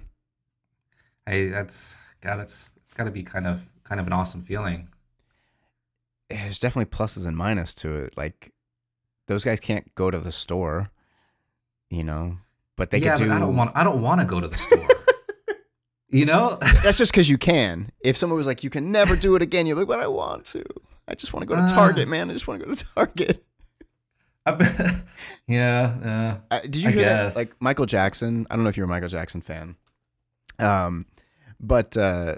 Hey, 1.26 1.48
that's 1.48 1.96
God. 2.20 2.36
That's 2.36 2.72
it's 2.84 2.94
got 2.94 3.04
to 3.04 3.10
be 3.10 3.22
kind 3.22 3.46
of 3.46 3.68
kind 3.84 4.00
of 4.00 4.06
an 4.06 4.12
awesome 4.12 4.42
feeling. 4.42 4.88
There's 6.28 6.60
definitely 6.60 6.90
pluses 6.96 7.26
and 7.26 7.36
minuses 7.36 7.74
to 7.80 7.96
it. 7.96 8.14
Like 8.16 8.52
those 9.26 9.44
guys 9.44 9.58
can't 9.58 9.92
go 9.96 10.10
to 10.10 10.18
the 10.18 10.30
store, 10.32 10.90
you 11.90 12.04
know, 12.04 12.38
but 12.76 12.90
they 12.90 12.98
yeah, 12.98 13.16
could 13.16 13.24
do. 13.24 13.32
I 13.32 13.38
don't 13.40 13.56
want. 13.56 13.72
I 13.74 13.82
don't 13.82 14.00
want 14.00 14.20
to 14.20 14.26
go 14.26 14.40
to 14.40 14.46
the 14.46 14.56
store. 14.56 14.86
you 16.10 16.24
know. 16.26 16.58
That's 16.82 16.98
just 16.98 17.12
because 17.12 17.28
you 17.28 17.38
can. 17.38 17.90
If 18.00 18.16
someone 18.16 18.36
was 18.36 18.46
like, 18.46 18.62
"You 18.62 18.70
can 18.70 18.92
never 18.92 19.16
do 19.16 19.34
it 19.34 19.42
again," 19.42 19.66
you're 19.66 19.76
like, 19.76 19.88
"But 19.88 19.98
I 20.00 20.06
want 20.06 20.44
to. 20.46 20.64
I 21.08 21.14
just 21.16 21.32
want 21.32 21.42
to 21.42 21.48
go 21.48 21.56
to 21.56 21.62
Ah. 21.62 21.66
Target, 21.66 22.06
man. 22.06 22.30
I 22.30 22.32
just 22.32 22.46
want 22.46 22.60
to 22.60 22.66
go 22.66 22.72
to 22.74 22.84
Target." 22.94 23.44
I 24.46 24.52
bet- 24.52 24.94
yeah. 25.46 26.38
Uh, 26.50 26.60
did 26.60 26.76
you 26.76 26.88
I 26.88 26.92
hear 26.92 27.00
guess. 27.02 27.34
that? 27.34 27.40
Like 27.40 27.48
Michael 27.60 27.86
Jackson. 27.86 28.46
I 28.50 28.54
don't 28.56 28.62
know 28.64 28.70
if 28.70 28.76
you're 28.76 28.86
a 28.86 28.88
Michael 28.88 29.08
Jackson 29.08 29.40
fan. 29.40 29.76
Um, 30.58 31.06
but 31.58 31.96
uh, 31.96 32.00
Uh, 32.00 32.34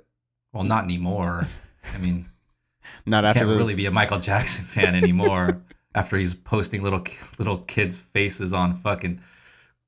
well, 0.53 0.65
not 0.65 0.85
anymore. 0.85 1.47
I 1.95 1.99
mean, 1.99 2.29
not 3.07 3.25
after 3.25 3.41
can't 3.41 3.51
the 3.51 3.57
really 3.57 3.75
be 3.75 3.87
a 3.87 3.91
Michael 3.91 4.19
Jackson 4.19 4.65
fan 4.65 4.95
anymore 4.95 5.63
after 5.95 6.17
he's 6.17 6.35
posting 6.35 6.83
little 6.83 7.05
little 7.39 7.59
kids' 7.59 7.97
faces 7.97 8.53
on 8.53 8.75
fucking 8.77 9.21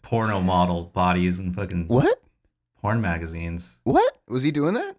porno 0.02 0.40
model 0.40 0.84
bodies 0.84 1.38
and 1.38 1.54
fucking 1.54 1.88
what? 1.88 2.20
porn 2.80 3.00
magazines. 3.00 3.78
What 3.84 4.18
was 4.28 4.42
he 4.42 4.50
doing 4.50 4.74
that? 4.74 4.96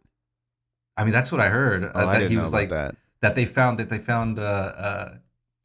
I 0.97 1.03
mean, 1.03 1.13
that's 1.13 1.31
what 1.31 1.41
I 1.41 1.49
heard. 1.49 1.83
Oh, 1.83 1.87
uh, 1.99 2.05
I 2.05 2.13
that 2.13 2.19
didn't 2.19 2.31
he 2.31 2.37
was 2.37 2.53
like 2.53 2.69
that. 2.69 2.95
that 3.21 3.35
they 3.35 3.45
found 3.45 3.79
that 3.79 3.89
they 3.89 3.99
found 3.99 4.39
uh, 4.39 4.41
uh, 4.41 5.13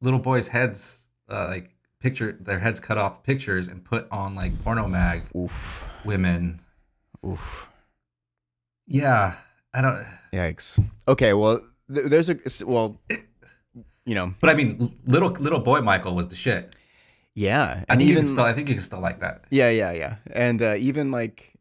little 0.02 0.18
boys' 0.18 0.48
heads, 0.48 1.06
uh, 1.30 1.46
like 1.48 1.70
picture 2.00 2.32
their 2.40 2.58
heads 2.58 2.80
cut 2.80 2.98
off 2.98 3.22
pictures 3.22 3.68
and 3.68 3.84
put 3.84 4.06
on 4.10 4.34
like 4.34 4.52
porno 4.64 4.88
mag 4.88 5.20
Oof, 5.36 5.88
women. 6.04 6.60
oof. 7.26 7.68
Yeah, 8.86 9.34
I 9.72 9.80
don't. 9.82 10.04
Yikes. 10.32 10.84
Okay, 11.06 11.32
well, 11.32 11.60
th- 11.92 12.06
there's 12.06 12.28
a 12.30 12.36
well, 12.66 13.00
you 14.04 14.14
know, 14.14 14.34
But 14.40 14.50
I 14.50 14.54
mean, 14.54 14.96
little 15.06 15.30
little 15.30 15.60
boy 15.60 15.80
Michael 15.80 16.14
was 16.16 16.28
the 16.28 16.34
shit. 16.36 16.74
yeah, 17.34 17.84
I 17.88 17.92
and 17.92 17.98
think 17.98 18.00
you 18.02 18.06
even 18.12 18.22
can 18.24 18.28
still. 18.28 18.44
I 18.44 18.52
think 18.52 18.68
you 18.68 18.74
can 18.74 18.82
still 18.82 19.00
like 19.00 19.20
that. 19.20 19.44
yeah, 19.50 19.70
yeah, 19.70 19.92
yeah, 19.92 20.16
and 20.32 20.60
uh, 20.60 20.74
even 20.76 21.10
like, 21.12 21.52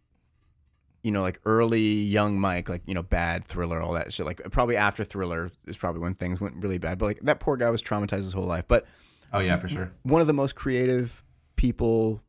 you 1.04 1.12
know, 1.12 1.22
like 1.22 1.40
early 1.46 1.82
young 1.82 2.40
Mike, 2.40 2.68
like 2.70 2.82
you 2.88 2.96
know, 2.96 3.04
bad 3.04 3.46
thriller, 3.46 3.80
all 3.82 3.94
that 3.94 4.12
shit. 4.12 4.26
Like 4.26 4.42
probably 4.52 4.78
after 4.78 5.04
thriller 5.04 5.52
is 5.68 5.78
probably 5.78 6.02
when 6.02 6.16
things 6.16 6.42
went 6.42 6.56
really 6.56 6.80
bad. 6.80 6.98
But 6.98 7.06
like 7.06 7.20
that 7.22 7.40
poor 7.40 7.58
guy 7.58 7.70
was 7.70 7.84
traumatized 7.84 8.18
his 8.24 8.34
whole 8.34 8.46
life. 8.46 8.66
But 8.68 8.88
Oh 9.34 9.40
yeah, 9.40 9.58
for 9.58 9.68
sure. 9.68 9.92
one 10.04 10.22
of 10.22 10.28
the 10.28 10.34
most 10.34 10.56
creative 10.56 11.24
people 11.56 12.22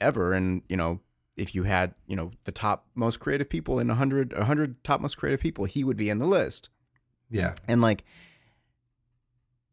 ever 0.00 0.32
and 0.34 0.62
you 0.68 0.76
know 0.76 1.00
if 1.36 1.54
you 1.54 1.62
had 1.64 1.94
you 2.06 2.14
know 2.16 2.30
the 2.44 2.52
top 2.52 2.86
most 2.94 3.18
creative 3.18 3.48
people 3.48 3.78
in 3.78 3.88
a 3.88 3.92
100 3.94 4.32
a 4.34 4.36
100 4.38 4.82
top 4.84 5.00
most 5.00 5.16
creative 5.16 5.40
people 5.40 5.64
he 5.64 5.82
would 5.84 5.96
be 5.96 6.08
in 6.10 6.18
the 6.18 6.26
list 6.26 6.68
Yeah, 7.30 7.54
and 7.66 7.80
like 7.80 8.04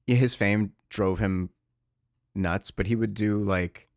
his 0.07 0.35
fame 0.35 0.73
drove 0.89 1.19
him 1.19 1.49
nuts 2.35 2.71
but 2.71 2.87
he 2.87 2.95
would 2.95 3.13
do 3.13 3.37
like 3.37 3.87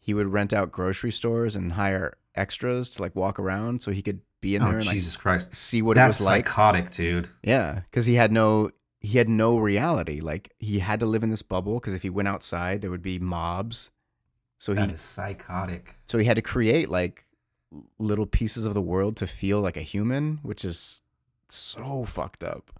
he 0.00 0.12
would 0.12 0.26
rent 0.32 0.52
out 0.52 0.72
grocery 0.72 1.12
stores 1.12 1.54
and 1.56 1.72
hire 1.74 2.16
extras 2.34 2.90
to 2.90 3.02
like 3.02 3.14
walk 3.14 3.38
around 3.38 3.80
so 3.80 3.90
he 3.90 4.02
could 4.02 4.20
be 4.40 4.54
in 4.56 4.62
Oh 4.62 4.66
there 4.66 4.76
and 4.78 4.86
like 4.86 4.94
Jesus 4.94 5.16
Christ! 5.16 5.54
see 5.54 5.80
what 5.82 5.94
That's 5.94 6.18
it 6.20 6.22
was 6.24 6.26
like. 6.28 6.46
psychotic, 6.48 6.90
dude. 6.90 7.28
Yeah, 7.42 7.80
because 7.90 8.04
he 8.06 8.14
had 8.14 8.30
no 8.32 8.70
he 9.04 9.18
had 9.18 9.28
no 9.28 9.58
reality. 9.58 10.20
Like 10.20 10.52
he 10.58 10.78
had 10.78 10.98
to 11.00 11.06
live 11.06 11.22
in 11.22 11.30
this 11.30 11.42
bubble 11.42 11.74
because 11.74 11.92
if 11.92 12.02
he 12.02 12.10
went 12.10 12.28
outside, 12.28 12.80
there 12.80 12.90
would 12.90 13.02
be 13.02 13.18
mobs. 13.18 13.90
So 14.58 14.72
he 14.72 14.80
That 14.80 14.92
is 14.92 15.00
psychotic. 15.02 15.96
so 16.06 16.16
he 16.16 16.24
had 16.24 16.36
to 16.36 16.42
create 16.42 16.88
like 16.88 17.26
little 17.98 18.24
pieces 18.24 18.64
of 18.66 18.72
the 18.72 18.80
world 18.80 19.16
to 19.18 19.26
feel 19.26 19.60
like 19.60 19.76
a 19.76 19.82
human, 19.82 20.38
which 20.42 20.64
is 20.64 21.02
so 21.50 22.04
fucked 22.04 22.42
up. 22.42 22.70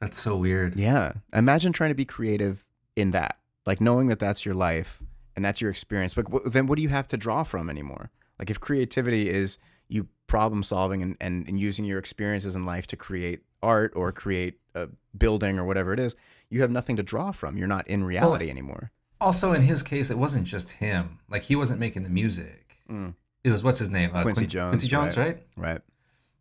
That's 0.00 0.20
so 0.20 0.36
weird. 0.36 0.74
Yeah, 0.76 1.12
imagine 1.32 1.72
trying 1.72 1.90
to 1.90 1.94
be 1.94 2.04
creative 2.04 2.64
in 2.96 3.12
that, 3.12 3.38
like 3.64 3.80
knowing 3.80 4.08
that 4.08 4.18
that's 4.18 4.44
your 4.44 4.54
life 4.56 5.00
and 5.36 5.44
that's 5.44 5.60
your 5.60 5.70
experience. 5.70 6.14
But 6.14 6.26
then, 6.52 6.66
what 6.66 6.76
do 6.76 6.82
you 6.82 6.88
have 6.88 7.06
to 7.08 7.16
draw 7.16 7.44
from 7.44 7.70
anymore? 7.70 8.10
Like 8.40 8.50
if 8.50 8.58
creativity 8.58 9.30
is 9.30 9.58
you 9.86 10.08
problem 10.26 10.64
solving 10.64 11.00
and, 11.02 11.16
and, 11.20 11.46
and 11.46 11.60
using 11.60 11.84
your 11.84 12.00
experiences 12.00 12.56
in 12.56 12.64
life 12.66 12.88
to 12.88 12.96
create 12.96 13.42
art 13.62 13.92
or 13.94 14.12
create 14.12 14.58
a 14.74 14.88
building 15.16 15.58
or 15.58 15.64
whatever 15.64 15.92
it 15.92 16.00
is, 16.00 16.14
you 16.50 16.60
have 16.60 16.70
nothing 16.70 16.96
to 16.96 17.02
draw 17.02 17.32
from. 17.32 17.56
You're 17.56 17.68
not 17.68 17.86
in 17.88 18.04
reality 18.04 18.50
anymore. 18.50 18.90
Also, 19.20 19.52
in 19.52 19.62
his 19.62 19.82
case, 19.82 20.10
it 20.10 20.18
wasn't 20.18 20.44
just 20.44 20.72
him. 20.72 21.20
Like 21.28 21.44
he 21.44 21.56
wasn't 21.56 21.80
making 21.80 22.02
the 22.02 22.10
music. 22.10 22.78
Mm. 22.90 23.14
It 23.44 23.50
was 23.50 23.62
what's 23.62 23.78
his 23.78 23.90
name? 23.90 24.10
Uh, 24.14 24.22
Quincy 24.22 24.42
Quin- 24.42 24.50
Jones, 24.50 24.70
Quincy 24.70 24.88
Jones, 24.88 25.16
right. 25.16 25.26
right? 25.56 25.72
Right. 25.72 25.80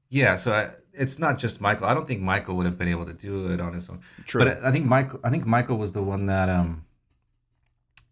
Yeah. 0.10 0.36
So 0.36 0.52
I, 0.52 0.72
it's 0.94 1.20
not 1.20 1.38
just 1.38 1.62
Michael. 1.62 1.88
I 1.88 1.94
don't 1.94 2.08
think 2.08 2.22
Michael 2.22 2.56
would 2.58 2.66
have 2.66 2.78
been 2.78 2.88
able 2.88 3.06
to 3.06 3.14
do 3.14 3.52
it 3.52 3.62
on 3.62 3.74
his 3.74 3.90
own. 3.90 4.02
True. 4.26 4.44
But 4.44 4.64
I, 4.64 4.70
I 4.70 4.72
think 4.72 4.86
Michael. 4.86 5.20
I 5.24 5.30
think 5.30 5.46
Michael 5.46 5.78
was 5.78 5.94
the 5.94 6.02
one 6.02 6.26
that 6.26 6.50
um. 6.50 6.86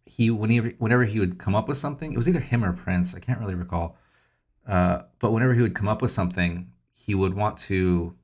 He 0.05 0.31
whenever 0.31 0.69
whenever 0.79 1.05
he 1.05 1.19
would 1.19 1.37
come 1.37 1.55
up 1.55 1.67
with 1.67 1.77
something, 1.77 2.13
it 2.13 2.17
was 2.17 2.27
either 2.27 2.39
him 2.39 2.63
or 2.63 2.73
Prince. 2.73 3.15
I 3.15 3.19
can't 3.19 3.39
really 3.39 3.55
recall. 3.55 3.97
Uh, 4.67 5.03
but 5.19 5.31
whenever 5.31 5.53
he 5.53 5.61
would 5.61 5.75
come 5.75 5.87
up 5.87 6.01
with 6.01 6.11
something, 6.11 6.71
he 6.93 7.15
would 7.15 7.33
want 7.33 7.57
to 7.57 8.15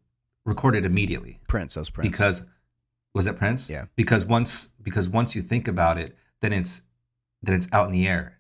record 0.46 0.76
it 0.76 0.86
immediately 0.86 1.40
Prince, 1.48 1.76
was 1.76 1.90
Prince. 1.90 2.10
because 2.10 2.44
was 3.14 3.28
it 3.28 3.38
Prince? 3.38 3.70
Yeah. 3.70 3.86
Because 3.96 4.26
once 4.26 4.70
because 4.82 5.08
once 5.10 5.36
you 5.36 5.42
think 5.42 5.68
about 5.68 5.98
it, 5.98 6.16
then 6.42 6.54
it's 6.54 6.82
then 7.42 7.56
it's 7.56 7.68
out 7.72 7.86
in 7.88 7.92
the 7.92 8.08
air. 8.08 8.38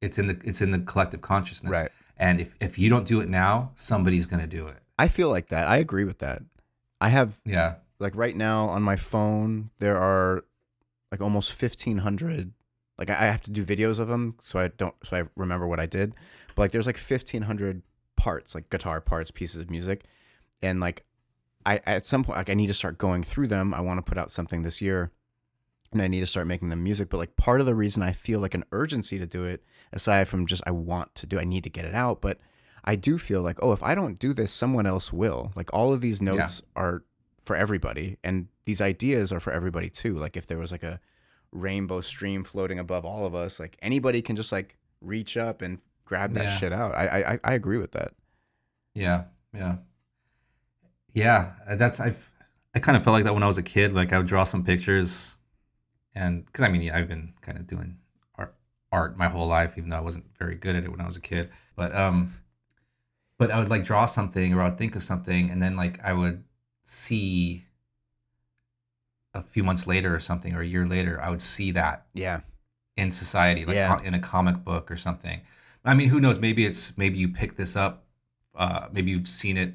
It's 0.00 0.18
in 0.18 0.26
the 0.26 0.40
it's 0.44 0.60
in 0.60 0.70
the 0.70 0.78
collective 0.78 1.20
consciousness. 1.20 1.72
right. 1.72 1.90
And 2.16 2.40
if 2.40 2.54
if 2.60 2.78
you 2.78 2.88
don't 2.90 3.06
do 3.06 3.20
it 3.20 3.28
now, 3.28 3.72
somebody's 3.74 4.26
gonna 4.26 4.46
do 4.46 4.66
it. 4.68 4.76
I 4.98 5.08
feel 5.08 5.30
like 5.30 5.48
that. 5.48 5.68
I 5.68 5.76
agree 5.78 6.04
with 6.04 6.18
that. 6.18 6.42
I 7.00 7.08
have 7.10 7.40
Yeah. 7.44 7.76
like 8.00 8.14
right 8.16 8.34
now 8.36 8.68
on 8.68 8.82
my 8.82 8.96
phone 8.96 9.70
there 9.78 9.96
are 9.96 10.44
like 11.12 11.20
almost 11.20 11.50
1500 11.60 12.52
like 12.98 13.08
i 13.08 13.14
I 13.14 13.26
have 13.26 13.40
to 13.42 13.50
do 13.50 13.64
videos 13.64 13.98
of 13.98 14.08
them 14.08 14.34
so 14.42 14.58
i 14.58 14.68
don't 14.68 14.94
so 15.04 15.16
i 15.16 15.22
remember 15.36 15.66
what 15.66 15.80
i 15.80 15.86
did 15.86 16.14
but 16.54 16.62
like 16.62 16.72
there's 16.72 16.86
like 16.86 16.98
1500 16.98 17.82
parts 18.16 18.54
like 18.54 18.68
guitar 18.68 19.00
parts 19.00 19.30
pieces 19.30 19.60
of 19.60 19.70
music 19.70 20.04
and 20.60 20.80
like 20.80 21.04
i 21.74 21.80
at 21.86 22.06
some 22.06 22.24
point 22.24 22.36
like 22.38 22.50
i 22.50 22.54
need 22.54 22.66
to 22.68 22.74
start 22.74 22.98
going 22.98 23.22
through 23.22 23.46
them 23.48 23.72
i 23.74 23.80
want 23.80 23.98
to 23.98 24.02
put 24.08 24.18
out 24.18 24.32
something 24.32 24.62
this 24.62 24.80
year 24.80 25.10
and 25.92 26.00
i 26.02 26.06
need 26.08 26.20
to 26.20 26.26
start 26.26 26.46
making 26.46 26.68
them 26.70 26.82
music 26.82 27.08
but 27.10 27.18
like 27.18 27.36
part 27.36 27.60
of 27.60 27.66
the 27.66 27.74
reason 27.74 28.02
i 28.02 28.12
feel 28.12 28.40
like 28.40 28.54
an 28.54 28.64
urgency 28.72 29.18
to 29.18 29.26
do 29.26 29.44
it 29.44 29.62
aside 29.92 30.28
from 30.28 30.46
just 30.46 30.62
i 30.66 30.70
want 30.70 31.14
to 31.14 31.26
do 31.26 31.38
i 31.38 31.44
need 31.44 31.64
to 31.64 31.70
get 31.70 31.84
it 31.84 31.94
out 31.94 32.20
but 32.20 32.38
i 32.84 32.94
do 32.96 33.18
feel 33.18 33.42
like 33.42 33.58
oh 33.62 33.72
if 33.72 33.82
i 33.82 33.94
don't 33.94 34.18
do 34.18 34.32
this 34.32 34.52
someone 34.52 34.86
else 34.86 35.12
will 35.12 35.52
like 35.56 35.70
all 35.72 35.92
of 35.92 36.00
these 36.00 36.20
notes 36.22 36.62
are 36.76 37.02
for 37.44 37.56
everybody 37.56 38.16
and 38.22 38.46
these 38.66 38.80
ideas 38.82 39.32
are 39.32 39.40
for 39.40 39.52
everybody 39.52 39.88
too 39.88 40.18
like 40.18 40.36
if 40.36 40.46
there 40.46 40.58
was 40.58 40.70
like 40.72 40.82
a 40.82 41.00
rainbow 41.52 42.00
stream 42.02 42.44
floating 42.44 42.78
above 42.78 43.04
all 43.06 43.24
of 43.24 43.34
us 43.34 43.58
like 43.58 43.76
anybody 43.80 44.20
can 44.20 44.36
just 44.36 44.52
like 44.52 44.76
reach 45.00 45.36
up 45.38 45.62
and 45.62 45.78
grab 46.04 46.32
that 46.34 46.44
Yeah. 46.44 46.56
shit 46.58 46.72
out 46.72 46.94
I 46.94 47.22
I- 47.34 47.38
i 47.44 47.54
agree 47.54 47.78
with 47.78 47.92
that 47.92 48.12
Yeah. 48.94 49.24
Yeah. 49.54 49.76
Yeah. 51.14 51.52
uh, 51.66 51.76
That's 51.76 52.00
I've 52.00 52.30
I 52.74 52.80
kind 52.80 52.96
of 52.96 53.02
felt 53.02 53.14
like 53.14 53.24
that 53.24 53.34
when 53.34 53.42
I 53.42 53.46
was 53.46 53.58
a 53.58 53.62
kid. 53.62 53.92
Like 53.92 54.12
I 54.12 54.18
would 54.18 54.26
draw 54.26 54.44
some 54.44 54.64
pictures, 54.64 55.34
and 56.14 56.44
because 56.44 56.64
I 56.64 56.68
mean, 56.68 56.82
yeah, 56.82 56.96
I've 56.96 57.08
been 57.08 57.32
kind 57.40 57.58
of 57.58 57.66
doing 57.66 57.98
art 58.36 58.54
art 58.92 59.16
my 59.16 59.28
whole 59.28 59.46
life, 59.46 59.74
even 59.76 59.90
though 59.90 59.96
I 59.96 60.00
wasn't 60.00 60.26
very 60.38 60.54
good 60.54 60.76
at 60.76 60.84
it 60.84 60.90
when 60.90 61.00
I 61.00 61.06
was 61.06 61.16
a 61.16 61.20
kid. 61.20 61.50
But 61.76 61.94
um, 61.94 62.34
but 63.38 63.50
I 63.50 63.58
would 63.58 63.68
like 63.68 63.84
draw 63.84 64.06
something 64.06 64.54
or 64.54 64.60
I 64.62 64.68
would 64.68 64.78
think 64.78 64.96
of 64.96 65.02
something, 65.04 65.50
and 65.50 65.62
then 65.62 65.76
like 65.76 65.98
I 66.04 66.12
would 66.12 66.44
see 66.84 67.64
a 69.34 69.42
few 69.42 69.62
months 69.62 69.86
later 69.86 70.14
or 70.14 70.20
something 70.20 70.54
or 70.54 70.60
a 70.62 70.66
year 70.66 70.86
later, 70.86 71.20
I 71.22 71.30
would 71.30 71.42
see 71.42 71.70
that 71.72 72.06
yeah 72.14 72.40
in 72.96 73.10
society, 73.10 73.64
like 73.64 73.76
Yeah. 73.76 74.02
in 74.02 74.14
a 74.14 74.18
comic 74.18 74.64
book 74.64 74.90
or 74.90 74.96
something. 74.96 75.40
I 75.84 75.94
mean, 75.94 76.08
who 76.08 76.20
knows? 76.20 76.38
Maybe 76.38 76.66
it's 76.66 76.96
maybe 76.98 77.18
you 77.18 77.28
pick 77.28 77.56
this 77.56 77.76
up, 77.76 78.04
uh, 78.54 78.88
maybe 78.92 79.10
you've 79.12 79.28
seen 79.28 79.56
it 79.56 79.74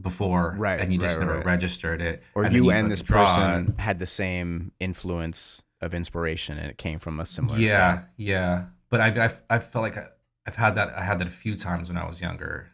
before, 0.00 0.54
Right, 0.58 0.80
And 0.80 0.92
you 0.92 0.98
just 0.98 1.18
right, 1.18 1.26
never 1.26 1.36
right. 1.38 1.46
registered 1.46 2.00
it, 2.00 2.22
or 2.34 2.44
and 2.44 2.54
you 2.54 2.70
and 2.70 2.90
this 2.90 3.02
draw 3.02 3.24
person 3.24 3.74
had 3.78 3.98
the 3.98 4.06
same 4.06 4.72
influence 4.80 5.62
of 5.80 5.92
inspiration 5.94 6.58
and 6.58 6.70
it 6.70 6.78
came 6.78 6.98
from 6.98 7.20
a 7.20 7.26
similar 7.26 7.58
Yeah, 7.58 8.04
yeah. 8.16 8.66
But 8.88 9.00
I, 9.00 9.26
I, 9.26 9.56
I 9.56 9.58
felt 9.58 9.82
like 9.82 9.96
I, 9.96 10.08
I've 10.46 10.56
had 10.56 10.74
that. 10.76 10.88
I 10.96 11.02
had 11.02 11.18
that 11.18 11.28
a 11.28 11.30
few 11.32 11.56
times 11.56 11.88
when 11.88 11.96
I 11.98 12.06
was 12.06 12.20
younger. 12.20 12.68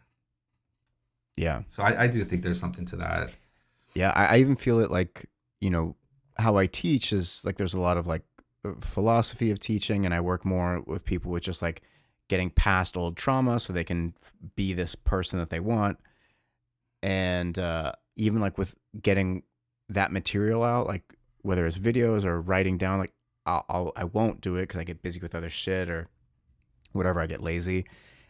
yeah 1.35 1.61
So 1.67 1.83
I, 1.83 2.03
I 2.03 2.07
do 2.07 2.23
think 2.23 2.43
there's 2.43 2.59
something 2.59 2.85
to 2.85 2.95
that. 2.97 3.31
Yeah, 3.95 4.11
I, 4.15 4.35
I 4.35 4.37
even 4.39 4.55
feel 4.55 4.79
it 4.79 4.91
like 4.91 5.25
you 5.61 5.69
know 5.69 5.95
how 6.37 6.57
I 6.57 6.67
teach 6.67 7.11
is 7.11 7.41
like 7.43 7.57
there's 7.57 7.73
a 7.73 7.81
lot 7.81 7.97
of 7.97 8.07
like 8.07 8.21
uh, 8.65 8.73
philosophy 8.81 9.51
of 9.51 9.59
teaching, 9.59 10.05
and 10.05 10.13
I 10.13 10.21
work 10.21 10.45
more 10.45 10.81
with 10.85 11.05
people 11.05 11.31
with 11.31 11.43
just 11.43 11.61
like 11.61 11.81
getting 12.27 12.49
past 12.51 12.95
old 12.95 13.17
trauma 13.17 13.59
so 13.59 13.73
they 13.73 13.83
can 13.83 14.13
f- 14.21 14.33
be 14.55 14.71
this 14.73 14.93
person 14.95 15.39
that 15.39 15.49
they 15.49 15.59
want, 15.59 15.97
and 17.03 17.57
uh, 17.57 17.91
even 18.15 18.39
like 18.41 18.57
with 18.57 18.75
getting 19.01 19.43
that 19.89 20.11
material 20.11 20.63
out, 20.63 20.87
like 20.87 21.03
whether 21.41 21.65
it's 21.65 21.77
videos 21.79 22.23
or 22.25 22.41
writing 22.41 22.77
down, 22.77 22.99
like 22.99 23.13
I'll, 23.45 23.65
I'll 23.69 23.91
I 23.95 24.03
won't 24.03 24.41
do 24.41 24.55
it 24.57 24.63
because 24.63 24.79
I 24.79 24.83
get 24.83 25.01
busy 25.01 25.19
with 25.19 25.33
other 25.35 25.49
shit 25.49 25.89
or 25.89 26.07
whatever. 26.93 27.19
I 27.21 27.27
get 27.27 27.41
lazy, 27.41 27.85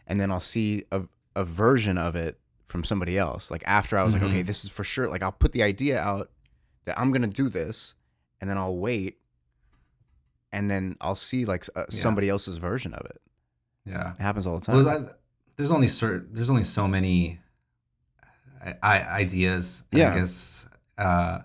and 0.06 0.20
then 0.20 0.30
I'll 0.30 0.40
see 0.40 0.84
a 0.92 1.02
a 1.36 1.44
version 1.44 1.98
of 1.98 2.16
it 2.16 2.38
from 2.66 2.84
somebody 2.84 3.18
else. 3.18 3.50
Like 3.50 3.62
after 3.66 3.98
I 3.98 4.04
was 4.04 4.14
Mhm. 4.14 4.20
like, 4.22 4.30
okay, 4.30 4.42
this 4.42 4.64
is 4.64 4.70
for 4.70 4.84
sure. 4.84 5.08
Like 5.08 5.22
I'll 5.22 5.32
put 5.32 5.52
the 5.52 5.62
idea 5.62 6.00
out 6.00 6.30
that 6.84 6.98
I'm 6.98 7.10
gonna 7.12 7.26
do 7.26 7.48
this, 7.48 7.94
and 8.40 8.48
then 8.48 8.56
I'll 8.56 8.76
wait, 8.76 9.18
and 10.52 10.70
then 10.70 10.96
I'll 11.00 11.14
see 11.14 11.44
like 11.44 11.66
uh, 11.74 11.80
Yeah. 11.90 11.96
somebody 12.00 12.28
else's 12.28 12.56
version 12.58 12.94
of 12.94 13.06
it. 13.06 13.20
Yeah. 13.84 14.12
It 14.14 14.22
happens 14.22 14.46
all 14.46 14.58
the 14.58 14.64
time. 14.66 14.76
Well, 14.76 14.84
there's, 14.84 15.08
I, 15.08 15.12
there's 15.56 15.70
only 15.70 15.88
certain 15.88 16.28
there's 16.32 16.50
only 16.50 16.64
so 16.64 16.86
many 16.88 17.40
ideas. 18.82 19.82
Yeah. 19.92 20.12
I 20.12 20.18
guess 20.18 20.66
uh, 20.98 21.40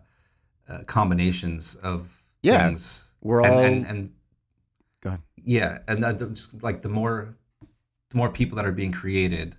uh, 0.70 0.80
combinations 0.86 1.76
of 1.76 2.24
Yeah. 2.42 2.68
things. 2.68 3.12
We're 3.22 3.42
and, 3.44 3.54
all 3.54 3.60
and, 3.64 3.86
and 3.88 4.12
Go 5.02 5.10
ahead. 5.10 5.22
yeah, 5.44 5.80
and 5.88 6.04
that, 6.04 6.20
the- 6.20 6.28
just 6.28 6.62
like 6.64 6.82
the 6.82 6.90
more 6.90 7.36
the 8.12 8.18
more 8.18 8.30
people 8.30 8.56
that 8.58 8.66
are 8.66 8.72
being 8.72 8.92
created, 8.92 9.58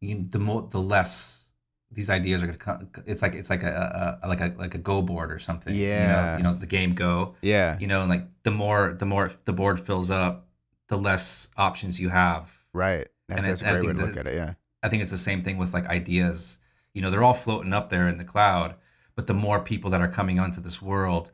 you, 0.00 0.26
the 0.30 0.38
more 0.38 0.68
the 0.70 0.80
less 0.80 1.46
these 1.92 2.10
ideas 2.10 2.42
are 2.42 2.46
gonna 2.46 2.58
come. 2.58 2.88
It's 3.06 3.22
like 3.22 3.34
it's 3.34 3.50
like 3.50 3.62
a, 3.62 4.18
a, 4.22 4.26
a 4.26 4.28
like 4.28 4.40
a 4.40 4.52
like 4.56 4.74
a 4.74 4.78
Go 4.78 5.00
board 5.02 5.30
or 5.30 5.38
something. 5.38 5.74
you 5.74 5.86
know? 5.86 5.92
Yeah. 5.92 6.36
you 6.38 6.42
know, 6.42 6.54
the 6.54 6.66
game 6.66 6.94
Go. 6.94 7.36
yeah, 7.42 7.78
You 7.78 7.86
know, 7.86 8.00
and 8.00 8.10
like 8.10 8.26
the 8.42 8.50
more 8.50 8.92
the 8.94 9.06
more 9.06 9.30
the 9.44 9.52
board 9.52 9.78
fills 9.80 10.10
up, 10.10 10.48
the 10.88 10.96
less 10.98 11.48
options 11.56 12.00
you 12.00 12.08
have. 12.08 12.52
right. 12.72 13.06
That's, 13.28 13.38
And 13.38 13.46
that's 13.48 13.62
a 13.62 13.64
great 13.64 13.86
way 13.86 13.92
to 13.94 13.98
look 14.00 14.14
that- 14.14 14.26
at 14.26 14.32
it. 14.32 14.36
Yeah, 14.36 14.54
I 14.84 14.88
think 14.88 15.02
it's 15.02 15.10
the 15.10 15.16
same 15.16 15.42
thing 15.42 15.56
with 15.56 15.74
like 15.74 15.86
ideas. 15.86 16.58
You 16.92 17.02
know, 17.02 17.10
they're 17.10 17.24
all 17.24 17.34
floating 17.34 17.72
up 17.72 17.90
there 17.90 18.06
in 18.06 18.18
the 18.18 18.24
cloud, 18.24 18.74
but 19.16 19.26
the 19.26 19.34
more 19.34 19.58
people 19.60 19.90
that 19.90 20.00
are 20.00 20.08
coming 20.08 20.38
onto 20.38 20.60
this 20.60 20.80
world, 20.80 21.30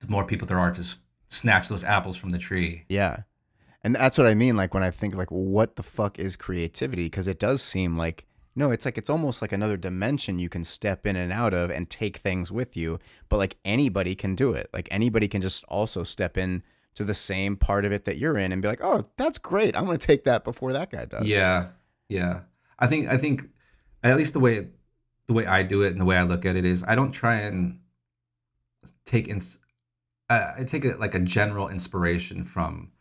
the 0.00 0.08
more 0.08 0.24
people 0.24 0.46
there 0.48 0.58
are 0.58 0.72
to 0.72 0.80
s- 0.80 0.98
snatch 1.28 1.68
those 1.68 1.84
apples 1.84 2.16
from 2.16 2.30
the 2.30 2.38
tree. 2.38 2.84
yeah, 2.88 3.18
and 3.84 3.94
that's 3.94 4.18
what 4.18 4.26
I 4.26 4.34
mean. 4.34 4.56
Like 4.56 4.74
when 4.74 4.82
I 4.82 4.90
think 4.90 5.14
like, 5.14 5.30
what 5.30 5.76
the 5.76 5.82
fuck 5.84 6.18
is 6.18 6.34
creativity? 6.34 7.04
Because 7.06 7.28
it 7.28 7.38
does 7.38 7.62
seem 7.62 7.96
like 7.96 8.24
no, 8.58 8.70
it's 8.70 8.86
like 8.86 8.96
it's 8.96 9.10
almost 9.10 9.42
like 9.42 9.52
another 9.52 9.76
dimension 9.76 10.38
you 10.38 10.48
can 10.48 10.64
step 10.64 11.06
in 11.06 11.14
and 11.14 11.30
out 11.30 11.52
of 11.52 11.70
and 11.70 11.90
take 11.90 12.16
things 12.16 12.50
with 12.50 12.74
you. 12.76 12.98
But 13.28 13.36
like 13.36 13.58
anybody 13.66 14.14
can 14.14 14.34
do 14.34 14.52
it. 14.54 14.70
Like 14.72 14.88
anybody 14.90 15.28
can 15.28 15.42
just 15.42 15.62
also 15.64 16.04
step 16.04 16.38
in 16.38 16.62
to 16.94 17.04
the 17.04 17.14
same 17.14 17.56
part 17.56 17.84
of 17.84 17.92
it 17.92 18.06
that 18.06 18.16
you're 18.16 18.38
in 18.38 18.52
and 18.52 18.62
be 18.62 18.68
like, 18.68 18.82
oh, 18.82 19.04
that's 19.18 19.36
great. 19.38 19.76
I'm 19.76 19.84
gonna 19.84 19.98
take 19.98 20.24
that 20.24 20.42
before 20.42 20.72
that 20.72 20.90
guy 20.90 21.04
does. 21.04 21.26
Yeah, 21.26 21.66
yeah. 22.08 22.40
I 22.78 22.86
think 22.86 23.08
I 23.08 23.16
think 23.16 23.48
at 24.02 24.16
least 24.16 24.32
the 24.32 24.40
way 24.40 24.68
the 25.26 25.32
way 25.32 25.46
I 25.46 25.62
do 25.62 25.82
it 25.82 25.92
and 25.92 26.00
the 26.00 26.04
way 26.04 26.16
I 26.16 26.22
look 26.22 26.44
at 26.44 26.56
it 26.56 26.64
is 26.64 26.84
I 26.86 26.94
don't 26.94 27.12
try 27.12 27.36
and 27.36 27.80
take 29.04 29.28
ins- 29.28 29.58
I 30.28 30.54
I 30.58 30.64
take 30.64 30.84
it 30.84 31.00
like 31.00 31.14
a 31.14 31.20
general 31.20 31.68
inspiration 31.68 32.44
from 32.44 32.92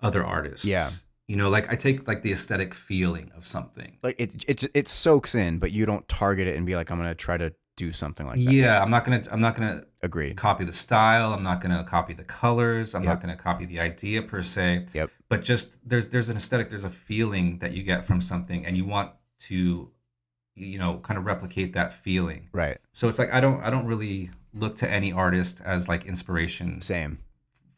other 0.00 0.24
artists. 0.24 0.64
Yeah. 0.64 0.88
You 1.28 1.36
know, 1.36 1.48
like 1.48 1.70
I 1.70 1.76
take 1.76 2.08
like 2.08 2.22
the 2.22 2.32
aesthetic 2.32 2.74
feeling 2.74 3.30
of 3.36 3.46
something. 3.46 3.98
like 4.02 4.16
it, 4.18 4.44
it 4.48 4.64
it 4.74 4.88
soaks 4.88 5.34
in, 5.34 5.58
but 5.58 5.70
you 5.70 5.86
don't 5.86 6.08
target 6.08 6.48
it 6.48 6.56
and 6.56 6.66
be 6.66 6.74
like, 6.74 6.90
I'm 6.90 6.98
gonna 6.98 7.14
try 7.14 7.36
to 7.36 7.52
do 7.86 7.92
something 7.92 8.26
like 8.26 8.36
that. 8.36 8.52
yeah, 8.52 8.82
I'm 8.82 8.90
not 8.90 9.04
gonna 9.04 9.22
I'm 9.32 9.40
not 9.40 9.54
gonna 9.56 9.82
agree 10.02 10.34
copy 10.34 10.64
the 10.64 10.72
style. 10.72 11.32
I'm 11.32 11.42
not 11.42 11.60
gonna 11.62 11.82
copy 11.84 12.12
the 12.14 12.24
colors. 12.24 12.94
I'm 12.94 13.02
Yep. 13.04 13.10
not 13.12 13.20
gonna 13.22 13.36
copy 13.36 13.64
the 13.64 13.80
idea 13.80 14.22
per 14.22 14.42
se. 14.42 14.86
Yep. 14.92 15.10
But 15.28 15.42
just 15.42 15.76
there's 15.88 16.06
there's 16.08 16.28
an 16.28 16.36
aesthetic. 16.36 16.68
There's 16.70 16.84
a 16.84 16.90
feeling 16.90 17.58
that 17.60 17.72
you 17.72 17.82
get 17.82 18.04
from 18.04 18.20
something, 18.20 18.66
and 18.66 18.76
you 18.76 18.84
want 18.84 19.10
to, 19.48 19.90
you 20.54 20.78
know, 20.78 20.98
kind 20.98 21.16
of 21.18 21.24
replicate 21.24 21.72
that 21.72 21.92
feeling. 21.92 22.48
Right. 22.52 22.78
So 22.92 23.08
it's 23.08 23.18
like 23.18 23.32
I 23.32 23.40
don't 23.40 23.60
I 23.62 23.70
don't 23.70 23.86
really 23.86 24.30
look 24.52 24.74
to 24.76 24.90
any 24.90 25.12
artist 25.12 25.60
as 25.64 25.88
like 25.88 26.04
inspiration 26.06 26.80
Same. 26.80 27.18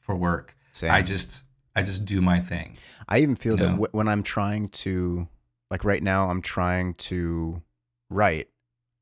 for 0.00 0.14
work. 0.16 0.56
Same. 0.72 0.90
I 0.90 1.02
just 1.02 1.44
I 1.76 1.82
just 1.82 2.04
do 2.04 2.20
my 2.20 2.40
thing. 2.40 2.76
I 3.08 3.18
even 3.20 3.36
feel 3.36 3.56
that 3.58 3.70
w- 3.78 3.92
when 3.92 4.08
I'm 4.08 4.22
trying 4.22 4.68
to, 4.84 5.28
like 5.70 5.84
right 5.84 6.02
now, 6.02 6.28
I'm 6.30 6.42
trying 6.42 6.94
to 7.10 7.62
write. 8.10 8.48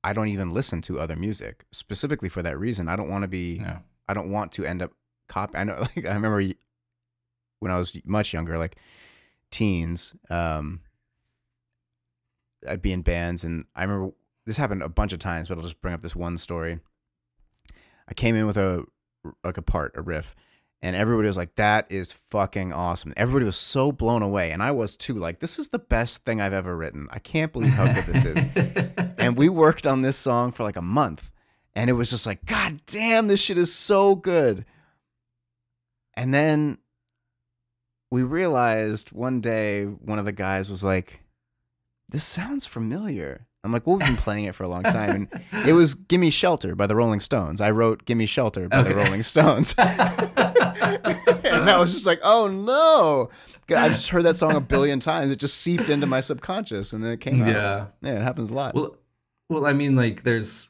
I 0.03 0.13
don't 0.13 0.29
even 0.29 0.51
listen 0.51 0.81
to 0.83 0.99
other 0.99 1.17
music 1.17 1.65
specifically 1.73 2.29
for 2.29 2.43
that 2.43 2.59
reason. 2.59 2.89
I 2.89 2.97
don't 2.97 3.11
want 3.11 3.23
to 3.23 3.29
be. 3.29 3.57
Yeah. 3.57 3.79
I 4.09 4.15
don't 4.15 4.31
want 4.31 4.53
to 4.53 4.65
end 4.65 4.83
up 4.83 4.93
copy. 5.29 5.57
I 5.57 5.65
know. 5.65 5.77
Like 5.97 6.07
I 6.07 6.15
remember 6.15 6.43
when 7.61 7.71
I 7.71 7.79
was 7.79 7.97
much 8.05 8.33
younger, 8.33 8.59
like 8.59 8.77
teens. 9.51 10.15
Um, 10.29 10.81
I'd 12.69 12.83
be 12.83 12.93
in 12.93 13.03
bands, 13.03 13.45
and 13.45 13.65
I 13.75 13.83
remember 13.83 14.15
this 14.47 14.57
happened 14.57 14.83
a 14.83 14.89
bunch 14.89 15.13
of 15.13 15.19
times. 15.19 15.49
But 15.49 15.59
I'll 15.59 15.65
just 15.65 15.81
bring 15.81 15.95
up 15.95 16.03
this 16.03 16.17
one 16.17 16.39
story. 16.39 16.81
I 18.09 18.15
came 18.15 18.35
in 18.35 18.47
with 18.47 18.57
a 18.57 18.85
like 19.45 19.59
a 19.59 19.63
part, 19.63 19.93
a 19.97 20.03
riff, 20.03 20.35
and 20.83 20.97
everybody 20.97 21.29
was 21.29 21.37
like, 21.37 21.55
"That 21.57 21.87
is 21.91 22.11
fucking 22.13 22.73
awesome." 22.73 23.13
Everybody 23.17 23.45
was 23.45 23.57
so 23.57 23.93
blown 23.93 24.23
away, 24.23 24.51
and 24.51 24.63
I 24.63 24.71
was 24.71 24.97
too. 24.97 25.15
Like, 25.15 25.41
this 25.41 25.59
is 25.59 25.69
the 25.69 25.79
best 25.79 26.25
thing 26.25 26.41
I've 26.41 26.53
ever 26.53 26.77
written. 26.77 27.07
I 27.11 27.19
can't 27.19 27.53
believe 27.53 27.73
how 27.73 27.93
good 27.93 28.07
this 28.07 28.25
is. 28.25 29.07
and 29.31 29.39
we 29.39 29.49
worked 29.49 29.87
on 29.87 30.03
this 30.03 30.17
song 30.17 30.51
for 30.51 30.65
like 30.65 30.75
a 30.75 30.83
month, 30.83 31.31
and 31.77 31.89
it 31.89 31.93
was 31.93 32.11
just 32.11 32.27
like, 32.27 32.45
God 32.47 32.81
damn, 32.87 33.29
this 33.29 33.39
shit 33.41 33.59
is 33.59 33.73
so 33.73 34.17
good. 34.17 34.65
And 36.15 36.35
then 36.35 36.79
we 38.11 38.25
realized 38.25 39.13
one 39.13 39.41
day, 39.41 39.85
one 39.85 40.19
of 40.19 40.25
the 40.25 40.33
guys 40.33 40.69
was 40.69 40.83
like, 40.83 41.21
"This 42.09 42.25
sounds 42.25 42.67
familiar." 42.67 43.47
I'm 43.63 43.73
like, 43.73 43.87
well, 43.87 43.99
we've 43.99 44.07
been 44.09 44.17
playing 44.17 44.47
it 44.47 44.57
for 44.57 44.65
a 44.65 44.69
long 44.69 44.83
time, 44.99 45.29
and 45.53 45.69
it 45.69 45.75
was 45.75 45.95
"Gimme 45.95 46.31
Shelter" 46.31 46.75
by 46.75 46.89
the 46.89 46.97
Rolling 46.97 47.21
Stones. 47.21 47.61
I 47.61 47.71
wrote 47.71 48.07
"Gimme 48.07 48.27
Shelter" 48.27 48.69
by 48.69 48.83
the 48.83 48.97
Rolling 48.97 49.23
Stones. 49.23 49.77
and 49.79 51.71
I 51.71 51.79
was 51.79 51.93
just 51.93 52.07
like, 52.07 52.21
oh 52.25 52.49
no. 52.49 53.31
I've 53.77 53.93
just 53.93 54.09
heard 54.09 54.25
that 54.25 54.37
song 54.37 54.57
a 54.57 54.61
billion 54.61 54.99
times. 54.99 55.31
It 55.31 55.37
just 55.37 55.59
seeped 55.59 55.89
into 55.89 56.07
my 56.07 56.21
subconscious 56.21 56.93
and 56.93 57.05
then 57.05 57.13
it 57.13 57.21
came 57.21 57.41
out. 57.41 57.49
yeah. 57.49 57.87
Yeah, 58.03 58.19
it 58.19 58.23
happens 58.23 58.51
a 58.51 58.55
lot. 58.55 58.75
Well, 58.75 58.97
well, 59.51 59.67
I 59.67 59.73
mean, 59.75 59.97
like 59.97 60.23
there's 60.23 60.69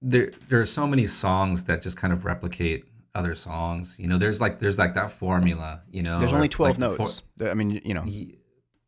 there 0.00 0.30
there 0.48 0.60
are 0.60 0.66
so 0.66 0.86
many 0.86 1.06
songs 1.06 1.64
that 1.64 1.82
just 1.82 1.96
kind 1.96 2.12
of 2.12 2.24
replicate 2.24 2.84
other 3.14 3.34
songs. 3.34 3.96
You 3.98 4.08
know, 4.08 4.16
there's 4.18 4.40
like 4.40 4.58
there's 4.58 4.78
like 4.78 4.94
that 4.94 5.10
formula. 5.10 5.82
You 5.90 6.02
know, 6.02 6.18
There's 6.20 6.32
only 6.32 6.48
12 6.48 6.78
like, 6.78 6.98
notes. 6.98 7.22
There- 7.36 7.50
I 7.50 7.54
mean, 7.54 7.80
you 7.84 7.94
know. 7.94 8.04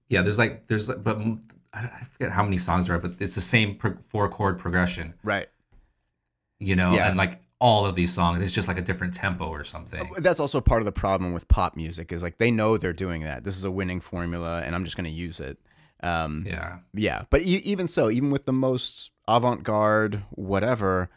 Yeah, 0.09 0.23
there's 0.23 0.39
like 0.39 0.69
there's 0.69 0.89
like, 0.89 1.03
but 1.03 1.19
I 1.73 1.89
forget 2.13 2.31
how 2.33 2.43
many 2.45 2.59
songs 2.59 2.87
there 2.87 2.97
are, 2.97 2.99
but 3.01 3.21
it's 3.21 3.35
the 3.35 3.41
same 3.41 3.75
pro- 3.75 3.99
four 4.09 4.29
chord 4.29 4.59
progression. 4.59 5.15
Right. 5.23 5.49
You 6.61 6.77
know, 6.77 6.93
Yeah. 6.95 7.09
and 7.09 7.17
like 7.19 7.41
all 7.61 7.87
of 7.87 7.95
these 7.97 8.13
songs, 8.13 8.41
it's 8.41 8.53
just 8.53 8.69
like 8.69 8.79
a 8.79 8.83
different 8.83 9.15
tempo 9.15 9.47
or 9.47 9.65
something. 9.65 10.01
Uh, 10.01 10.21
that's 10.21 10.39
also 10.41 10.61
part 10.61 10.81
of 10.81 10.87
the 10.87 10.93
problem 10.93 11.33
with 11.33 11.49
pop 11.49 11.75
music 11.77 12.13
is 12.13 12.23
like 12.23 12.39
they 12.39 12.51
know 12.51 12.77
they're 12.79 12.93
doing 12.93 13.23
that. 13.25 13.43
This 13.45 13.57
is 13.57 13.65
a 13.65 13.71
winning 13.71 14.01
formula 14.01 14.63
and 14.63 14.75
I'm 14.75 14.85
just 14.85 14.97
going 14.97 15.05
to 15.05 15.11
use 15.11 15.41
it. 15.41 15.59
Um, 16.03 16.45
Yeah, 16.47 16.79
yeah. 16.95 17.25
But 17.31 17.43
e- 17.43 17.63
even 17.65 17.89
so, 17.89 18.11
even 18.11 18.31
with 18.31 18.45
the 18.45 18.53
most 18.53 19.13
avant 19.27 19.63
garde, 19.63 20.23
whatever, 20.31 21.11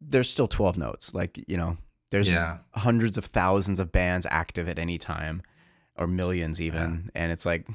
there's 0.00 0.30
still 0.30 0.48
12 0.48 0.78
notes. 0.78 1.12
Like, 1.14 1.44
you 1.48 1.56
know, 1.56 1.76
there's 2.10 2.28
yeah, 2.30 2.58
hundreds 2.74 3.18
of 3.18 3.26
thousands 3.26 3.80
of 3.80 3.92
bands 3.92 4.26
active 4.30 4.68
at 4.68 4.78
any 4.78 4.98
time 4.98 5.42
or 5.96 6.06
millions 6.06 6.60
even. 6.62 7.10
And 7.14 7.32
it's 7.32 7.44
like, 7.44 7.66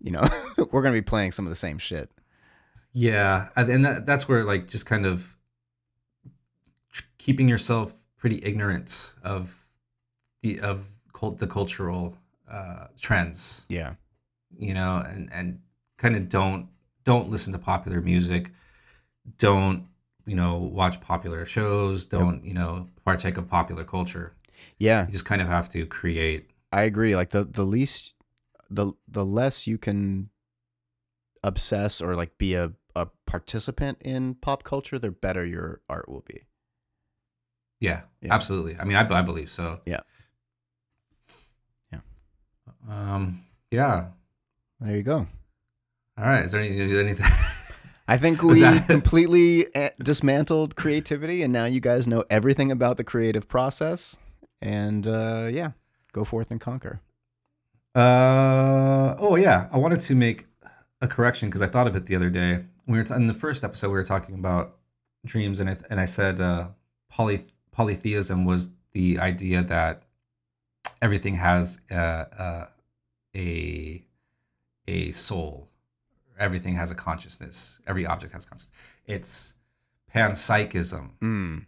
you 0.00 0.10
know, 0.10 0.22
we're 0.72 0.82
going 0.82 0.94
to 0.94 1.00
be 1.00 1.04
playing 1.04 1.32
some 1.32 1.46
of 1.46 1.50
the 1.50 1.56
same 1.56 1.78
shit. 1.78 2.10
yeah, 2.92 3.48
and 3.54 3.68
and 3.70 3.84
that, 3.84 4.06
that's 4.06 4.26
where 4.26 4.44
like 4.44 4.66
just 4.66 4.86
kind 4.86 5.06
of 5.06 5.36
keeping 7.18 7.48
yourself 7.48 7.94
pretty 8.16 8.40
ignorant 8.42 9.14
of 9.22 9.54
the 10.42 10.58
of 10.60 10.86
cult 11.12 11.38
the 11.38 11.46
cultural 11.46 12.16
uh, 12.50 12.86
trends. 13.00 13.66
Yeah. 13.68 13.94
You 14.56 14.74
know, 14.74 15.04
and 15.06 15.32
and 15.32 15.60
kind 15.96 16.16
of 16.16 16.28
don't 16.28 16.68
don't 17.04 17.30
listen 17.30 17.52
to 17.52 17.58
popular 17.58 18.00
music, 18.00 18.50
don't 19.38 19.88
you 20.26 20.36
know 20.36 20.56
watch 20.56 21.00
popular 21.00 21.44
shows, 21.46 22.06
don't 22.06 22.44
you 22.44 22.54
know 22.54 22.88
partake 23.04 23.36
of 23.36 23.48
popular 23.48 23.84
culture. 23.84 24.34
Yeah. 24.78 25.06
You 25.06 25.12
just 25.12 25.24
kind 25.24 25.40
of 25.42 25.48
have 25.48 25.68
to 25.70 25.86
create. 25.86 26.50
I 26.72 26.82
agree. 26.82 27.16
Like 27.16 27.30
the 27.30 27.44
the 27.44 27.64
least 27.64 28.14
the 28.70 28.92
the 29.06 29.24
less 29.24 29.66
you 29.66 29.78
can 29.78 30.30
obsess 31.42 32.00
or 32.00 32.16
like 32.16 32.36
be 32.36 32.54
a, 32.54 32.72
a 32.94 33.06
participant 33.26 33.98
in 34.02 34.34
pop 34.34 34.64
culture, 34.64 34.98
the 34.98 35.10
better 35.10 35.46
your 35.46 35.80
art 35.88 36.08
will 36.08 36.24
be. 36.26 36.42
Yeah, 37.80 38.02
Yeah. 38.20 38.34
absolutely. 38.34 38.76
I 38.78 38.84
mean, 38.84 38.96
I, 38.96 39.08
I 39.08 39.22
believe 39.22 39.50
so. 39.50 39.80
Yeah. 39.86 40.00
Yeah. 41.92 42.00
Um. 42.88 43.44
Yeah. 43.70 44.06
There 44.80 44.96
you 44.96 45.02
go. 45.02 45.26
All 46.16 46.24
right. 46.24 46.44
Is 46.44 46.52
there 46.52 46.60
any, 46.60 46.98
anything? 46.98 47.26
I 48.06 48.16
think 48.16 48.42
we 48.42 48.80
completely 48.80 49.74
eh, 49.74 49.90
dismantled 50.02 50.76
creativity, 50.76 51.42
and 51.42 51.52
now 51.52 51.64
you 51.66 51.80
guys 51.80 52.08
know 52.08 52.24
everything 52.30 52.70
about 52.70 52.96
the 52.96 53.04
creative 53.04 53.48
process. 53.48 54.18
And 54.60 55.06
uh, 55.06 55.48
yeah, 55.50 55.72
go 56.12 56.24
forth 56.24 56.50
and 56.50 56.60
conquer. 56.60 57.00
Uh 57.94 59.16
oh 59.18 59.36
yeah, 59.36 59.68
I 59.72 59.78
wanted 59.78 60.00
to 60.02 60.14
make 60.14 60.46
a 61.00 61.08
correction 61.08 61.48
because 61.48 61.62
I 61.62 61.66
thought 61.66 61.86
of 61.86 61.96
it 61.96 62.06
the 62.06 62.16
other 62.16 62.30
day. 62.30 62.64
We 62.86 62.98
were 62.98 63.04
t- 63.04 63.14
in 63.14 63.26
the 63.26 63.34
first 63.34 63.64
episode 63.64 63.88
we 63.88 63.94
were 63.94 64.04
talking 64.04 64.34
about 64.34 64.76
dreams, 65.24 65.58
and 65.60 65.70
I 65.70 65.76
and 65.90 65.98
I 65.98 66.04
said 66.04 66.40
uh, 66.40 66.68
poly 67.10 67.40
polytheism 67.72 68.44
was 68.44 68.70
the 68.92 69.18
idea 69.18 69.62
that 69.62 70.02
everything 71.00 71.36
has 71.36 71.80
uh, 71.90 71.94
uh, 71.94 72.66
a 73.34 74.02
a 74.88 75.12
soul, 75.12 75.68
everything 76.38 76.74
has 76.74 76.90
a 76.90 76.94
consciousness, 76.94 77.78
every 77.86 78.06
object 78.06 78.32
has 78.32 78.44
consciousness. 78.46 78.74
It's 79.06 79.54
panpsychism 80.14 81.10
Mm, 81.22 81.66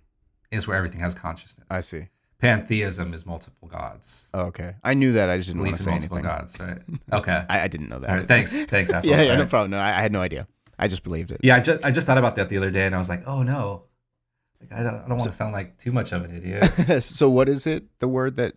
is 0.51 0.67
where 0.67 0.77
everything 0.77 1.01
has 1.01 1.15
consciousness. 1.15 1.67
I 1.71 1.81
see. 1.83 2.09
Pantheism 2.39 3.13
is 3.13 3.27
multiple 3.27 3.69
gods. 3.69 4.31
Oh, 4.33 4.45
okay. 4.47 4.75
I 4.83 4.95
knew 4.95 5.13
that. 5.13 5.29
I 5.29 5.37
just 5.37 5.49
didn't 5.51 5.61
want 5.63 5.77
to 5.77 5.81
in 5.83 5.85
say 5.85 5.91
multiple 5.91 6.19
anything. 6.19 6.39
gods, 6.39 6.59
right? 6.59 6.79
Okay. 7.13 7.45
I, 7.51 7.61
I 7.63 7.69
didn't 7.69 7.91
know 7.91 7.99
that. 7.99 8.09
Right, 8.09 8.27
thanks, 8.29 8.57
thanks, 8.65 8.91
asshole. 8.95 9.11
yeah, 9.13 9.23
yeah, 9.23 9.37
no 9.37 9.45
problem. 9.47 9.73
No, 9.73 9.79
I, 9.79 9.91
I 9.91 10.01
had 10.01 10.11
no 10.13 10.23
idea. 10.23 10.47
I 10.79 10.89
just 10.89 11.03
believed 11.05 11.31
it. 11.31 11.41
Yeah, 11.43 11.57
I 11.57 11.61
just 11.61 11.85
I 11.85 11.91
just 11.91 12.07
thought 12.07 12.17
about 12.17 12.37
that 12.37 12.49
the 12.49 12.57
other 12.57 12.71
day, 12.71 12.87
and 12.87 12.95
I 12.95 12.99
was 12.99 13.11
like, 13.11 13.23
oh 13.27 13.43
no, 13.43 13.83
like 14.63 14.73
I 14.73 14.83
don't 14.83 14.95
I 14.95 15.01
don't 15.01 15.19
want 15.19 15.25
to 15.25 15.33
sound 15.33 15.53
like 15.53 15.77
too 15.77 15.93
much 15.93 16.13
of 16.13 16.25
an 16.25 16.35
idiot. 16.35 17.03
so 17.03 17.29
what 17.29 17.47
is 17.51 17.67
it? 17.67 17.85
The 17.99 18.09
word 18.09 18.37
that 18.37 18.55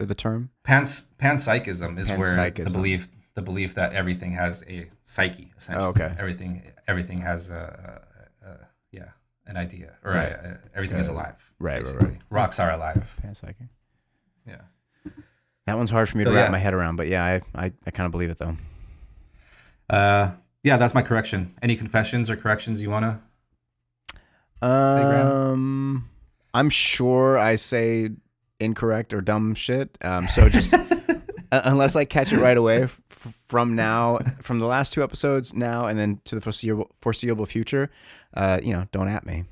the 0.00 0.14
term? 0.14 0.48
Pans 0.64 1.08
panpsychism 1.18 1.98
is 1.98 2.10
where 2.10 2.34
the 2.34 2.50
Panpsychism. 2.50 2.72
belief 2.72 3.08
the 3.36 3.42
belief 3.42 3.74
that 3.74 3.92
everything 3.92 4.32
has 4.32 4.64
a 4.68 4.90
psyche 5.02 5.52
essentially. 5.56 5.86
Oh, 5.86 5.90
okay. 5.90 6.12
Everything 6.18 6.62
everything 6.88 7.20
has 7.20 7.48
a, 7.50 8.02
a, 8.42 8.46
a 8.48 8.56
yeah 8.90 9.10
an 9.46 9.56
idea 9.56 9.94
or 10.02 10.12
Right. 10.12 10.32
a, 10.32 10.58
everything 10.74 10.98
is 10.98 11.06
alive. 11.08 11.36
right, 11.60 11.74
right, 11.74 11.78
basically. 11.84 12.06
right. 12.08 12.18
Rocks 12.30 12.58
are 12.58 12.70
alive. 12.72 13.14
Panpsychic. 13.22 13.68
Yeah. 14.46 14.62
That 15.66 15.76
one's 15.76 15.90
hard 15.90 16.08
for 16.08 16.16
me 16.18 16.24
So, 16.24 16.30
to 16.30 16.36
wrap 16.36 16.46
yeah. 16.48 16.52
my 16.52 16.58
head 16.58 16.74
around, 16.74 16.96
but 16.96 17.06
yeah, 17.08 17.24
I 17.24 17.42
I, 17.66 17.72
I 17.86 17.90
kind 17.92 18.06
of 18.06 18.10
believe 18.12 18.30
it 18.30 18.38
though. 18.38 18.56
Uh, 19.88 20.32
yeah, 20.64 20.76
that's 20.78 20.94
my 20.94 21.02
correction. 21.02 21.54
Any 21.62 21.76
confessions 21.76 22.28
or 22.30 22.36
corrections 22.36 22.82
you 22.82 22.90
wanna? 22.90 23.20
Um, 24.62 26.08
I'm 26.54 26.70
sure 26.70 27.38
I 27.38 27.56
say 27.56 28.10
incorrect 28.58 29.12
or 29.14 29.20
dumb 29.20 29.54
shit. 29.54 29.96
Um, 30.02 30.28
so 30.28 30.48
just 30.48 30.74
unless 31.52 31.94
I 31.96 32.04
catch 32.04 32.32
it 32.32 32.38
right 32.38 32.56
away 32.56 32.88
from 33.48 33.74
now, 33.74 34.18
from 34.42 34.58
the 34.58 34.66
last 34.66 34.92
two 34.92 35.02
episodes 35.02 35.54
now, 35.54 35.86
and 35.86 35.98
then 35.98 36.20
to 36.24 36.34
the 36.34 36.40
foreseeable 36.40 36.90
foreseeable 37.00 37.46
future, 37.46 37.90
uh, 38.34 38.58
you 38.62 38.72
know, 38.72 38.86
don't 38.92 39.08
at 39.08 39.24
me. 39.26 39.44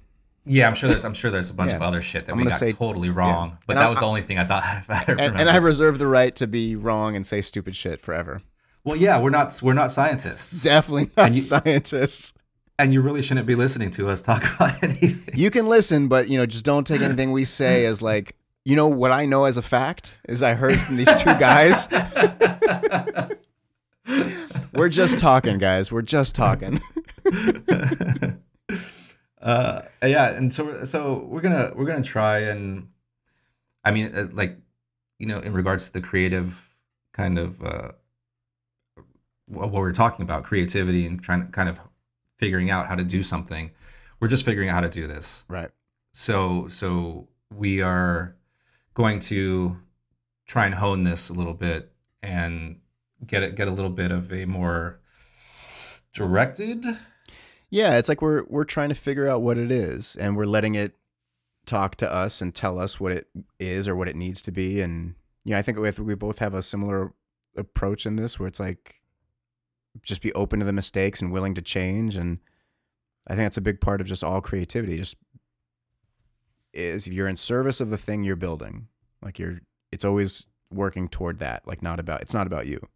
Yeah, 0.47 0.67
I'm 0.69 0.75
sure 0.75 0.89
there's 0.91 1.05
I'm 1.05 1.15
sure 1.15 1.31
there's 1.31 1.49
a 1.51 1.55
bunch 1.55 1.71
Yeah. 1.71 1.77
of 1.77 1.83
other 1.83 2.03
shit 2.03 2.27
that 2.27 2.33
I'm 2.33 2.39
we 2.39 2.45
got 2.45 2.59
say- 2.59 2.73
totally 2.73 3.09
wrong, 3.11 3.57
but 3.67 3.75
And 3.75 3.79
that 3.79 3.85
I'm- 3.85 3.91
was 3.91 4.01
the 4.01 4.07
only 4.07 4.21
thing 4.23 4.39
I 4.39 4.45
thought 4.45 4.63
I 4.89 5.05
And, 5.09 5.41
and 5.41 5.49
I 5.49 5.57
reserve 5.57 5.99
the 5.99 6.07
right 6.07 6.37
to 6.37 6.47
be 6.47 6.77
wrong 6.77 7.17
and 7.17 7.27
say 7.27 7.41
stupid 7.41 7.75
shit 7.77 8.01
forever. 8.03 8.43
Well, 8.85 8.97
yeah, 8.97 9.19
we're 9.19 9.31
not 9.31 9.59
we're 9.63 9.73
not 9.73 9.91
scientists, 9.93 10.63
Definitely 10.63 11.11
not 11.17 11.27
And 11.27 11.35
you- 11.35 11.41
scientists. 11.41 12.35
and 12.79 12.93
you 12.93 13.01
really 13.01 13.23
shouldn't 13.23 13.47
be 13.47 13.55
listening 13.55 13.91
to 13.93 14.09
us 14.11 14.21
talk 14.21 14.45
about 14.57 14.83
anything. 14.83 15.23
You 15.33 15.51
can 15.51 15.67
listen, 15.67 16.09
but 16.09 16.29
you 16.29 16.37
know, 16.37 16.45
just 16.45 16.65
don't 16.67 16.87
take 16.87 17.01
anything 17.01 17.33
we 17.33 17.45
say 17.47 17.87
as 17.87 18.03
like, 18.03 18.37
you 18.67 18.77
know, 18.77 18.89
what 18.89 19.13
I 19.13 19.25
know 19.25 19.45
as 19.47 19.57
a 19.57 19.63
fact 19.63 20.15
is 20.29 20.43
I 20.43 20.53
heard 20.55 20.79
from 20.81 20.97
these 20.97 21.09
two 21.23 21.35
guys. 21.39 21.87
We're 24.75 24.89
just 24.89 25.19
talking, 25.19 25.59
guys. 25.59 25.93
We're 25.93 26.03
just 26.03 26.35
talking. 26.35 26.81
uh, 29.41 29.83
yeah, 30.03 30.31
and 30.31 30.53
so 30.53 30.85
so 30.85 31.27
we're 31.29 31.41
gonna 31.41 31.73
we're 31.75 31.87
gonna 31.87 32.03
try 32.03 32.41
and, 32.41 32.89
I 33.85 33.91
mean, 33.93 34.13
uh, 34.15 34.29
like, 34.33 34.59
you 35.19 35.27
know, 35.27 35.41
in 35.41 35.53
regards 35.53 35.87
to 35.87 35.93
the 35.93 36.01
creative 36.01 36.75
kind 37.13 37.39
of 37.39 37.63
uh, 37.63 37.93
what 39.47 39.71
we're 39.73 39.93
talking 39.93 40.23
about, 40.23 40.45
creativity 40.45 41.07
and 41.07 41.23
trying 41.23 41.47
to 41.47 41.53
kind 41.53 41.69
of 41.69 41.79
figuring 42.39 42.71
out 42.71 42.87
how 42.87 42.97
to 42.97 43.05
do 43.05 43.23
something. 43.23 43.71
We're 44.21 44.29
just 44.29 44.45
figuring 44.45 44.69
out 44.69 44.75
how 44.75 44.81
to 44.83 44.89
do 44.89 45.07
this. 45.07 45.45
Right. 45.49 45.71
So 46.13 46.69
so 46.69 47.29
we 47.55 47.81
are 47.81 48.37
going 48.95 49.21
to 49.21 49.77
try 50.47 50.67
and 50.67 50.75
hone 50.75 51.05
this 51.05 51.31
a 51.31 51.33
little 51.33 51.55
bit 51.55 51.93
and 52.23 52.81
get 53.27 53.43
it 53.43 53.55
get 53.55 53.69
a 53.69 53.71
little 53.71 53.91
bit 53.91 54.11
of 54.11 54.33
a 54.33 54.45
more 54.47 55.01
directed 56.13 56.85
Yeah, 57.75 57.99
it's 57.99 58.09
like 58.09 58.23
we're 58.23 58.45
we're 58.45 58.65
trying 58.65 58.91
to 58.91 58.95
figure 58.95 59.29
out 59.29 59.43
what 59.43 59.59
it 59.59 59.73
is, 59.73 60.15
and 60.15 60.37
we're 60.37 60.47
letting 60.47 60.77
it 60.77 60.95
talk 61.67 61.97
to 61.97 62.13
us 62.13 62.41
and 62.41 62.55
tell 62.55 62.79
us 62.79 63.01
what 63.01 63.11
it 63.11 63.27
is 63.59 63.89
or 63.89 63.97
what 63.97 64.09
it 64.09 64.15
needs 64.15 64.43
to 64.43 64.53
be. 64.53 64.81
And 64.81 65.17
you 65.45 65.53
know, 65.53 65.59
I 65.59 65.63
think 65.63 65.79
we 65.79 65.91
we 65.91 66.15
both 66.15 66.39
have 66.39 66.55
a 66.55 66.63
similar 66.63 67.15
approach 67.57 68.07
in 68.07 68.15
this, 68.15 68.39
where 68.39 68.47
it's 68.47 68.61
like 68.61 69.03
just 70.03 70.23
be 70.23 70.33
open 70.35 70.61
to 70.61 70.65
the 70.65 70.73
mistakes 70.73 71.21
and 71.21 71.33
willing 71.33 71.55
to 71.55 71.63
change. 71.63 72.17
And 72.17 72.39
I 73.27 73.35
think 73.35 73.47
that's 73.47 73.57
a 73.57 73.63
big 73.63 73.81
part 73.81 74.01
of 74.01 74.07
just 74.07 74.23
all 74.23 74.41
creativity. 74.41 74.97
Just 74.97 75.17
is 76.73 77.09
you're 77.09 77.29
in 77.29 77.37
service 77.37 77.81
of 77.81 77.91
the 77.91 77.99
thing 77.99 78.25
you're 78.25 78.37
building. 78.37 78.89
Like 79.23 79.39
you're, 79.39 79.61
it's 79.91 80.05
always 80.05 80.47
working 80.71 81.09
toward 81.09 81.39
that. 81.39 81.67
Like 81.67 81.83
not 81.83 81.99
about 81.99 82.23
it's 82.23 82.35
not 82.35 82.47
about 82.47 82.67
you. 82.67 82.87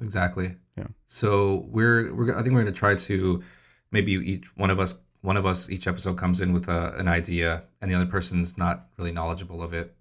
Exactly. 0.00 0.56
Yeah. 0.76 0.88
So 1.06 1.66
we're 1.68 2.12
we're 2.14 2.30
I 2.36 2.42
think 2.42 2.54
we're 2.54 2.62
going 2.62 2.66
to 2.66 2.72
try 2.72 2.94
to 2.96 3.42
maybe 3.90 4.12
each 4.12 4.44
one 4.56 4.70
of 4.70 4.78
us 4.80 4.96
one 5.20 5.36
of 5.36 5.46
us 5.46 5.70
each 5.70 5.86
episode 5.86 6.18
comes 6.18 6.40
in 6.40 6.52
with 6.52 6.68
a, 6.68 6.94
an 6.96 7.08
idea 7.08 7.64
and 7.80 7.90
the 7.90 7.94
other 7.94 8.06
person's 8.06 8.58
not 8.58 8.88
really 8.98 9.12
knowledgeable 9.12 9.62
of 9.62 9.72
it. 9.72 9.94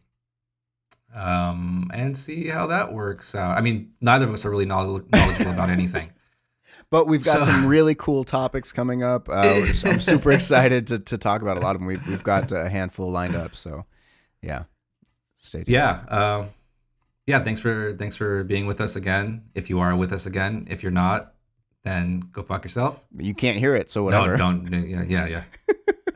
Um, 1.15 1.91
and 1.93 2.17
see 2.17 2.47
how 2.47 2.67
that 2.67 2.91
works 2.91 3.35
out. 3.35 3.55
I 3.57 3.61
mean, 3.61 3.93
neither 4.01 4.27
of 4.27 4.33
us 4.33 4.45
are 4.45 4.49
really 4.49 4.65
knowledgeable 4.65 5.51
about 5.51 5.69
anything. 5.69 6.11
But 6.89 7.07
we've 7.07 7.23
got 7.23 7.43
So- 7.43 7.51
some 7.51 7.65
really 7.65 7.95
cool 7.95 8.23
topics 8.23 8.71
coming 8.71 9.03
up. 9.03 9.27
Uh, 9.27 9.73
so 9.73 9.89
I'm 9.89 9.99
super 10.13 10.31
excited 10.31 10.87
to, 10.87 10.99
to 10.99 11.17
talk 11.17 11.41
about 11.41 11.57
a 11.57 11.59
lot 11.59 11.75
of 11.75 11.81
them. 11.81 11.87
We've, 11.87 12.05
we've 12.07 12.23
got 12.23 12.51
a 12.51 12.69
handful 12.69 13.09
lined 13.11 13.35
up. 13.35 13.55
So, 13.55 13.85
yeah, 14.43 14.63
stay 15.37 15.59
tuned. 15.63 15.69
Yeah. 15.69 16.03
Um, 16.07 16.49
yeah. 17.27 17.43
Thanks 17.43 17.61
for 17.61 17.93
thanks 17.97 18.15
for 18.15 18.43
being 18.43 18.65
with 18.67 18.79
us 18.81 18.95
again. 18.95 19.43
If 19.55 19.69
you 19.69 19.79
are 19.79 19.95
with 19.95 20.11
us 20.13 20.25
again, 20.25 20.67
if 20.69 20.83
you're 20.83 20.91
not, 20.91 21.33
then 21.83 22.21
go 22.31 22.43
fuck 22.43 22.63
yourself. 22.63 23.03
You 23.17 23.33
can't 23.33 23.57
hear 23.57 23.75
it, 23.75 23.89
so 23.89 24.03
whatever. 24.03 24.31
No, 24.31 24.37
don't. 24.37 24.71
Yeah, 24.87 25.03
yeah, 25.03 25.27
yeah. 25.27 25.43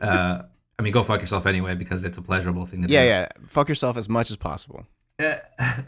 uh, 0.06 0.42
I 0.78 0.82
mean, 0.82 0.92
go 0.92 1.02
fuck 1.04 1.20
yourself 1.20 1.44
anyway 1.46 1.74
because 1.74 2.04
it's 2.04 2.18
a 2.18 2.22
pleasurable 2.22 2.64
thing 2.66 2.82
to 2.82 2.88
Yeah, 2.88 3.02
do. 3.02 3.06
yeah. 3.08 3.20
Yeah. 3.20 3.46
Fuck 3.48 3.68
yourself 3.68 3.96
as 3.96 4.08
much 4.08 4.30
as 4.30 4.36
possible. 4.36 4.86
yeah. 5.20 5.40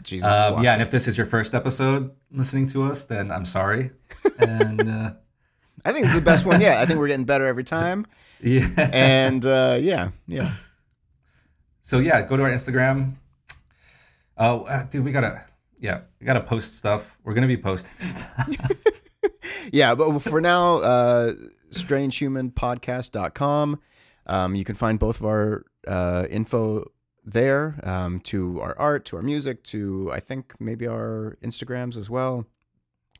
Jesus. 0.03 0.27
Um, 0.27 0.61
yeah, 0.63 0.73
and 0.73 0.81
if 0.81 0.91
this 0.91 1.07
is 1.07 1.15
your 1.17 1.25
first 1.25 1.53
episode 1.55 2.11
listening 2.31 2.67
to 2.67 2.83
us, 2.83 3.05
then 3.05 3.31
I'm 3.31 3.45
sorry. 3.45 3.91
And 4.39 4.81
uh, 4.89 5.11
I 5.85 5.93
think 5.93 6.05
it's 6.05 6.15
the 6.15 6.21
best 6.21 6.45
one 6.45 6.59
yet. 6.61 6.77
I 6.79 6.85
think 6.85 6.99
we're 6.99 7.07
getting 7.07 7.25
better 7.25 7.45
every 7.47 7.63
time. 7.63 8.05
yeah, 8.43 8.67
And 8.91 9.45
uh, 9.45 9.77
yeah, 9.79 10.09
yeah. 10.27 10.51
so 11.81 11.99
yeah, 11.99 12.21
go 12.23 12.35
to 12.37 12.43
our 12.43 12.49
Instagram. 12.49 13.13
Oh, 14.43 14.63
uh, 14.63 14.85
dude, 14.85 15.05
we 15.05 15.11
gotta, 15.11 15.43
yeah, 15.79 15.99
we 16.19 16.25
gotta 16.25 16.41
post 16.41 16.75
stuff. 16.75 17.15
We're 17.23 17.35
gonna 17.35 17.45
be 17.45 17.57
posting 17.57 17.91
stuff. 17.99 18.49
yeah, 19.71 19.93
but 19.93 20.19
for 20.19 20.41
now, 20.41 20.77
uh, 20.77 21.33
strangehumanpodcast.com. 21.69 23.79
Um, 24.25 24.55
you 24.55 24.65
can 24.65 24.75
find 24.75 24.97
both 24.97 25.19
of 25.19 25.27
our 25.27 25.65
uh, 25.87 26.25
info 26.27 26.89
there 27.23 27.79
um, 27.83 28.19
to 28.21 28.59
our 28.61 28.75
art, 28.79 29.05
to 29.05 29.17
our 29.17 29.21
music, 29.21 29.63
to 29.65 30.09
I 30.11 30.19
think 30.19 30.55
maybe 30.59 30.87
our 30.87 31.37
Instagrams 31.43 31.95
as 31.95 32.09
well. 32.09 32.47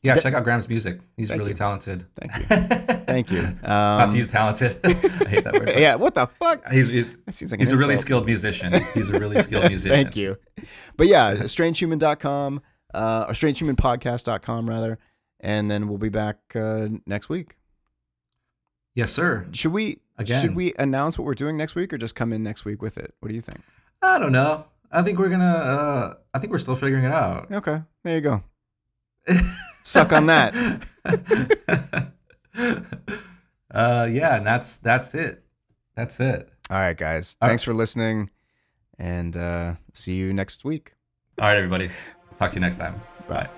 Yeah, 0.02 0.14
Th- 0.14 0.24
check 0.24 0.34
out 0.34 0.42
Graham's 0.42 0.68
music. 0.68 0.98
He's 1.16 1.28
Thank 1.28 1.38
really 1.38 1.52
you. 1.52 1.56
talented. 1.56 2.06
Thank 2.16 2.32
you. 2.50 2.96
Thank 3.06 3.30
you. 3.30 3.40
Um, 3.40 3.58
Not 3.62 4.10
to 4.10 4.16
use 4.16 4.26
talented. 4.26 4.76
I 4.84 4.92
hate 5.28 5.44
that 5.44 5.52
word. 5.52 5.72
yeah, 5.76 5.94
what 5.94 6.14
the 6.16 6.26
fuck? 6.26 6.68
He's 6.72 6.88
he's, 6.88 7.14
like 7.50 7.60
he's 7.60 7.70
a 7.70 7.76
really 7.76 7.96
skilled 7.96 8.26
musician. 8.26 8.72
He's 8.94 9.08
a 9.10 9.18
really 9.20 9.40
skilled 9.42 9.68
musician. 9.68 9.94
Thank 9.94 10.16
you. 10.16 10.38
But 10.96 11.06
yeah, 11.06 11.34
strangehuman.com, 11.34 12.62
uh, 12.94 13.26
or 13.28 13.32
strangehumanpodcast.com 13.32 14.68
rather, 14.68 14.98
and 15.38 15.70
then 15.70 15.86
we'll 15.88 15.98
be 15.98 16.08
back 16.08 16.38
uh, 16.56 16.88
next 17.06 17.28
week. 17.28 17.56
Yes, 18.96 19.12
sir. 19.12 19.46
Should 19.52 19.72
we 19.72 20.00
Again. 20.18 20.42
should 20.42 20.56
we 20.56 20.74
announce 20.78 21.16
what 21.16 21.26
we're 21.26 21.34
doing 21.34 21.56
next 21.56 21.74
week 21.76 21.92
or 21.92 21.98
just 21.98 22.14
come 22.14 22.32
in 22.32 22.42
next 22.42 22.64
week 22.64 22.82
with 22.82 22.98
it? 22.98 23.14
What 23.20 23.28
do 23.28 23.34
you 23.34 23.40
think? 23.40 23.60
I 24.02 24.18
don't 24.18 24.32
know. 24.32 24.66
I 24.90 25.02
think 25.02 25.18
we're 25.18 25.28
gonna. 25.30 25.44
Uh, 25.44 26.14
I 26.34 26.38
think 26.40 26.52
we're 26.52 26.58
still 26.58 26.76
figuring 26.76 27.04
it 27.04 27.12
out. 27.12 27.52
Okay, 27.52 27.82
there 28.02 28.16
you 28.16 28.20
go. 28.20 28.42
Suck 29.82 30.12
on 30.12 30.26
that. 30.26 30.54
uh, 33.70 34.08
yeah, 34.10 34.36
and 34.36 34.46
that's 34.46 34.76
that's 34.76 35.14
it. 35.14 35.42
That's 35.96 36.20
it. 36.20 36.48
All 36.70 36.78
right, 36.78 36.96
guys. 36.96 37.36
All 37.40 37.48
Thanks 37.48 37.62
for 37.62 37.74
listening, 37.74 38.30
and 38.98 39.36
uh, 39.36 39.74
see 39.92 40.14
you 40.14 40.32
next 40.32 40.64
week. 40.64 40.94
All 41.38 41.46
right, 41.46 41.56
everybody. 41.56 41.90
Talk 42.38 42.50
to 42.50 42.56
you 42.56 42.60
next 42.60 42.76
time. 42.76 43.00
Bye. 43.28 43.48